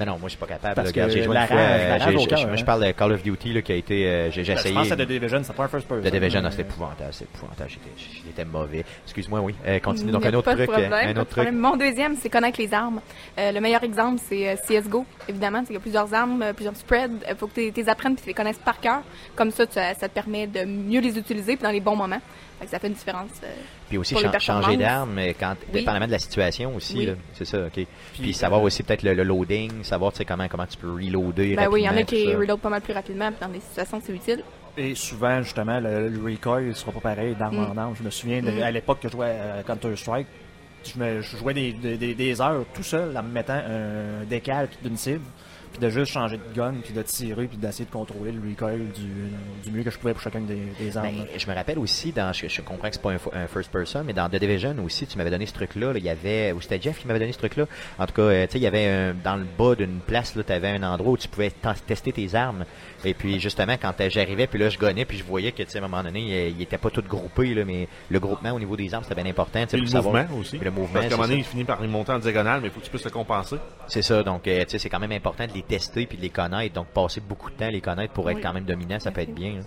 Non, 0.01 0.07
non, 0.07 0.18
moi, 0.18 0.20
je 0.25 0.31
suis 0.31 0.38
pas 0.38 0.47
capable. 0.47 0.75
Parce 0.75 0.90
que 0.90 1.07
j'ai 1.11 1.23
joué 1.23 1.37
une 1.37 1.47
fois. 1.47 1.57
Euh, 1.59 2.47
moi, 2.47 2.57
je 2.57 2.64
parle 2.64 2.87
de 2.87 2.92
Call 2.92 3.12
of 3.12 3.23
Duty 3.23 3.53
là, 3.53 3.61
qui 3.61 3.73
a 3.73 3.75
été. 3.75 4.07
Euh, 4.07 4.31
j'ai 4.31 4.40
essayé. 4.40 4.57
Je 4.57 4.73
pense 4.73 4.88
que 4.88 4.94
The 4.94 5.07
Division, 5.07 5.42
c'est 5.44 5.53
pas 5.53 5.64
un 5.64 5.68
first 5.68 5.87
person. 5.87 6.09
The 6.09 6.12
Division, 6.12 6.42
c'était 6.51 6.62
épouvantable. 6.62 7.11
C'est 7.12 7.25
épouvantable. 7.25 7.70
J'étais 8.25 8.44
mauvais. 8.47 8.87
Excuse-moi, 9.05 9.40
oui. 9.40 9.55
Euh, 9.66 9.79
continue. 9.81 10.12
Donc, 10.12 10.25
un 10.25 10.33
autre 10.33 10.55
truc. 10.55 10.70
un 10.70 11.16
autre 11.16 11.31
truc. 11.31 11.53
Mon 11.53 11.77
deuxième, 11.77 12.16
c'est 12.16 12.31
connaître 12.31 12.59
les 12.59 12.73
armes. 12.73 13.01
le 13.37 13.61
meilleur 13.61 13.83
exemple, 13.83 14.18
c'est 14.27 14.57
CSGO, 14.66 15.05
évidemment. 15.29 15.62
Il 15.68 15.75
y 15.75 15.77
a 15.77 15.81
plusieurs 15.81 16.12
armes, 16.14 16.42
plusieurs 16.57 16.77
spreads. 16.77 17.23
Il 17.29 17.37
faut 17.37 17.49
que 17.49 17.70
tu 17.70 17.83
les 17.83 17.88
apprennes 17.90 18.14
et 18.14 18.20
tu 18.23 18.29
les 18.29 18.35
connaisses 18.35 18.59
par 18.64 18.81
cœur. 18.81 19.03
Comme 19.37 19.51
ça, 19.51 19.66
ça 19.66 20.09
te 20.09 20.14
permet 20.14 20.47
de 20.47 20.64
mieux 20.64 21.01
les 21.01 21.18
utiliser 21.18 21.57
dans 21.57 21.70
les 21.70 21.81
bons 21.81 21.97
moments. 21.97 22.20
ça 22.66 22.79
fait 22.79 22.87
une 22.88 22.94
différence. 22.94 23.29
Puis 23.89 23.99
aussi 23.99 24.17
changer 24.39 24.77
d'arme, 24.77 25.19
quand, 25.39 25.57
dépendamment 25.73 26.07
de 26.07 26.13
la 26.13 26.19
situation 26.19 26.75
aussi. 26.75 27.09
C'est 27.33 27.45
ça, 27.45 27.67
OK. 27.67 27.87
Puis, 28.15 28.33
savoir 28.33 28.63
aussi 28.63 28.83
peut-être 28.83 29.03
le, 29.03 29.23
loading, 29.23 29.83
savoir 29.83 30.13
comment, 30.27 30.49
comment 30.49 30.67
tu 30.67 30.79
peux 30.79 30.93
reloader. 30.93 31.57
Ben 31.57 31.69
oui, 31.71 31.83
il 31.83 31.85
y 31.85 31.89
en 31.89 31.97
a 31.97 32.03
qui 32.03 32.35
reload 32.35 32.61
pas 32.61 32.71
mal 32.71 32.81
plus 32.81 32.95
rapidement, 32.95 33.31
dans 33.41 33.49
des 33.49 33.61
situations 33.61 34.01
c'est 34.05 34.13
utile. 34.13 34.43
Et 34.77 34.95
souvent, 34.95 35.41
justement, 35.43 35.79
le, 35.79 36.11
recoil 36.25 36.67
ne 36.67 36.73
sera 36.73 36.93
pas 36.93 37.01
pareil 37.01 37.37
d'arme 37.37 37.57
mm. 37.57 37.71
en 37.71 37.77
arme. 37.77 37.95
Je 37.97 38.03
me 38.03 38.11
souviens, 38.11 38.43
mm. 38.43 38.63
à 38.63 38.71
l'époque 38.71 39.01
que 39.01 39.09
je 39.09 39.13
jouais 39.13 39.37
à 39.59 39.63
Counter-Strike, 39.63 40.27
je, 40.85 41.21
je, 41.23 41.37
jouais 41.37 41.55
des, 41.55 41.73
des, 41.73 42.15
des, 42.15 42.41
heures 42.41 42.65
tout 42.75 42.83
seul 42.83 43.17
en 43.17 43.23
me 43.23 43.29
mettant 43.33 43.55
un 43.55 44.25
décal 44.29 44.69
d'une 44.83 44.97
cible 44.97 45.25
puis 45.75 45.81
de 45.81 45.91
juste 45.91 46.13
changer 46.13 46.37
de 46.37 46.55
gun, 46.55 46.75
puis 46.83 46.95
de 46.95 47.03
tirer, 47.03 47.49
puis 47.49 47.57
d'essayer 47.57 47.85
de 47.85 47.91
contrôler 47.91 48.31
le 48.31 48.41
recoil 48.49 48.79
du, 48.93 49.09
du 49.65 49.77
mieux 49.77 49.83
que 49.83 49.91
je 49.91 49.99
pouvais 49.99 50.13
pour 50.13 50.23
chacune 50.23 50.47
des, 50.47 50.69
des 50.79 50.97
armes. 50.97 51.09
Ben, 51.09 51.27
je 51.37 51.51
me 51.51 51.55
rappelle 51.55 51.81
aussi, 51.81 52.13
dans, 52.13 52.33
je, 52.33 52.47
je 52.47 52.63
comprends 52.63 52.89
que 52.89 52.95
c'est 52.95 53.03
pas 53.03 53.11
un, 53.11 53.47
first 53.49 53.73
person, 53.73 54.05
mais 54.05 54.13
dans 54.13 54.29
The 54.29 54.37
Division 54.37 54.77
aussi, 54.85 55.05
tu 55.09 55.19
m'avais 55.19 55.31
donné 55.31 55.47
ce 55.47 55.53
truc-là. 55.53 55.93
il 55.97 56.05
y 56.05 56.09
avait, 56.09 56.53
ou 56.53 56.61
c'était 56.61 56.81
Jeff 56.81 57.01
qui 57.01 57.09
m'avait 57.09 57.19
donné 57.19 57.33
ce 57.33 57.39
truc-là. 57.39 57.67
En 57.99 58.07
tout 58.07 58.15
cas, 58.15 58.23
euh, 58.23 58.47
tu 58.47 58.53
sais, 58.53 58.59
il 58.59 58.63
y 58.63 58.69
avait 58.69 58.87
un, 58.87 59.15
dans 59.15 59.35
le 59.35 59.47
bas 59.59 59.75
d'une 59.75 59.99
place, 59.99 60.37
là, 60.37 60.45
tu 60.45 60.53
avais 60.53 60.69
un 60.69 60.83
endroit 60.85 61.13
où 61.13 61.17
tu 61.17 61.27
pouvais 61.27 61.51
tester 61.87 62.13
tes 62.13 62.33
armes. 62.37 62.65
Et 63.05 63.14
puis 63.14 63.40
justement, 63.40 63.75
quand 63.81 63.93
j'arrivais, 64.09 64.47
puis 64.47 64.59
là 64.59 64.69
je 64.69 64.79
gonnais, 64.79 65.05
puis 65.05 65.19
je 65.19 65.25
voyais 65.25 65.53
que, 65.53 65.62
à 65.62 65.79
un 65.79 65.81
moment 65.81 66.03
donné, 66.03 66.49
il, 66.49 66.62
était 66.62 66.79
pas 66.79 66.90
tout 66.90 67.03
groupé, 67.03 67.55
là, 67.55 67.64
mais 67.64 67.88
le 68.09 68.21
groupement 68.21 68.53
au 68.53 68.59
niveau 68.59 68.77
des 68.77 68.93
armes, 68.95 69.05
c'était 69.05 69.21
bien 69.21 69.31
important. 69.31 69.61
Et 69.61 69.77
le 69.77 69.83
mouvement 69.83 70.27
aussi. 70.38 70.59
le 70.59 70.71
mouvement. 70.71 70.95
Parce 70.95 71.09
qu'à 71.09 71.14
un 71.14 71.17
moment 71.17 71.29
donné, 71.29 71.40
il 71.40 71.45
finit 71.45 71.64
par 71.64 71.81
monter 71.83 72.12
en 72.12 72.19
diagonale, 72.19 72.61
mais 72.61 72.69
il 72.69 72.71
faut 72.71 72.81
que 72.81 72.85
tu 72.85 72.90
puisses 72.90 73.05
le 73.05 73.11
compenser. 73.11 73.57
C'est 73.87 74.03
ça, 74.03 74.23
donc 74.23 74.47
euh, 74.49 74.64
c'est 74.67 74.88
quand 74.88 75.01
même 75.01 75.12
important 75.12 75.47
de 75.47 75.53
les 75.53 75.62
tester 75.62 76.07
puis 76.07 76.17
de 76.17 76.23
les 76.23 76.31
connaître. 76.31 76.75
Donc 76.75 76.87
passer 76.88 77.21
beaucoup 77.21 77.51
de 77.51 77.57
temps 77.57 77.67
à 77.67 77.71
les 77.71 77.81
connaître 77.81 78.12
pour 78.12 78.31
être 78.31 78.40
quand 78.40 78.53
même 78.53 78.64
dominant, 78.64 78.99
ça 78.99 79.11
peut 79.11 79.21
être 79.21 79.35
bien. 79.35 79.61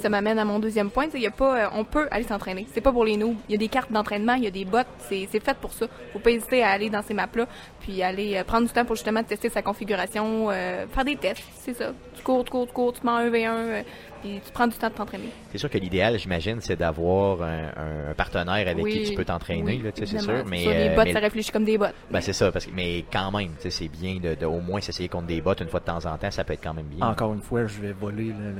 Ça 0.00 0.08
m'amène 0.08 0.38
à 0.38 0.44
mon 0.44 0.58
deuxième 0.58 0.90
point. 0.90 1.06
Y 1.14 1.26
a 1.26 1.30
pas, 1.30 1.58
euh, 1.58 1.68
on 1.74 1.84
peut 1.84 2.08
aller 2.10 2.24
s'entraîner. 2.24 2.66
C'est 2.72 2.80
pas 2.80 2.92
pour 2.92 3.04
les 3.04 3.16
noobs. 3.16 3.36
Il 3.48 3.52
y 3.52 3.54
a 3.54 3.58
des 3.58 3.68
cartes 3.68 3.92
d'entraînement, 3.92 4.34
il 4.34 4.44
y 4.44 4.46
a 4.46 4.50
des 4.50 4.64
bots. 4.64 4.78
C'est 5.08 5.26
fait 5.26 5.56
pour 5.60 5.72
ça. 5.72 5.86
Faut 6.12 6.18
pas 6.18 6.30
hésiter 6.30 6.62
à 6.62 6.70
aller 6.70 6.90
dans 6.90 7.02
ces 7.02 7.14
maps-là, 7.14 7.46
puis 7.80 8.02
aller 8.02 8.36
euh, 8.36 8.44
prendre 8.44 8.66
du 8.66 8.72
temps 8.72 8.84
pour 8.84 8.96
justement 8.96 9.22
tester 9.22 9.48
sa 9.48 9.62
configuration, 9.62 10.50
euh, 10.50 10.86
faire 10.86 11.04
des 11.04 11.16
tests. 11.16 11.42
C'est 11.60 11.74
ça. 11.74 11.92
Tu 12.14 12.22
cours, 12.22 12.44
tu 12.44 12.50
cours, 12.50 12.66
tu 12.66 12.72
cours, 12.72 12.92
tu 12.92 13.04
mets 13.04 13.12
un 13.12 13.30
V1, 13.30 13.84
puis 14.20 14.40
tu 14.44 14.52
prends 14.52 14.66
du 14.66 14.76
temps 14.76 14.88
de 14.88 14.94
t'entraîner. 14.94 15.30
C'est 15.52 15.58
sûr 15.58 15.70
que 15.70 15.78
l'idéal, 15.78 16.18
j'imagine, 16.18 16.60
c'est 16.60 16.76
d'avoir 16.76 17.42
un, 17.42 18.14
partenaire 18.16 18.68
avec 18.68 18.84
qui 18.86 19.04
tu 19.04 19.14
peux 19.14 19.24
t'entraîner, 19.24 19.80
c'est 19.94 20.06
sûr. 20.06 20.44
Mais 20.46 20.64
les 20.64 20.94
bots, 20.94 21.10
ça 21.12 21.20
réfléchit 21.20 21.50
comme 21.50 21.64
des 21.64 21.78
bots. 21.78 21.86
Ben, 22.10 22.20
c'est 22.20 22.32
ça, 22.32 22.50
parce 22.52 22.66
que, 22.66 22.70
mais 22.74 23.04
quand 23.12 23.30
même, 23.32 23.50
c'est 23.58 23.88
bien 23.88 24.18
de, 24.20 24.44
au 24.44 24.60
moins 24.60 24.80
s'essayer 24.80 25.08
contre 25.08 25.26
des 25.26 25.40
bots 25.40 25.54
une 25.54 25.68
fois 25.68 25.80
de 25.80 25.84
temps 25.84 26.06
en 26.06 26.16
temps, 26.16 26.30
ça 26.30 26.44
peut 26.44 26.52
être 26.52 26.62
quand 26.62 26.74
même 26.74 26.86
bien. 26.86 27.06
Encore 27.06 27.32
une 27.32 27.42
fois, 27.42 27.66
je 27.66 27.80
vais 27.80 27.92
voler 27.92 28.26
le 28.26 28.54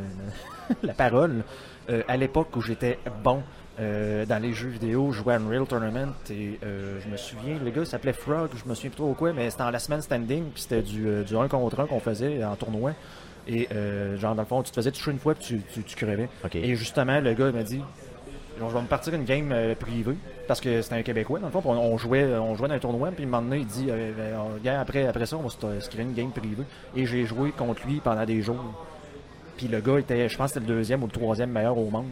la 0.82 0.94
parole. 0.94 1.42
Euh, 1.88 2.02
à 2.08 2.16
l'époque 2.16 2.54
où 2.56 2.60
j'étais 2.60 2.98
bon 3.24 3.42
euh, 3.80 4.26
dans 4.26 4.40
les 4.40 4.52
jeux 4.52 4.68
vidéo, 4.68 5.12
je 5.12 5.18
jouais 5.18 5.34
à 5.34 5.38
Unreal 5.38 5.66
Tournament 5.66 6.12
et 6.30 6.58
euh, 6.62 7.00
je 7.00 7.08
me 7.08 7.16
souviens, 7.16 7.58
le 7.62 7.70
gars 7.70 7.84
s'appelait 7.84 8.12
Frog, 8.12 8.50
je 8.54 8.68
me 8.68 8.74
souviens 8.74 8.90
plus 8.90 8.96
trop 8.96 9.14
quoi, 9.14 9.32
mais 9.32 9.50
c'était 9.50 9.62
en 9.62 9.70
la 9.70 9.78
semaine 9.78 10.02
standing, 10.02 10.50
puis 10.50 10.62
c'était 10.62 10.82
du, 10.82 11.24
du 11.24 11.36
1 11.36 11.48
contre 11.48 11.80
1 11.80 11.86
qu'on 11.86 12.00
faisait 12.00 12.44
en 12.44 12.54
tournoi. 12.56 12.92
Et 13.50 13.68
genre, 14.18 14.34
dans 14.34 14.42
le 14.42 14.48
fond, 14.48 14.62
tu 14.62 14.70
te 14.70 14.76
faisais 14.76 14.92
toucher 14.92 15.10
une 15.10 15.18
fois 15.18 15.34
puis 15.34 15.62
tu, 15.72 15.82
tu, 15.82 15.96
crevais. 15.96 16.28
Et 16.54 16.74
justement, 16.76 17.20
le 17.20 17.34
gars 17.34 17.50
m'a 17.50 17.62
dit 17.62 17.80
je 18.58 18.74
vais 18.74 18.82
me 18.82 18.86
partir 18.86 19.14
une 19.14 19.24
game 19.24 19.54
privée 19.78 20.16
parce 20.46 20.60
que 20.60 20.82
c'était 20.82 20.96
un 20.96 21.02
Québécois 21.02 21.38
dans 21.38 21.46
le 21.46 21.52
fond. 21.52 21.62
On, 21.64 21.96
jouait, 21.96 22.24
on 22.36 22.54
jouait 22.54 22.68
dans 22.68 22.74
un 22.74 22.78
tournoi, 22.78 23.10
puis 23.10 23.24
un 23.24 23.28
moment 23.28 23.54
il 23.54 23.66
dit 23.66 23.90
après, 24.68 25.06
après 25.06 25.26
ça, 25.26 25.36
on 25.36 25.42
va 25.42 25.48
se, 25.48 25.80
se 25.80 25.88
créer 25.88 26.02
une 26.02 26.12
game 26.12 26.30
privée. 26.30 26.64
Et 26.94 27.06
j'ai 27.06 27.24
joué 27.24 27.52
contre 27.52 27.86
lui 27.86 28.00
pendant 28.00 28.24
des 28.24 28.42
jours 28.42 28.84
Puis 29.56 29.68
le 29.68 29.80
gars 29.80 29.98
était, 29.98 30.28
je 30.28 30.36
pense, 30.36 30.52
c'était 30.52 30.60
le 30.60 30.74
deuxième 30.74 31.02
ou 31.02 31.06
le 31.06 31.12
troisième 31.12 31.50
meilleur 31.50 31.78
au 31.78 31.88
monde. 31.90 32.06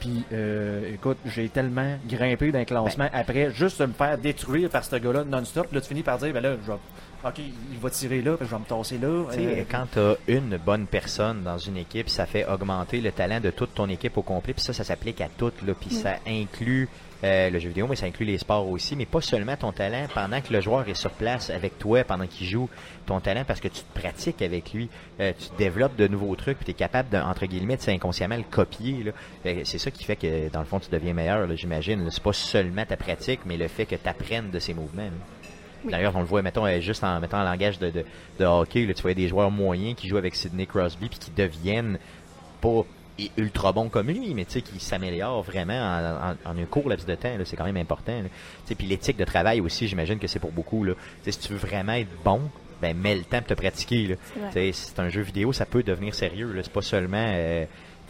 Puis, 0.00 0.24
euh, 0.32 0.94
écoute, 0.94 1.18
j'ai 1.26 1.48
tellement 1.48 1.96
grimpé 2.08 2.50
d'un 2.50 2.64
classement 2.64 3.08
ben. 3.12 3.20
après, 3.20 3.50
juste 3.52 3.80
de 3.80 3.86
me 3.86 3.92
faire 3.92 4.18
détruire 4.18 4.70
par 4.70 4.82
ce 4.84 4.96
gars-là 4.96 5.24
non-stop. 5.24 5.72
Là, 5.72 5.80
tu 5.80 5.88
finis 5.88 6.02
par 6.02 6.18
dire, 6.18 6.32
ben 6.32 6.40
là, 6.40 6.56
je 6.64 6.72
vais 6.72 6.78
OK, 7.22 7.38
il 7.38 7.78
va 7.78 7.90
tirer 7.90 8.22
là, 8.22 8.36
je 8.40 8.46
vais 8.46 8.58
me 8.58 8.64
tasser 8.64 8.96
là. 8.96 9.08
Euh, 9.08 9.64
quand 9.70 9.86
tu 9.92 9.98
as 9.98 10.16
une 10.26 10.56
bonne 10.56 10.86
personne 10.86 11.42
dans 11.42 11.58
une 11.58 11.76
équipe, 11.76 12.08
ça 12.08 12.24
fait 12.24 12.46
augmenter 12.46 13.02
le 13.02 13.12
talent 13.12 13.40
de 13.40 13.50
toute 13.50 13.74
ton 13.74 13.90
équipe 13.90 14.16
au 14.16 14.22
complet. 14.22 14.54
Puis 14.54 14.62
ça, 14.62 14.72
ça 14.72 14.84
s'applique 14.84 15.20
à 15.20 15.28
tout. 15.28 15.52
Là, 15.66 15.74
puis 15.78 15.90
ça 15.90 16.14
inclut 16.26 16.88
euh, 17.22 17.50
le 17.50 17.58
jeu 17.58 17.68
vidéo, 17.68 17.86
mais 17.88 17.96
ça 17.96 18.06
inclut 18.06 18.26
les 18.26 18.38
sports 18.38 18.68
aussi. 18.68 18.96
Mais 18.96 19.06
pas 19.06 19.20
seulement 19.20 19.56
ton 19.56 19.72
talent 19.72 20.06
pendant 20.14 20.40
que 20.40 20.52
le 20.52 20.60
joueur 20.60 20.88
est 20.88 20.94
sur 20.94 21.10
place 21.10 21.50
avec 21.50 21.78
toi, 21.78 22.04
pendant 22.04 22.26
qu'il 22.26 22.46
joue. 22.46 22.68
Ton 23.06 23.20
talent 23.20 23.44
parce 23.46 23.60
que 23.60 23.68
tu 23.68 23.82
te 23.82 23.98
pratiques 23.98 24.42
avec 24.42 24.72
lui. 24.72 24.88
Euh, 25.20 25.32
tu 25.38 25.48
développes 25.58 25.96
de 25.96 26.06
nouveaux 26.06 26.34
trucs, 26.36 26.58
puis 26.58 26.66
tu 26.66 26.70
es 26.70 26.74
capable, 26.74 27.10
de, 27.10 27.18
entre 27.18 27.46
guillemets, 27.46 27.76
de 27.76 27.90
inconsciemment 27.90 28.36
le 28.36 28.44
copier. 28.44 29.12
C'est 29.44 29.78
ça 29.78 29.90
qui 29.90 30.04
fait 30.04 30.16
que, 30.16 30.48
dans 30.50 30.60
le 30.60 30.66
fond, 30.66 30.78
tu 30.78 30.90
deviens 30.90 31.12
meilleur, 31.12 31.48
j'imagine. 31.56 32.08
C'est 32.10 32.22
pas 32.22 32.32
seulement 32.32 32.84
ta 32.84 32.96
pratique, 32.96 33.40
mais 33.46 33.56
le 33.56 33.68
fait 33.68 33.86
que 33.86 33.96
tu 33.96 34.08
apprennes 34.08 34.50
de 34.50 34.58
ces 34.58 34.74
mouvements. 34.74 35.10
D'ailleurs, 35.84 36.14
on 36.14 36.20
le 36.20 36.26
voit, 36.26 36.42
mettons, 36.42 36.66
euh, 36.66 36.80
juste 36.80 37.02
en 37.04 37.20
mettant 37.20 37.40
en 37.40 37.44
langage 37.44 37.78
de, 37.78 37.90
de, 38.38 38.44
hockey, 38.44 38.86
là, 38.86 38.94
tu 38.94 39.02
vois 39.02 39.14
des 39.14 39.28
joueurs 39.28 39.50
moyens 39.50 39.96
qui 39.96 40.08
jouent 40.08 40.18
avec 40.18 40.34
Sidney 40.34 40.66
Crosby 40.66 41.08
puis 41.08 41.18
qui 41.18 41.30
deviennent 41.30 41.98
pas 42.60 42.84
ultra 43.36 43.72
bons 43.72 43.88
comme 43.88 44.08
lui, 44.08 44.34
mais 44.34 44.44
qui 44.44 44.80
s'améliorent 44.80 45.42
vraiment 45.42 46.34
en, 46.44 46.50
un 46.50 46.64
court 46.64 46.88
laps 46.88 47.06
de 47.06 47.14
temps. 47.14 47.34
C'est 47.44 47.56
quand 47.56 47.64
même 47.64 47.76
important. 47.76 48.22
Puis 48.66 48.86
l'éthique 48.86 49.16
de 49.16 49.24
travail 49.24 49.60
aussi, 49.60 49.88
j'imagine 49.88 50.18
que 50.18 50.26
c'est 50.26 50.38
pour 50.38 50.52
beaucoup. 50.52 50.84
Là. 50.84 50.94
si 51.26 51.38
tu 51.38 51.52
veux 51.52 51.58
vraiment 51.58 51.92
être 51.94 52.10
bon, 52.24 52.40
ben 52.80 52.96
mets 52.96 53.16
le 53.16 53.24
temps 53.24 53.38
pour 53.38 53.48
te 53.48 53.54
pratiquer. 53.54 54.16
C'est 54.52 54.98
un 54.98 55.08
jeu 55.08 55.22
vidéo, 55.22 55.52
ça 55.52 55.66
peut 55.66 55.82
devenir 55.82 56.14
sérieux. 56.14 56.54
C'est 56.62 56.72
pas 56.72 56.82
seulement 56.82 57.26
euh, 57.28 57.64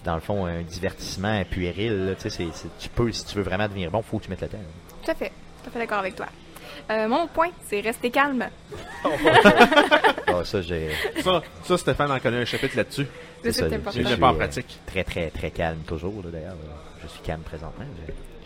dans 0.05 0.15
le 0.15 0.21
fond 0.21 0.47
un 0.47 0.63
divertissement 0.63 1.45
puéril. 1.45 2.17
tu 2.79 2.89
peux, 2.91 3.13
si 3.13 3.27
tu 3.27 3.37
veux 3.37 3.43
vraiment 3.43 3.69
devenir 3.69 3.91
bon, 3.91 4.03
faut 4.03 4.19
que 4.19 4.25
tu 4.25 4.31
mettes 4.31 4.43
le 4.43 4.49
temps. 4.49 4.59
Tout 5.05 5.11
à 5.11 5.15
fait. 5.15 5.33
Tout 5.63 5.69
à 5.69 5.71
fait 5.73 5.79
d'accord 5.79 5.99
avec 5.99 6.17
toi. 6.17 6.27
Euh, 6.91 7.09
mon 7.09 7.27
point, 7.27 7.51
c'est 7.69 7.81
rester 7.81 8.11
calme. 8.11 8.49
oh, 9.05 10.45
ça, 10.45 10.63
j'ai... 10.63 10.91
Ça, 11.23 11.43
ça, 11.65 11.79
Stéphane 11.79 12.11
en 12.11 12.21
connaît 12.21 12.43
un 12.43 12.45
chapitre 12.45 12.77
là-dessus. 12.77 13.07
C'est 13.43 13.53
ça, 13.53 13.69
c'est 13.69 14.19
pas 14.19 14.29
en 14.29 14.35
pratique. 14.35 14.79
Très, 14.87 15.05
très, 15.05 15.31
très 15.31 15.51
calme 15.51 15.81
toujours, 15.87 16.23
d'ailleurs. 16.25 16.57
Je 17.03 17.09
suis 17.09 17.21
calme 17.21 17.43
présentement 17.43 17.85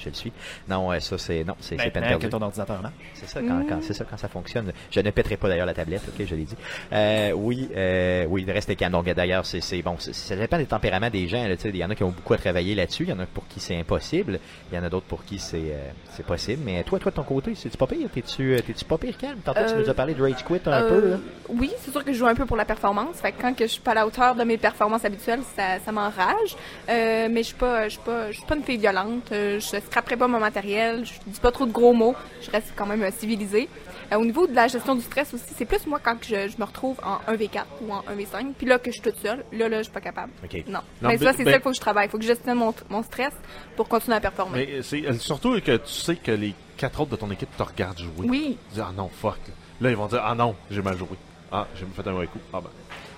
je 0.04 0.08
le 0.10 0.14
suis. 0.14 0.32
Non, 0.68 0.98
ça 1.00 1.18
c'est 1.18 1.44
non, 1.44 1.56
c'est 1.60 1.76
peine 1.76 2.18
que 2.18 2.26
ton 2.26 2.40
ordinateur 2.40 2.80
C'est 3.14 3.28
ça 3.28 3.40
quand, 3.40 3.64
quand 3.68 3.82
c'est 3.82 3.94
ça 3.94 4.04
quand 4.08 4.16
ça 4.16 4.28
fonctionne. 4.28 4.72
Je 4.90 5.00
ne 5.00 5.10
pèterai 5.10 5.36
pas 5.36 5.48
d'ailleurs 5.48 5.66
la 5.66 5.74
tablette, 5.74 6.02
ok, 6.08 6.26
je 6.26 6.34
l'ai 6.34 6.44
dit. 6.44 6.56
Euh, 6.92 7.32
oui, 7.32 7.68
euh, 7.76 8.26
oui, 8.28 8.44
reste 8.48 8.74
calme. 8.76 8.92
Donc 8.92 9.06
d'ailleurs, 9.06 9.46
c'est 9.46 9.60
c'est 9.60 9.82
bon, 9.82 9.96
ça 9.98 10.36
dépend 10.36 10.58
des 10.58 10.66
tempéraments 10.66 11.10
des 11.10 11.28
gens. 11.28 11.46
Il 11.64 11.76
y 11.76 11.84
en 11.84 11.90
a 11.90 11.94
qui 11.94 12.04
ont 12.04 12.10
beaucoup 12.10 12.34
à 12.34 12.38
travailler 12.38 12.74
là-dessus. 12.74 13.04
Il 13.04 13.10
y 13.10 13.12
en 13.12 13.18
a 13.20 13.26
pour 13.26 13.46
qui 13.48 13.60
c'est 13.60 13.78
impossible. 13.78 14.38
Il 14.70 14.76
y 14.76 14.78
en 14.78 14.84
a 14.84 14.88
d'autres 14.88 15.06
pour 15.06 15.24
qui 15.24 15.38
c'est 15.38 15.56
euh, 15.58 15.90
c'est 16.10 16.24
possible. 16.24 16.62
Mais 16.64 16.82
toi, 16.84 16.98
toi 16.98 17.10
de 17.10 17.16
ton 17.16 17.22
côté, 17.22 17.54
c'est 17.54 17.70
tu 17.70 17.76
pas 17.76 17.86
pire? 17.86 18.08
T'es-tu 18.12 18.54
euh, 18.54 18.60
t'es-tu 18.60 18.84
pas 18.84 18.98
pire 18.98 19.16
calme 19.16 19.38
Tantôt 19.44 19.60
tu 19.68 19.74
nous 19.74 19.88
as 19.88 19.94
parlé 19.94 20.14
de 20.14 20.22
rage 20.22 20.44
quit 20.44 20.60
un 20.66 20.82
peu. 20.82 21.18
Oui, 21.48 21.72
c'est 21.78 21.90
sûr 21.90 22.04
que 22.04 22.12
je 22.12 22.18
joue 22.18 22.26
un 22.26 22.34
peu 22.34 22.46
pour 22.46 22.56
la 22.56 22.64
performance. 22.64 23.16
Fait 23.16 23.32
que 23.32 23.40
quand 23.40 23.54
que 23.54 23.66
je 23.66 23.72
suis 23.72 23.80
pas 23.80 23.92
à 23.92 23.94
la 23.94 24.06
hauteur 24.06 24.34
de 24.34 24.44
mes 24.44 24.58
performances 24.58 25.04
habituelles, 25.04 25.42
ça, 25.56 25.78
ça 25.84 25.92
m'enrage. 25.92 26.56
mais 26.88 27.38
je 27.38 27.42
suis 27.42 27.54
pas 27.54 27.84
je 27.84 27.94
suis 27.94 28.02
pas 28.04 28.30
je 28.30 28.36
suis 28.36 28.46
pas 28.46 28.56
une 28.56 28.62
fille 28.62 28.78
violente. 28.78 29.28
je 29.30 29.58
scraperai 29.94 30.16
pas 30.16 30.26
mon 30.26 30.40
matériel 30.40 31.04
je 31.04 31.12
dis 31.26 31.38
pas 31.38 31.52
trop 31.52 31.66
de 31.66 31.72
gros 31.72 31.92
mots, 31.92 32.16
je 32.42 32.50
reste 32.50 32.72
quand 32.74 32.86
même 32.86 33.02
euh, 33.02 33.10
civilisée. 33.16 33.68
Euh, 34.12 34.16
au 34.16 34.24
niveau 34.24 34.46
de 34.48 34.54
la 34.54 34.66
gestion 34.66 34.96
du 34.96 35.02
stress 35.02 35.32
aussi, 35.32 35.44
c'est 35.56 35.64
plus 35.64 35.86
moi 35.86 36.00
quand 36.02 36.16
je, 36.22 36.34
me 36.58 36.64
retrouve 36.64 36.96
en 37.04 37.18
1v4 37.32 37.64
ou 37.82 37.92
en 37.92 38.00
1v5, 38.02 38.54
puis 38.58 38.66
là 38.66 38.78
que 38.78 38.90
je 38.90 39.00
suis 39.00 39.02
toute 39.02 39.18
seule, 39.18 39.44
là, 39.52 39.68
là, 39.68 39.78
je 39.78 39.84
suis 39.84 39.92
pas 39.92 40.00
capable. 40.00 40.32
Non. 40.66 40.80
mais 41.00 41.16
ça, 41.18 41.32
c'est 41.32 41.44
ça 41.44 41.52
qu'il 41.52 41.62
faut 41.62 41.70
que 41.70 41.76
je 41.76 41.80
travaille. 41.80 42.08
Il 42.08 42.10
faut 42.10 42.18
que 42.18 42.24
je 42.24 42.28
gestionne 42.28 42.58
mon, 42.58 42.74
mon, 42.90 43.02
stress 43.04 43.32
pour 43.76 43.88
continuer 43.88 44.16
à 44.16 44.20
performer. 44.20 44.66
Mais 44.66 44.82
c'est 44.82 45.12
surtout 45.20 45.60
que 45.60 45.76
tu 45.76 45.92
sais 45.92 46.16
que 46.16 46.32
les 46.32 46.54
quatre 46.76 47.00
autres 47.00 47.12
de 47.12 47.16
ton 47.16 47.30
équipe 47.30 47.56
te 47.56 47.62
regardent 47.62 47.98
jouer. 47.98 48.26
Oui. 48.28 48.58
Ils 48.70 48.74
disent, 48.74 48.84
ah 48.86 48.92
non, 48.96 49.08
fuck. 49.08 49.38
Là, 49.80 49.90
ils 49.90 49.96
vont 49.96 50.06
dire, 50.06 50.22
ah 50.24 50.34
non, 50.34 50.56
j'ai 50.70 50.82
mal 50.82 50.98
joué. 50.98 51.16
Ah, 51.52 51.68
j'ai 51.76 51.86
fait 51.86 52.08
un 52.08 52.12
mauvais 52.12 52.26
coup. 52.26 52.40
Ah 52.52 52.60
ben. 52.60 52.70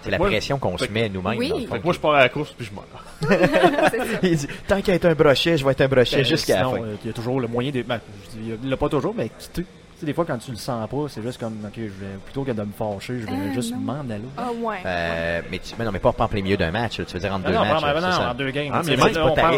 C'est 0.07 0.13
la 0.13 0.19
pression 0.19 0.59
qu'on 0.59 0.79
se 0.79 0.87
met 0.87 1.09
nous-mêmes. 1.09 1.39
Oui. 1.39 1.69
moi, 1.85 1.93
je 1.93 1.99
pars 1.99 2.15
à 2.15 2.21
la 2.21 2.29
course 2.29 2.53
puis 2.57 2.67
je 2.67 2.73
meurs. 2.73 3.41
il 4.23 4.37
dit 4.37 4.49
Tant 4.67 4.81
qu'il 4.81 4.95
y 4.95 5.07
a 5.07 5.11
un 5.11 5.15
brochet, 5.15 5.57
je 5.57 5.65
vais 5.65 5.73
être 5.73 5.81
un 5.81 5.89
brochet 5.89 6.17
ben, 6.17 6.25
jusqu'à 6.25 6.63
la 6.63 6.69
fin. 6.69 6.77
Euh, 6.77 6.97
il 7.03 7.09
y 7.09 7.11
a 7.11 7.13
toujours 7.13 7.41
le 7.41 7.49
moyen 7.49 7.71
de. 7.71 7.83
Ben, 7.83 8.01
il 8.37 8.71
l'a 8.71 8.77
pas 8.77 8.89
toujours, 8.89 9.15
mais 9.17 9.31
quitter 9.39 9.65
sais, 10.01 10.07
des 10.07 10.13
fois, 10.13 10.25
quand 10.25 10.39
tu 10.39 10.51
le 10.51 10.57
sens 10.57 10.89
pas, 10.89 11.07
c'est 11.09 11.23
juste 11.23 11.39
comme, 11.39 11.57
ok, 11.65 11.75
je 11.77 11.83
vais, 11.83 12.17
plutôt 12.25 12.45
que 12.45 12.51
de 12.51 12.63
me 12.63 12.73
fâcher, 12.73 13.21
je 13.21 13.27
vais 13.27 13.33
euh, 13.33 13.55
juste 13.55 13.75
m'en 13.77 14.01
aller. 14.01 14.21
Ah, 14.37 14.51
ouais. 14.53 14.77
Euh, 14.85 15.43
mais, 15.51 15.59
tu, 15.59 15.75
mais 15.79 15.85
non, 15.85 15.93
mais 15.93 15.99
pas 15.99 16.15
en 16.17 16.29
plein 16.29 16.43
milieu 16.43 16.57
d'un 16.57 16.71
match, 16.71 16.97
tu 16.97 17.03
veux 17.03 17.21
dire 17.21 17.33
entre 17.33 17.47
deux 17.47 17.53
non, 17.53 17.61
matchs. 17.61 17.83
Non, 17.83 18.01
non, 18.01 18.31
en 18.31 18.35
deux 18.35 18.51
games. 18.51 18.71
Ah, 18.73 18.83
mais 18.85 18.97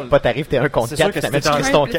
pas 0.09 0.21
t'arrives, 0.21 0.47
t'es 0.47 0.59
un 0.59 0.69
contre 0.69 0.95
quatre, 0.95 1.19
t'as 1.19 1.31
mis 1.31 1.71
ton 1.71 1.87
camp. 1.87 1.99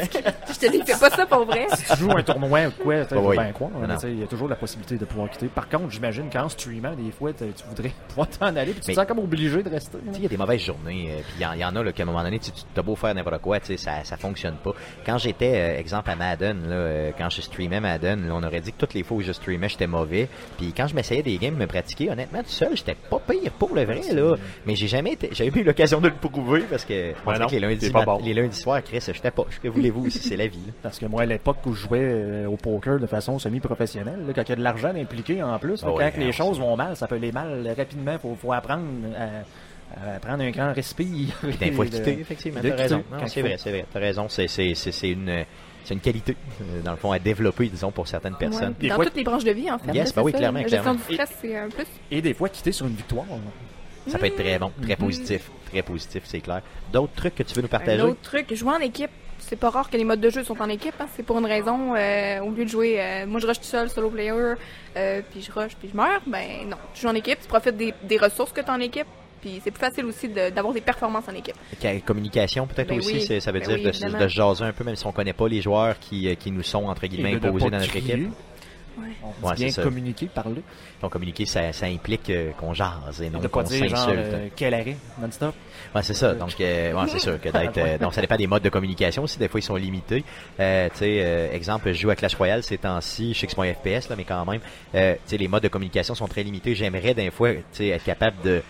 Je 0.50 0.58
te 0.58 0.70
dis, 0.70 0.82
fais 0.84 0.98
pas 0.98 1.10
ça 1.10 1.26
pour 1.26 1.44
vrai. 1.44 1.66
Si 1.74 1.92
tu 1.92 1.98
joues 1.98 2.10
un 2.12 2.22
tournoi 2.22 2.66
ou 2.66 2.82
quoi, 2.82 3.04
tu 3.04 3.14
vas 3.14 3.30
bien 3.30 3.52
croire. 3.52 3.70
Il 4.04 4.20
y 4.20 4.22
a 4.22 4.26
toujours 4.26 4.48
la 4.48 4.56
possibilité 4.56 4.96
de 4.96 5.04
pouvoir 5.04 5.30
quitter. 5.30 5.46
Par 5.46 5.68
contre, 5.68 5.90
j'imagine 5.90 6.30
qu'en 6.30 6.48
streamant, 6.48 6.94
des 6.94 7.10
fois, 7.10 7.32
tu 7.32 7.44
voudrais 7.68 7.92
pouvoir 8.08 8.28
t'en 8.28 8.46
aller, 8.56 8.72
puis 8.72 8.80
tu 8.80 8.92
te 8.92 8.92
sens 8.92 9.06
comme 9.06 9.18
obligé 9.18 9.62
de 9.62 9.68
rester. 9.68 9.98
Il 10.14 10.22
y 10.22 10.26
a 10.26 10.28
des 10.28 10.36
mauvaises 10.36 10.60
journées, 10.60 11.10
euh, 11.10 11.20
puis 11.22 11.34
il 11.38 11.60
y 11.60 11.64
en 11.64 11.76
a, 11.76 11.92
qu'à 11.92 12.02
un 12.02 12.06
moment 12.06 12.22
donné, 12.22 12.38
tu 12.38 12.50
as 12.76 12.82
beau 12.82 12.96
faire 12.96 13.14
n'importe 13.14 13.40
quoi, 13.40 13.58
ça, 13.62 14.04
ça 14.04 14.16
fonctionne 14.16 14.56
pas. 14.56 14.72
Quand 15.04 15.18
j'étais, 15.18 15.78
exemple, 15.78 16.10
à 16.10 16.16
Madden, 16.16 17.12
quand 17.18 17.30
je 17.30 17.40
streamais 17.42 17.80
Madden, 17.80 18.29
on 18.32 18.42
aurait 18.42 18.60
dit 18.60 18.72
que 18.72 18.78
toutes 18.78 18.94
les 18.94 19.04
où 19.10 19.20
je 19.22 19.32
streamais, 19.32 19.68
j'étais 19.68 19.86
mauvais. 19.86 20.28
Puis 20.56 20.72
quand 20.76 20.86
je 20.86 20.94
m'essayais 20.94 21.22
des 21.22 21.36
games, 21.38 21.54
me 21.54 21.66
pratiquer, 21.66 22.10
honnêtement, 22.10 22.42
tout 22.42 22.50
seul, 22.50 22.76
j'étais 22.76 22.94
pas 22.94 23.18
pire 23.18 23.50
pour 23.58 23.74
le 23.74 23.84
vrai, 23.84 24.00
là. 24.12 24.36
Mais 24.66 24.76
j'ai 24.76 24.88
jamais 24.88 25.12
été, 25.12 25.30
j'ai 25.32 25.46
eu 25.46 25.62
l'occasion 25.64 26.00
de 26.00 26.08
le 26.08 26.14
prouver 26.14 26.64
parce 26.70 26.84
que, 26.84 27.12
les, 27.50 27.60
lundis, 27.60 27.92
les 28.22 28.34
lundis 28.34 28.56
soirs, 28.56 28.82
Chris, 28.82 29.02
j'étais 29.06 29.30
pas. 29.30 29.44
Que 29.62 29.68
voulez-vous, 29.68 30.10
c'est 30.10 30.36
la 30.36 30.46
vie, 30.46 30.58
Parce 30.82 30.98
que 30.98 31.06
moi, 31.06 31.22
à 31.22 31.26
l'époque 31.26 31.58
où 31.66 31.74
je 31.74 31.82
jouais 31.82 32.00
euh, 32.02 32.46
au 32.46 32.56
poker 32.56 32.98
de 32.98 33.06
façon 33.06 33.38
semi-professionnelle, 33.38 34.20
quand 34.34 34.42
il 34.42 34.48
y 34.48 34.52
a 34.52 34.56
de 34.56 34.62
l'argent 34.62 34.94
impliqué 34.94 35.42
en 35.42 35.58
plus, 35.58 35.84
ah 35.84 35.90
quand 35.96 36.16
les 36.16 36.32
choses 36.32 36.58
vont 36.58 36.76
mal, 36.76 36.96
ça 36.96 37.06
peut 37.06 37.16
aller 37.16 37.32
mal 37.32 37.74
rapidement. 37.76 38.18
Faut, 38.18 38.36
faut 38.40 38.52
apprendre 38.52 38.84
à, 39.16 40.18
prendre 40.20 40.42
un 40.42 40.50
grand 40.50 40.72
respire. 40.72 41.34
Des 41.58 41.72
fois 41.72 41.84
quitter, 41.86 42.20
effectivement. 42.20 42.60
T'as 42.62 42.76
raison. 42.76 43.04
C'est 43.26 43.42
vrai, 43.42 43.56
c'est 43.58 43.70
vrai. 43.70 43.84
T'as 43.92 44.00
raison. 44.00 44.26
C'est 44.28 45.10
une 45.10 45.44
c'est 45.84 45.94
une 45.94 46.00
qualité, 46.00 46.36
euh, 46.60 46.82
dans 46.82 46.92
le 46.92 46.96
fond, 46.96 47.12
à 47.12 47.18
développer, 47.18 47.68
disons, 47.68 47.90
pour 47.90 48.06
certaines 48.06 48.36
personnes. 48.36 48.74
Dans 48.80 48.96
toutes 48.96 49.16
les 49.16 49.24
branches 49.24 49.44
de 49.44 49.52
vie, 49.52 49.70
en 49.70 49.78
fait. 49.78 49.92
Yes, 49.92 50.14
bah 50.14 50.22
oui, 50.22 50.32
clairement. 50.32 50.60
La 50.60 50.68
gestion 50.68 50.94
du 50.94 51.02
stress, 51.02 51.30
c'est 51.40 51.56
un 51.56 51.68
plus. 51.68 51.86
Et 52.10 52.22
des 52.22 52.34
fois, 52.34 52.48
quitter 52.48 52.72
sur 52.72 52.86
une 52.86 52.94
victoire. 52.94 53.26
Ça 54.06 54.18
peut 54.18 54.26
être 54.26 54.36
très 54.36 54.58
bon, 54.58 54.72
très 54.82 54.94
mm-hmm. 54.94 54.96
positif. 54.96 55.50
Très 55.70 55.82
positif, 55.82 56.22
c'est 56.24 56.40
clair. 56.40 56.62
D'autres 56.92 57.14
trucs 57.14 57.34
que 57.34 57.42
tu 57.42 57.54
veux 57.54 57.62
nous 57.62 57.68
partager? 57.68 57.98
D'autres 57.98 58.22
trucs, 58.22 58.52
jouer 58.54 58.72
en 58.72 58.80
équipe. 58.80 59.10
C'est 59.38 59.56
pas 59.56 59.70
rare 59.70 59.88
que 59.88 59.96
les 59.96 60.04
modes 60.04 60.20
de 60.20 60.30
jeu 60.30 60.42
sont 60.44 60.60
en 60.60 60.68
équipe. 60.68 60.94
Hein. 61.00 61.06
C'est 61.16 61.22
pour 61.22 61.38
une 61.38 61.46
raison. 61.46 61.94
Euh, 61.94 62.40
au 62.40 62.50
lieu 62.50 62.64
de 62.64 62.70
jouer, 62.70 63.00
euh, 63.00 63.26
moi 63.26 63.40
je 63.40 63.46
rush 63.46 63.58
tout 63.58 63.64
seul, 63.64 63.88
solo 63.88 64.10
player, 64.10 64.54
puis 64.94 65.42
je 65.42 65.52
rush, 65.52 65.76
puis 65.76 65.88
je 65.90 65.96
meurs. 65.96 66.20
Ben 66.26 66.68
non, 66.68 66.76
tu 66.94 67.02
joues 67.02 67.08
en 67.08 67.14
équipe, 67.14 67.40
tu 67.40 67.48
profites 67.48 67.76
des, 67.76 67.94
des 68.02 68.16
ressources 68.16 68.52
que 68.52 68.60
tu 68.60 68.70
as 68.70 68.74
en 68.74 68.80
équipe, 68.80 69.06
puis 69.40 69.60
c'est 69.62 69.70
plus 69.70 69.80
facile 69.80 70.04
aussi 70.04 70.28
d'avoir 70.28 70.74
des 70.74 70.80
performances 70.80 71.28
en 71.28 71.34
équipe. 71.34 71.56
Communication 72.04 72.66
peut-être 72.66 72.88
ben 72.88 72.98
aussi, 72.98 73.40
ça 73.40 73.52
veut 73.52 73.60
ben 73.60 73.76
dire 73.76 73.92
de, 73.92 74.18
de, 74.18 74.28
jaser 74.28 74.64
un 74.64 74.72
peu, 74.72 74.84
même 74.84 74.96
si 74.96 75.06
on 75.06 75.12
connaît 75.12 75.32
pas 75.32 75.48
les 75.48 75.60
joueurs 75.60 75.98
qui, 75.98 76.28
euh, 76.28 76.34
qui 76.34 76.50
nous 76.50 76.62
sont 76.62 76.84
entre 76.84 77.06
guillemets 77.06 77.34
imposés 77.34 77.70
dans 77.70 77.78
notre 77.78 77.96
équipe. 77.96 78.30
Ouais. 78.98 79.08
On 79.42 79.52
dit 79.52 79.66
bien 79.66 79.82
communiquer, 79.82 80.26
parler. 80.26 80.62
Donc 81.00 81.12
communiquer, 81.12 81.46
ça, 81.46 81.72
ça 81.72 81.86
implique 81.86 82.28
euh, 82.30 82.50
qu'on 82.52 82.74
jase 82.74 83.22
et 83.22 83.30
non 83.30 83.40
qu'on 83.40 83.64
s'insulte. 83.64 83.94
Euh, 84.08 84.48
quel 84.56 84.74
arrêt, 84.74 84.96
non-stop. 85.20 85.54
Ouais, 85.94 86.02
c'est 86.02 86.14
ça. 86.14 86.34
Donc, 86.34 86.60
euh, 86.60 86.92
ouais, 86.92 87.08
c'est 87.08 87.18
sûr 87.18 87.40
que 87.40 87.48
d'être. 87.52 88.00
donc, 88.00 88.14
ça 88.14 88.20
dépend 88.20 88.36
des 88.36 88.46
modes 88.46 88.62
de 88.62 88.68
communication 88.68 89.22
aussi. 89.22 89.38
Des 89.38 89.48
fois, 89.48 89.60
ils 89.60 89.64
sont 89.64 89.76
limités. 89.76 90.24
tu 90.58 90.64
sais, 90.94 91.50
exemple, 91.52 91.92
je 91.92 92.00
joue 92.00 92.10
à 92.10 92.16
Clash 92.16 92.34
Royale 92.34 92.62
ces 92.62 92.78
temps-ci. 92.78 93.32
Je 93.32 93.38
sais 93.38 93.46
que 93.46 93.52
c'est 93.52 93.58
mon 93.58 93.72
FPS 93.72 94.08
là, 94.08 94.16
mais 94.16 94.24
quand 94.24 94.44
même, 94.44 94.60
tu 94.92 94.98
sais, 95.26 95.36
les 95.36 95.48
modes 95.48 95.62
de 95.62 95.68
communication 95.68 96.14
sont 96.14 96.28
très 96.28 96.42
limités. 96.42 96.74
J'aimerais 96.74 97.14
des 97.14 97.30
fois, 97.30 97.52
tu 97.52 97.62
sais, 97.72 97.88
être 97.88 98.04
capable 98.04 98.36
de 98.42 98.62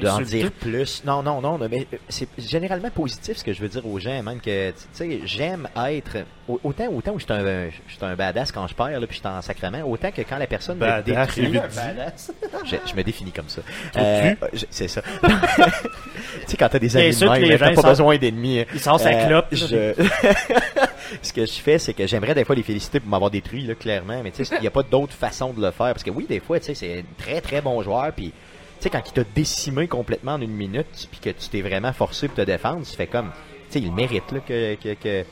d'en 0.00 0.20
dire 0.20 0.50
plus. 0.50 1.02
Non, 1.04 1.22
non, 1.22 1.40
non, 1.40 1.58
mais 1.58 1.86
euh, 1.92 1.96
c'est 2.08 2.28
généralement 2.38 2.90
positif 2.90 3.38
ce 3.38 3.44
que 3.44 3.52
je 3.52 3.60
veux 3.60 3.68
dire 3.68 3.86
aux 3.86 3.98
gens, 3.98 4.22
même 4.22 4.40
que, 4.40 4.70
tu 4.70 4.76
sais, 4.92 5.20
j'aime 5.24 5.68
être, 5.76 6.24
autant, 6.48 6.88
autant 6.88 7.12
où 7.12 7.18
je 7.18 7.24
suis 7.24 7.32
un, 7.32 7.70
je 7.70 8.04
un 8.04 8.14
badass 8.14 8.52
quand 8.52 8.66
je 8.66 8.74
perds, 8.74 9.00
là, 9.00 9.06
puis 9.06 9.16
je 9.16 9.20
suis 9.20 9.28
en 9.28 9.42
sacrement, 9.42 9.82
autant 9.82 10.10
que 10.10 10.22
quand 10.22 10.38
la 10.38 10.46
personne 10.46 10.78
me 10.78 11.02
détruit, 11.02 11.52
je, 12.64 12.76
je, 12.86 12.94
me 12.94 13.02
définis 13.02 13.32
comme 13.32 13.48
ça. 13.48 13.62
Euh, 13.96 14.34
c'est 14.70 14.88
ça. 14.88 15.02
tu 15.22 15.30
sais, 16.46 16.56
quand 16.56 16.68
t'as 16.68 16.78
des 16.78 16.96
amis 16.96 17.16
de 17.16 17.48
même, 17.48 17.58
t'as 17.58 17.82
pas 17.82 17.88
besoin 17.90 18.16
d'ennemis. 18.16 18.64
Ils 18.72 18.80
sont 18.80 18.98
sa 18.98 19.10
euh, 19.10 19.26
clope. 19.26 19.54
ce 21.22 21.32
que 21.32 21.46
je 21.46 21.52
fais, 21.52 21.78
c'est 21.78 21.94
que 21.94 22.06
j'aimerais 22.06 22.34
des 22.34 22.44
fois 22.44 22.54
les 22.54 22.62
féliciter 22.62 23.00
pour 23.00 23.08
m'avoir 23.10 23.30
détruit, 23.30 23.66
là, 23.66 23.74
clairement, 23.74 24.20
mais 24.22 24.30
tu 24.30 24.44
sais, 24.44 24.56
il 24.56 24.62
n'y 24.62 24.66
a 24.66 24.72
pas 24.72 24.82
d'autre 24.82 25.12
façon 25.12 25.52
de 25.52 25.60
le 25.60 25.70
faire, 25.70 25.92
parce 25.92 26.02
que 26.02 26.10
oui, 26.10 26.26
des 26.28 26.40
fois, 26.40 26.58
tu 26.58 26.66
sais, 26.66 26.74
c'est 26.74 26.98
un 26.98 27.02
très 27.18 27.40
très 27.40 27.60
bon 27.60 27.82
joueur, 27.82 28.12
puis 28.12 28.32
sais, 28.84 28.90
quand 28.90 29.02
il 29.06 29.12
t'a 29.12 29.24
décimé 29.34 29.88
complètement 29.88 30.34
en 30.34 30.40
une 30.40 30.54
minute, 30.54 31.08
puis 31.10 31.20
que 31.20 31.30
tu 31.30 31.48
t'es 31.48 31.62
vraiment 31.62 31.92
forcé 31.92 32.28
pour 32.28 32.36
te 32.36 32.42
défendre, 32.42 32.86
tu 32.86 32.96
fais 32.96 33.06
comme, 33.06 33.30
tu 33.70 33.72
sais, 33.72 33.80
il 33.80 33.92
mérite 33.92 34.30
là, 34.32 34.40
que, 34.40 34.74
que, 34.76 34.94
que 34.94 35.24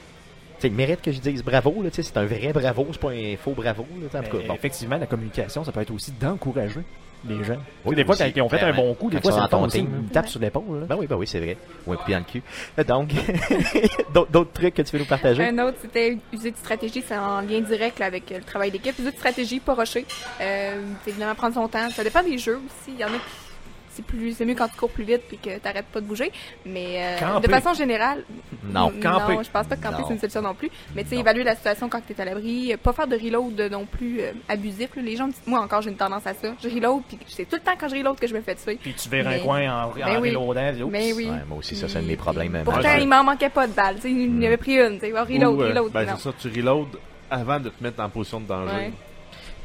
il 0.64 0.72
mérite 0.72 1.03
que 1.03 1.12
je 1.12 1.20
dise 1.20 1.42
bravo, 1.42 1.82
là, 1.82 1.88
c'est 1.92 2.16
un 2.16 2.24
vrai 2.24 2.53
bravo, 2.53 2.86
c'est 2.92 3.00
pas 3.00 3.11
un 3.11 3.36
faux 3.36 3.53
bravo. 3.53 3.86
Là, 4.12 4.22
Effectivement, 4.55 4.96
la 4.96 5.07
communication, 5.07 5.64
ça 5.64 5.72
peut 5.72 5.80
être 5.80 5.92
aussi 5.92 6.12
d'encourager. 6.12 6.80
Les 7.29 7.45
gens. 7.45 7.59
Oui, 7.85 7.95
des 7.95 8.05
fois, 8.05 8.16
quand 8.16 8.27
ils 8.35 8.43
ont 8.43 8.49
fait 8.49 8.61
un 8.61 8.73
bon 8.73 8.95
coup, 8.95 9.11
des 9.11 9.20
fois, 9.20 9.33
ça 9.33 9.49
tombe 9.49 9.64
aussi 9.64 9.81
une 9.81 10.09
tape 10.09 10.29
sur 10.29 10.41
l'épaule. 10.41 10.87
Ben 10.89 10.97
oui, 10.99 11.07
ben 11.07 11.16
oui, 11.16 11.27
c'est 11.27 11.41
vrai. 11.41 11.57
Ou 11.87 11.93
un 11.93 11.97
coup 11.97 12.11
dans 12.11 12.18
le 12.18 12.25
cul. 12.25 12.43
Donc, 12.85 13.11
d'autres 14.31 14.53
trucs 14.53 14.75
que 14.75 14.83
tu 14.83 14.93
veux 14.93 15.03
nous 15.03 15.09
partager? 15.09 15.45
Un 15.45 15.59
autre, 15.59 15.79
c'était 15.83 16.18
user 16.33 16.51
de 16.51 16.57
stratégie, 16.57 17.03
c'est 17.07 17.16
en 17.16 17.41
lien 17.41 17.61
direct 17.61 18.01
avec 18.01 18.31
le 18.31 18.41
travail 18.41 18.70
d'équipe. 18.70 18.99
User 18.99 19.11
de 19.11 19.16
stratégie, 19.16 19.61
pas 19.61 19.75
rocher. 19.75 20.07
Euh, 20.41 20.81
évidemment, 21.07 21.35
prendre 21.35 21.55
son 21.55 21.68
temps. 21.68 21.91
Ça 21.91 22.05
dépend 22.05 22.23
des 22.23 22.39
jeux 22.39 22.57
aussi. 22.57 22.95
Il 22.95 23.01
y 23.01 23.05
en 23.05 23.09
a 23.09 23.11
qui 23.11 23.51
c'est 23.95 24.05
plus 24.05 24.32
c'est 24.32 24.45
mieux 24.45 24.55
quand 24.55 24.68
tu 24.68 24.76
cours 24.76 24.90
plus 24.90 25.05
vite 25.05 25.22
puis 25.28 25.38
que 25.38 25.51
tu 25.51 25.61
n'arrêtes 25.64 25.86
pas 25.86 26.01
de 26.01 26.07
bouger. 26.07 26.32
Mais 26.66 27.18
euh, 27.22 27.40
de 27.40 27.49
façon 27.49 27.74
générale 27.74 28.24
non. 28.64 28.93
non 29.03 29.43
je 29.43 29.51
pense 29.51 29.66
pas 29.66 29.76
que 29.76 29.82
camper 29.82 30.03
c'est 30.07 30.14
une 30.14 30.20
solution 30.20 30.43
non 30.43 30.55
plus. 30.55 30.70
Mais 30.95 31.05
tu 31.05 31.11
sais 31.11 31.16
évaluer 31.16 31.45
la 31.45 31.55
situation 31.55 31.88
quand 31.88 32.01
tu 32.07 32.12
es 32.12 32.20
à 32.20 32.24
l'abri 32.24 32.74
pas 32.82 32.93
faire 32.93 33.07
de 33.07 33.16
reload 33.16 33.61
non 33.70 33.86
plus 33.86 34.20
euh, 34.20 34.32
abusif 34.49 34.90
les 34.97 35.16
gens 35.16 35.28
moi 35.47 35.61
encore 35.61 35.82
j'ai 35.82 35.90
une 35.90 35.97
tendance 35.97 36.26
à 36.26 36.34
ça. 36.34 36.55
Je 36.62 36.68
reload 36.68 37.03
puis 37.09 37.18
c'est 37.28 37.49
tout 37.49 37.57
le 37.57 37.62
temps 37.62 37.76
quand 37.78 37.88
je 37.88 37.97
reload 37.97 38.18
que 38.18 38.26
je 38.26 38.34
me 38.34 38.40
fais 38.40 38.55
tuer. 38.55 38.78
Puis 38.80 38.95
tu 38.95 39.09
verras 39.09 39.34
un 39.34 39.38
coin 39.38 39.62
en, 39.62 39.90
en 39.90 39.93
ben 39.95 40.20
reloadant 40.20 40.88
mais 40.90 41.12
oui. 41.12 41.30
Moi 41.49 41.59
aussi 41.59 41.76
ça 41.76 41.88
c'est 41.88 41.99
un 41.99 42.03
de 42.03 42.07
mes 42.09 42.16
problèmes 42.16 42.62
pourtant 42.64 42.97
il 42.99 43.09
m'en 43.09 43.24
manquait 43.24 43.51
pas 43.51 43.66
de 43.66 43.72
balles 43.72 43.97
il 44.05 44.43
y 44.43 44.47
avait 44.47 44.57
pris 44.57 44.74
une 44.74 44.99
tu 44.99 45.07
sais. 45.07 45.12
Reload 45.12 45.61
euh, 45.61 45.68
reload 45.68 45.93
ben, 45.93 46.07
c'est 46.16 46.22
ça 46.22 46.30
tu 46.38 46.49
reload 46.49 46.88
avant 47.30 47.61
de 47.61 47.70
te 47.70 47.82
mettre 47.82 48.03
en 48.03 48.09
position 48.09 48.40
de 48.40 48.47
danger 48.47 48.93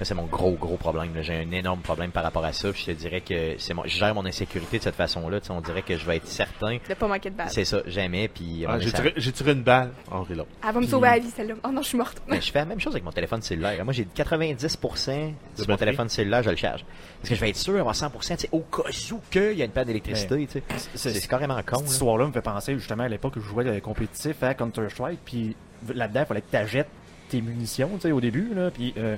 c'est 0.06 0.14
mon 0.14 0.26
gros, 0.26 0.54
gros 0.54 0.78
problème. 0.78 1.12
J'ai 1.22 1.36
un 1.36 1.52
énorme 1.52 1.82
problème 1.82 2.12
par 2.12 2.24
rapport 2.24 2.46
à 2.46 2.54
ça. 2.54 2.70
je 2.72 2.86
te 2.86 2.92
dirais 2.92 3.22
que 3.22 3.56
c'est 3.58 3.74
moi, 3.74 3.86
je 3.88 3.98
gère 3.98 4.14
mon 4.14 4.26
insécurité 4.26 4.78
de 4.78 4.84
cette 4.84 4.96
façon-là. 4.96 5.40
On 5.50 5.62
dirait 5.62 5.82
que 5.82 5.98
je 5.98 6.06
vais 6.06 6.18
être 6.18 6.28
certain. 6.28 6.78
De 6.88 6.94
pas 6.94 7.08
manquer 7.08 7.30
de 7.30 7.36
balle. 7.36 7.50
C'est 7.50 7.66
ça, 7.66 7.82
jamais. 7.88 8.28
Puis 8.28 8.66
ah, 8.68 8.78
j'ai, 8.80 9.32
tiré, 9.32 9.52
une 9.52 9.64
balle 9.64 9.92
en 10.12 10.24
reload. 10.24 10.48
Elle 10.66 10.74
va 10.74 10.80
me 10.80 10.88
sauver 10.88 11.10
la 11.10 11.20
vie, 11.20 11.30
celle-là. 11.30 11.56
Oh 11.64 11.70
non, 11.72 11.82
je 11.82 11.88
suis 11.88 11.98
morte. 11.98 12.22
je 12.30 12.52
fais 12.52 12.60
la 12.60 12.66
même 12.66 12.80
chose 12.80 12.94
avec 12.94 13.04
mon 13.04 13.12
téléphone 13.12 13.42
cellulaire. 13.42 13.84
Moi, 13.84 13.94
j'ai 13.94 14.06
90% 14.06 15.34
de 15.58 15.66
mon 15.68 15.78
téléphone 15.78 16.10
cellulaire, 16.10 16.44
je 16.44 16.50
le 16.50 16.56
charge. 16.56 16.86
Parce 17.20 17.30
que 17.30 17.36
je 17.36 17.42
vais 17.42 17.50
être 17.50 17.58
sûr 17.58 17.74
d'avoir 17.74 17.96
100% 17.96 18.48
au 18.52 18.60
cas 18.60 18.84
où 19.12 19.22
qu'il 19.32 19.54
y 19.54 19.62
a 19.62 19.66
une 19.66 19.72
panne 19.72 19.88
d'électricité. 19.88 20.48
C'est, 20.96 21.28
carrément 21.28 21.60
con. 21.66 21.78
Cette 21.80 21.92
histoire-là 21.92 22.28
me 22.28 22.32
fait 22.32 22.42
penser 22.42 22.74
justement 22.76 23.04
à 23.04 23.10
l'époque 23.10 23.36
où 23.38 23.42
je 23.42 23.48
jouais 23.48 23.82
compétitif 23.82 24.44
à 24.44 24.54
Counter-Strike. 24.54 25.20
Puis 25.26 25.56
là-dedans, 25.94 26.22
il 26.22 26.26
fallait 26.26 26.42
que 26.42 26.52
tu 26.52 26.58
achètes 26.58 26.90
tes 27.30 27.42
munitions 27.42 28.00
au 28.04 28.22
début. 28.22 28.54
Là, 28.54 28.72
puis 28.72 28.94
euh, 28.98 29.16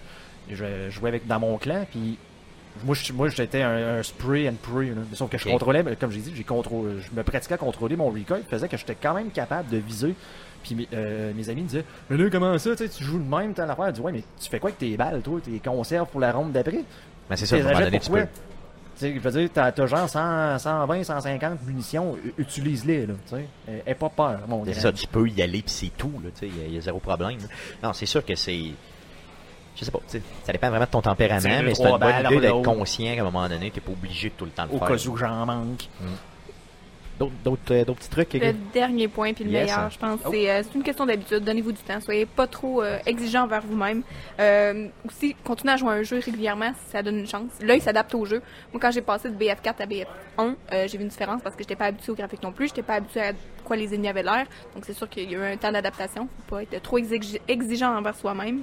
je 0.55 0.89
jouais 0.89 1.09
avec, 1.09 1.27
dans 1.27 1.39
mon 1.39 1.57
clan, 1.57 1.85
puis 1.89 2.17
moi, 2.83 2.95
moi 3.13 3.29
j'étais 3.29 3.61
un, 3.61 4.01
spray 4.03 4.47
and 4.47 4.55
pray. 4.61 4.93
Sauf 5.13 5.29
que 5.29 5.37
je 5.37 5.47
contrôlais, 5.47 5.83
comme 5.99 6.11
j'ai 6.11 6.19
dit, 6.19 6.33
j'ai 6.35 6.43
contrôlé, 6.43 6.95
je 6.99 7.15
me 7.15 7.23
pratiquais 7.23 7.55
à 7.55 7.57
contrôler 7.57 7.95
mon 7.95 8.09
recoil, 8.09 8.43
faisait 8.49 8.67
que 8.67 8.77
j'étais 8.77 8.95
quand 8.95 9.13
même 9.13 9.31
capable 9.31 9.69
de 9.69 9.77
viser. 9.77 10.15
Puis 10.63 10.87
euh, 10.93 11.31
mes 11.33 11.49
amis 11.49 11.61
me 11.61 11.67
disaient, 11.67 11.85
mais 12.09 12.17
là, 12.17 12.29
comment 12.29 12.57
ça, 12.57 12.75
tu 12.75 13.03
joues 13.03 13.17
le 13.17 13.23
même, 13.23 13.53
t'as 13.53 13.65
l'affaire. 13.65 13.87
Je 13.87 13.91
dis, 13.93 14.01
ouais, 14.01 14.11
mais 14.11 14.23
tu 14.41 14.49
fais 14.49 14.59
quoi 14.59 14.69
avec 14.69 14.79
tes 14.79 14.97
balles, 14.97 15.21
toi, 15.21 15.39
tes 15.39 15.59
conserves 15.59 16.07
pour 16.09 16.19
la 16.19 16.31
ronde 16.31 16.51
d'après? 16.51 16.83
Mais 17.29 17.37
c'est 17.37 17.45
ça, 17.45 17.55
à 17.55 17.59
un 17.59 17.63
moment 17.63 17.79
donné, 17.79 17.99
tu 17.99 18.11
peux. 18.11 18.27
je 19.01 19.19
veux 19.19 19.31
dire, 19.31 19.49
t'as, 19.53 19.85
genre 19.85 20.09
100, 20.09 20.59
120, 20.59 21.03
150 21.03 21.63
munitions, 21.65 22.17
utilise-les, 22.37 23.05
là, 23.05 23.13
tu 23.29 23.35
sais. 23.35 23.83
Aie 23.85 23.95
pas 23.95 24.09
peur, 24.09 24.41
mon 24.47 24.65
C'est 24.65 24.73
ça, 24.73 24.91
tu 24.91 25.07
peux 25.07 25.27
y 25.29 25.41
aller, 25.41 25.61
puis 25.61 25.71
c'est 25.71 25.97
tout, 25.97 26.11
là, 26.23 26.29
tu 26.37 26.47
sais, 26.47 26.53
il 26.67 26.73
y, 26.73 26.77
a 26.77 26.81
zéro 26.81 26.99
problème. 26.99 27.37
Non, 27.81 27.93
c'est 27.93 28.05
sûr 28.05 28.25
que 28.25 28.35
c'est 28.35 28.73
je 29.75 29.85
sais 29.85 29.91
pas, 29.91 29.99
ça 30.07 30.51
dépend 30.51 30.69
vraiment 30.69 30.85
de 30.85 30.89
ton 30.89 31.01
tempérament, 31.01 31.63
mais 31.63 31.73
c'est 31.73 31.83
une 31.83 31.97
bonne 31.97 32.25
idée 32.25 32.39
d'être 32.41 32.61
conscient 32.61 33.15
qu'à 33.15 33.21
un 33.21 33.25
moment 33.25 33.47
donné, 33.47 33.71
tu 33.71 33.79
n'es 33.79 33.85
pas 33.85 33.91
obligé 33.91 34.29
de 34.29 34.33
tout 34.33 34.45
le 34.45 34.51
temps 34.51 34.63
le 34.63 34.69
faire. 34.69 34.81
Au 34.81 34.85
cas 34.85 35.07
où 35.07 35.17
j'en 35.17 35.45
manque. 35.45 35.87
Hmm. 36.01 36.07
Euh, 37.21 37.25
d'autres 37.43 37.99
petits 37.99 38.09
trucs? 38.09 38.33
Le 38.33 38.53
dernier 38.73 39.07
point, 39.07 39.33
puis 39.33 39.43
le 39.43 39.51
meilleur, 39.51 39.89
je 39.89 39.97
pense, 39.97 40.19
oh. 40.25 40.31
euh, 40.33 40.63
c'est 40.63 40.75
une 40.75 40.83
question 40.83 41.05
d'habitude. 41.05 41.43
Donnez-vous 41.43 41.71
du 41.71 41.81
temps. 41.81 41.99
Soyez 41.99 42.25
pas 42.25 42.47
trop 42.47 42.81
euh, 42.81 42.99
exigeant 43.05 43.43
envers 43.43 43.61
vous-même. 43.61 44.03
aussi, 45.05 45.35
continuez 45.43 45.73
à 45.73 45.77
jouer 45.77 45.89
à 45.89 45.93
un 45.93 46.03
jeu 46.03 46.19
régulièrement, 46.23 46.71
ça 46.91 47.03
donne 47.03 47.19
une 47.19 47.27
chance. 47.27 47.51
Là, 47.61 47.75
il 47.75 47.81
s'adapte 47.81 48.13
au 48.15 48.25
jeu. 48.25 48.41
Moi, 48.73 48.79
quand 48.81 48.91
j'ai 48.91 49.01
passé 49.01 49.29
de 49.29 49.35
BF4 49.35 49.73
à 49.79 49.85
BF1, 49.85 50.87
j'ai 50.87 50.97
vu 50.97 51.03
une 51.03 51.09
différence 51.09 51.41
parce 51.41 51.55
que 51.55 51.63
j'étais 51.63 51.75
pas 51.75 51.85
habitué 51.85 52.11
au 52.11 52.15
graphique 52.15 52.43
non 52.43 52.51
plus. 52.51 52.67
J'étais 52.67 52.83
pas 52.83 52.95
habitué 52.95 53.21
à 53.21 53.31
quoi 53.63 53.75
les 53.75 53.93
ennemis 53.93 54.07
avaient 54.07 54.23
l'air. 54.23 54.45
Donc, 54.75 54.85
c'est 54.85 54.93
sûr 54.93 55.09
qu'il 55.09 55.29
y 55.29 55.35
a 55.35 55.39
eu 55.39 55.53
un 55.53 55.57
temps 55.57 55.71
d'adaptation. 55.71 56.27
Faut 56.47 56.55
pas 56.55 56.63
être 56.63 56.81
trop 56.81 56.97
exigeant 56.97 57.97
envers 57.97 58.15
soi-même. 58.15 58.61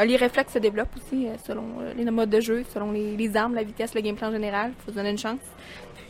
Euh, 0.00 0.04
les 0.04 0.16
réflexes 0.16 0.54
se 0.54 0.58
développent 0.58 0.94
aussi 0.96 1.26
euh, 1.26 1.34
selon 1.46 1.64
euh, 1.80 1.92
les 1.94 2.04
modes 2.10 2.30
de 2.30 2.40
jeu, 2.40 2.64
selon 2.72 2.92
les, 2.92 3.36
armes, 3.36 3.54
la 3.54 3.62
vitesse, 3.62 3.94
le 3.94 4.00
gameplay 4.00 4.26
en 4.26 4.32
général. 4.32 4.72
Il 4.78 4.84
faut 4.84 4.90
se 4.92 4.96
donner 4.96 5.10
une 5.10 5.18
chance. 5.18 5.38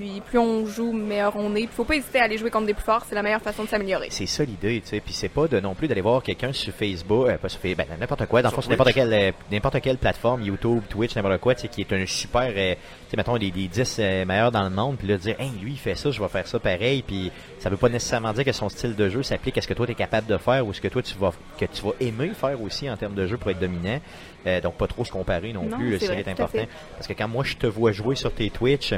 Puis 0.00 0.22
plus 0.24 0.38
on 0.38 0.64
joue, 0.64 0.92
meilleur 0.92 1.36
on 1.36 1.54
est. 1.54 1.60
Il 1.60 1.68
faut 1.68 1.84
pas 1.84 1.94
hésiter 1.94 2.20
à 2.20 2.24
aller 2.24 2.38
jouer 2.38 2.48
contre 2.48 2.64
des 2.64 2.72
plus 2.72 2.82
forts, 2.82 3.04
c'est 3.06 3.14
la 3.14 3.22
meilleure 3.22 3.42
façon 3.42 3.64
de 3.64 3.68
s'améliorer. 3.68 4.06
C'est 4.08 4.24
ça 4.24 4.42
l'idée, 4.44 4.80
tu 4.80 4.88
sais. 4.88 5.00
Puis 5.00 5.12
c'est 5.12 5.28
pas 5.28 5.46
de 5.46 5.60
non 5.60 5.74
plus 5.74 5.88
d'aller 5.88 6.00
voir 6.00 6.22
quelqu'un 6.22 6.54
sur 6.54 6.72
Facebook, 6.72 7.30
pas 7.36 7.50
sur 7.50 7.60
Facebook, 7.60 7.86
ben, 7.86 7.98
n'importe 8.00 8.24
quoi, 8.24 8.40
dans 8.40 8.48
le 8.48 8.54
fond, 8.54 8.62
sur 8.62 8.70
n'importe 8.70 8.94
quelle, 8.94 9.34
n'importe 9.52 9.78
quelle 9.82 9.98
plateforme, 9.98 10.40
YouTube, 10.40 10.84
Twitch, 10.88 11.14
n'importe 11.14 11.38
quoi, 11.42 11.54
tu 11.54 11.60
sais, 11.60 11.68
qui 11.68 11.82
est 11.82 11.92
un 11.92 12.06
super, 12.06 12.48
tu 12.48 12.54
sais, 12.54 13.16
mettons, 13.18 13.36
des, 13.36 13.50
des 13.50 13.68
10 13.68 13.98
meilleurs 14.26 14.50
dans 14.50 14.64
le 14.64 14.70
monde, 14.70 14.96
puis 14.96 15.06
là, 15.06 15.18
dire, 15.18 15.38
hey, 15.38 15.50
lui, 15.60 15.72
il 15.72 15.78
fait 15.78 15.96
ça, 15.96 16.10
je 16.10 16.18
vais 16.18 16.28
faire 16.28 16.46
ça 16.46 16.58
pareil, 16.58 17.02
puis 17.02 17.30
ça 17.58 17.68
veut 17.68 17.76
pas 17.76 17.90
nécessairement 17.90 18.32
dire 18.32 18.46
que 18.46 18.52
son 18.52 18.70
style 18.70 18.96
de 18.96 19.10
jeu 19.10 19.22
s'applique 19.22 19.58
à 19.58 19.60
ce 19.60 19.68
que 19.68 19.74
toi, 19.74 19.84
tu 19.84 19.92
es 19.92 19.96
capable 19.96 20.26
de 20.28 20.38
faire 20.38 20.66
ou 20.66 20.72
ce 20.72 20.80
que 20.80 20.88
toi, 20.88 21.02
tu 21.02 21.14
vas, 21.18 21.32
que 21.58 21.66
tu 21.66 21.82
vas 21.82 21.92
aimer 22.00 22.30
faire 22.30 22.58
aussi 22.62 22.88
en 22.88 22.96
termes 22.96 23.14
de 23.14 23.26
jeu 23.26 23.36
pour 23.36 23.50
être 23.50 23.60
dominant. 23.60 24.00
Euh, 24.46 24.62
donc, 24.62 24.76
pas 24.76 24.86
trop 24.86 25.04
se 25.04 25.12
comparer 25.12 25.52
non, 25.52 25.66
plus, 25.66 25.98
c'est 25.98 26.26
important. 26.26 26.64
Parce 26.94 27.06
que 27.06 27.12
quand 27.12 27.28
moi, 27.28 27.44
je 27.44 27.56
te 27.56 27.66
vois 27.66 27.92
jouer 27.92 28.16
sur 28.16 28.32
tes 28.32 28.48
Twitch, 28.48 28.94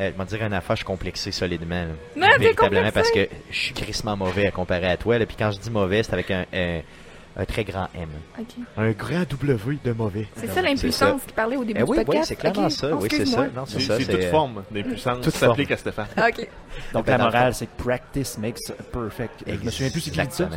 euh, 0.00 0.10
je 0.12 0.18
vais 0.18 0.24
dire 0.24 0.46
une 0.46 0.52
affaire, 0.52 0.76
je 0.76 0.80
suis 0.80 0.86
complexé 0.86 1.30
solidement. 1.30 1.86
véritablement 2.16 2.90
parce 2.92 3.10
que 3.10 3.28
je 3.50 3.56
suis 3.56 3.74
crissement 3.74 4.16
mauvais 4.16 4.46
à 4.46 4.50
comparer 4.50 4.88
à 4.88 4.96
toi. 4.96 5.18
Puis 5.18 5.36
quand 5.38 5.50
je 5.50 5.58
dis 5.58 5.70
mauvais, 5.70 6.02
c'est 6.02 6.12
avec 6.12 6.30
un, 6.30 6.44
un, 6.52 7.44
très 7.44 7.64
grand 7.64 7.88
M. 7.94 8.08
Un 8.76 8.90
grand 8.92 9.24
W 9.28 9.78
de 9.84 9.92
mauvais. 9.92 10.26
C'est 10.36 10.48
ça 10.48 10.62
l'impuissance 10.62 11.22
qui 11.24 11.32
parlait 11.32 11.56
au 11.56 11.64
début 11.64 11.80
eh 11.80 11.84
du 11.84 11.86
podcast. 11.86 12.08
Oui, 12.08 12.24
c'est 12.24 12.36
clairement 12.36 12.70
ça. 12.70 12.94
Oui, 12.94 13.08
c'est 13.10 13.26
ça. 13.26 13.48
c'est 13.66 14.06
toute 14.06 14.24
forme 14.24 14.64
d'impuissance. 14.70 15.20
Tout 15.20 15.30
s'applique 15.30 15.70
à 15.70 15.76
Stéphane. 15.76 16.08
OK. 16.18 16.48
Donc 16.92 17.06
la 17.06 17.18
morale, 17.18 17.54
c'est 17.54 17.66
que 17.66 17.82
practice 17.82 18.38
makes 18.38 18.58
perfect. 18.92 19.44
Je 19.46 19.52
me 19.54 19.70
souviens 19.70 19.90
plus 19.90 20.00
si 20.00 20.10
qui 20.10 20.18
dit 20.18 20.26
ça. 20.30 20.48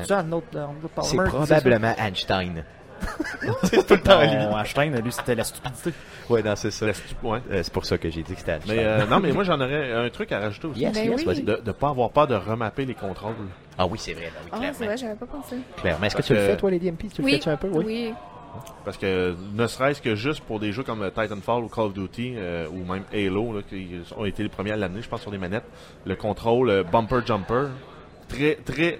C'est 1.03 1.17
probablement 1.17 1.95
Einstein. 1.97 2.63
c'est 3.64 3.86
tout 3.86 3.93
le 3.93 4.02
temps 4.02 4.22
lui. 4.22 4.30
Einstein, 4.30 5.00
lui, 5.02 5.12
c'était 5.12 5.36
la 5.36 5.43
stupidité. 5.43 5.91
Ouais, 6.30 6.43
non, 6.43 6.56
c'est 6.56 6.72
ça. 6.72 6.86
Ouais. 7.24 7.39
Euh, 7.52 7.62
c'est 7.64 7.74
pour 7.74 7.86
ça 7.86 7.98
que 7.98 8.10
j'ai 8.10 8.24
dit 8.24 8.34
que 8.34 8.39
c'était 8.39 8.60
Mais 8.68 8.80
euh, 8.80 9.06
non, 9.06 9.20
mais 9.20 9.32
moi, 9.32 9.43
j'en 9.43 9.60
aurais 9.60 9.91
un 9.93 10.10
truc 10.10 10.32
à 10.32 10.39
rajouter 10.39 10.68
aussi. 10.68 10.82
Yes, 10.82 10.93
ben 10.93 11.12
yes, 11.12 11.43
De 11.43 11.62
ne 11.66 11.72
pas 11.72 11.89
avoir 11.89 12.10
peur 12.12 12.28
de 12.28 12.36
remapper 12.36 12.86
les 12.86 12.95
contrôles. 12.95 13.36
Ah 13.78 13.86
oui, 13.86 13.98
c'est 14.00 14.14
vrai. 14.14 14.32
Ben 14.52 14.60
ah, 14.62 14.74
c'est 14.74 14.86
vrai, 14.86 14.98
j'avais 14.98 15.16
pas 15.16 15.26
pensé. 15.26 15.58
Clairement. 15.78 16.06
Est-ce 16.06 16.16
que 16.16 16.22
tu 16.22 16.34
le 16.34 16.39
fais, 16.39 16.58
toi, 16.58 16.72
les 16.72 16.80
DMP? 16.80 17.14
Tu 17.14 17.22
le 17.22 17.28
fais-tu 17.30 17.50
un 17.50 17.58
peu? 17.58 17.70
Oui. 17.70 17.84
oui. 17.86 18.14
Parce 18.84 18.98
que 18.98 19.36
ne 19.54 19.68
serait-ce 19.68 20.02
que 20.02 20.16
juste 20.16 20.41
pour 20.41 20.60
des 20.60 20.72
jeux 20.72 20.82
comme 20.82 21.08
Titanfall 21.12 21.64
ou 21.64 21.68
Call 21.68 21.86
of 21.86 21.93
Duty 21.93 22.34
euh, 22.38 22.68
ou 22.70 22.91
même 22.91 23.04
Halo, 23.14 23.54
là, 23.54 23.62
qui 23.62 23.88
ont 24.18 24.26
été 24.26 24.41
les 24.41 24.50
premiers 24.50 24.72
à 24.72 24.78
l'année, 24.78 25.02
je 25.02 25.08
pense, 25.08 25.22
sur 25.22 25.30
les 25.30 25.38
manettes, 25.38 25.66
le 26.06 26.16
contrôle 26.16 26.84
bumper-jumper, 26.91 27.68
très, 28.28 28.56
très 28.56 29.00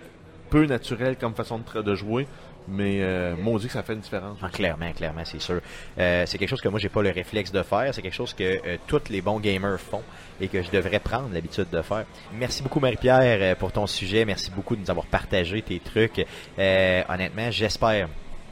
peu 0.50 0.66
naturel 0.66 1.18
comme 1.18 1.34
façon 1.34 1.60
de, 1.60 1.82
de 1.82 1.95
jouer 1.95 2.28
mais 2.68 2.99
euh, 3.01 3.36
maudit 3.36 3.70
ça 3.70 3.84
fait 3.84 3.93
une 3.93 3.99
différence. 3.99 4.38
Ah, 4.41 4.49
clairement, 4.49 4.91
clairement, 4.91 5.24
c'est 5.24 5.39
sûr. 5.39 5.61
Euh, 5.97 6.26
c'est 6.26 6.38
quelque 6.38 6.49
chose 6.49 6.61
que 6.61 6.70
moi, 6.70 6.80
j'ai 6.80 6.89
pas 6.89 7.01
le 7.01 7.09
réflexe 7.09 7.51
de 7.51 7.63
faire. 7.63 7.93
C'est 7.93 8.01
quelque 8.01 8.13
chose 8.13 8.34
que 8.34 8.43
euh, 8.43 8.78
tous 8.88 9.09
les 9.09 9.22
bons 9.22 9.39
gamers 9.39 9.80
font 9.80 10.03
et 10.39 10.47
que 10.47 10.61
je 10.61 10.70
devrais 10.70 10.99
prendre 10.99 11.30
l'habitude 11.34 11.70
de 11.72 11.82
faire. 11.82 12.05
Merci 12.34 12.63
beaucoup, 12.63 12.80
Marie-Pierre, 12.80 13.39
euh, 13.41 13.55
pour 13.55 13.72
ton 13.72 13.88
sujet. 13.88 14.26
Merci 14.26 14.51
beaucoup 14.51 14.76
de 14.76 14.82
nous 14.82 14.91
avoir 14.91 15.05
partagé 15.05 15.61
tes 15.61 15.80
trucs. 15.80 16.26
honnêtement, 16.57 17.51
j'espère 17.51 18.07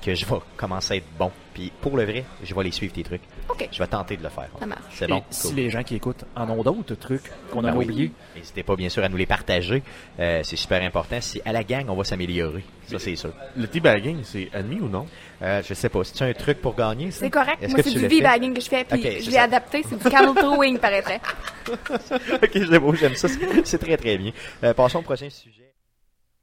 que 0.05 0.13
je 0.13 0.25
vais 0.25 0.35
commencer 0.55 0.93
à 0.93 0.97
être 0.97 1.07
bon. 1.17 1.31
Puis 1.53 1.71
pour 1.81 1.97
le 1.97 2.03
vrai, 2.03 2.25
je 2.43 2.53
vais 2.53 2.63
les 2.63 2.71
suivre 2.71 2.93
tes 2.93 3.01
trucs. 3.01 3.23
OK. 3.49 3.67
Je 3.71 3.79
vais 3.79 3.87
tenter 3.87 4.17
de 4.17 4.23
le 4.23 4.29
faire. 4.29 4.49
Ça 4.59 4.65
marche. 4.65 4.81
C'est 4.91 5.07
bon. 5.07 5.23
Si 5.31 5.53
les 5.53 5.69
gens 5.71 5.81
qui 5.81 5.95
écoutent 5.95 6.25
en 6.35 6.47
ont 6.49 6.61
d'autres 6.61 6.95
trucs 6.95 7.23
qu'on 7.51 7.63
a 7.63 7.71
ben 7.71 7.77
oubliés, 7.77 8.11
n'hésitez 8.35 8.61
pas 8.61 8.75
bien 8.75 8.89
sûr 8.89 9.03
à 9.03 9.09
nous 9.09 9.17
les 9.17 9.25
partager. 9.25 9.81
Euh, 10.19 10.41
c'est 10.43 10.57
super 10.57 10.83
important. 10.83 11.19
Si 11.21 11.41
à 11.43 11.51
la 11.51 11.63
gang, 11.63 11.85
on 11.89 11.95
va 11.95 12.03
s'améliorer. 12.03 12.63
Ça, 12.87 12.99
c'est 12.99 13.15
sûr. 13.15 13.31
Le 13.55 13.67
teabagging, 13.67 14.19
c'est 14.23 14.49
admis 14.53 14.79
ou 14.79 14.87
non? 14.87 15.07
Euh, 15.41 15.63
je 15.67 15.73
sais 15.73 15.89
pas. 15.89 16.03
C'est 16.03 16.23
un 16.23 16.33
truc 16.33 16.61
pour 16.61 16.75
gagner, 16.75 17.09
C'est 17.09 17.31
correct. 17.31 17.67
Moi, 17.67 17.79
c'est 17.81 17.91
du 17.91 18.07
v-bagging 18.07 18.53
que 18.53 18.61
je 18.61 18.69
fais, 18.69 18.83
puis 18.83 19.21
je 19.21 19.31
l'ai 19.31 19.37
adapté. 19.37 19.83
C'est 19.89 19.97
du 19.97 20.09
camel 20.09 20.35
throwing, 20.35 20.77
paraîtrait. 20.77 21.21
ok, 21.67 22.95
j'aime 22.95 23.15
ça. 23.15 23.27
C'est 23.63 23.79
très, 23.79 23.97
très 23.97 24.17
bien. 24.17 24.31
Euh, 24.63 24.73
passons 24.73 24.99
au 24.99 25.01
prochain 25.01 25.29
sujet. 25.29 25.64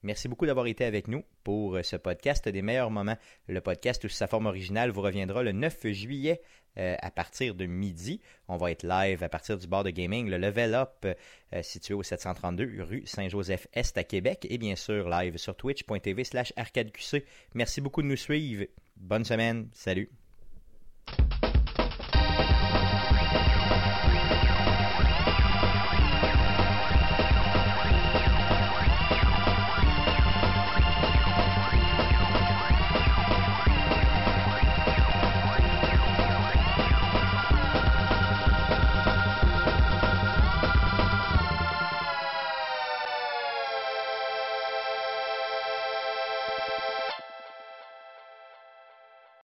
Merci 0.03 0.27
beaucoup 0.29 0.47
d'avoir 0.47 0.67
été 0.67 0.85
avec 0.85 1.07
nous 1.07 1.23
pour 1.45 1.77
euh, 1.77 1.83
ce 1.83 1.97
podcast 1.97 2.49
des 2.49 2.63
meilleurs 2.63 2.91
moments. 2.91 3.17
Le 3.49 3.61
podcast 3.61 4.03
sous 4.03 4.09
sa 4.09 4.27
forme 4.27 4.47
originale 4.47 4.91
vous 4.91 5.01
reviendra 5.01 5.43
le 5.45 5.53
9 5.53 5.87
juillet 5.93 6.43
euh, 6.79 6.97
à 7.01 7.11
partir 7.13 7.55
de 7.55 7.67
midi. 7.67 8.21
On 8.49 8.57
va 8.57 8.73
être 8.73 8.83
live 8.83 9.23
à 9.23 9.29
partir 9.29 9.59
du 9.59 9.69
bar 9.69 9.85
de 9.85 9.91
gaming, 9.91 10.29
le 10.29 10.39
Level 10.39 10.75
Up, 10.75 11.05
euh, 11.05 11.63
situé 11.63 11.95
au 11.95 12.03
732 12.03 12.83
rue 12.83 13.03
Saint-Joseph-Est 13.07 13.97
à 13.97 14.05
Québec, 14.05 14.47
et 14.51 14.59
bien 14.59 14.75
sûr 14.75 15.09
live 15.09 15.37
sur 15.37 15.55
twitch.tv 15.55 16.25
slash 16.25 16.53
arcadeqc. 16.57 17.25
Merci 17.55 17.81
beaucoup 17.81 18.03
de 18.03 18.09
nous 18.09 18.17
suivre. 18.17 18.65
Bonne 18.97 19.25
semaine. 19.25 19.69
Salut. 19.73 20.11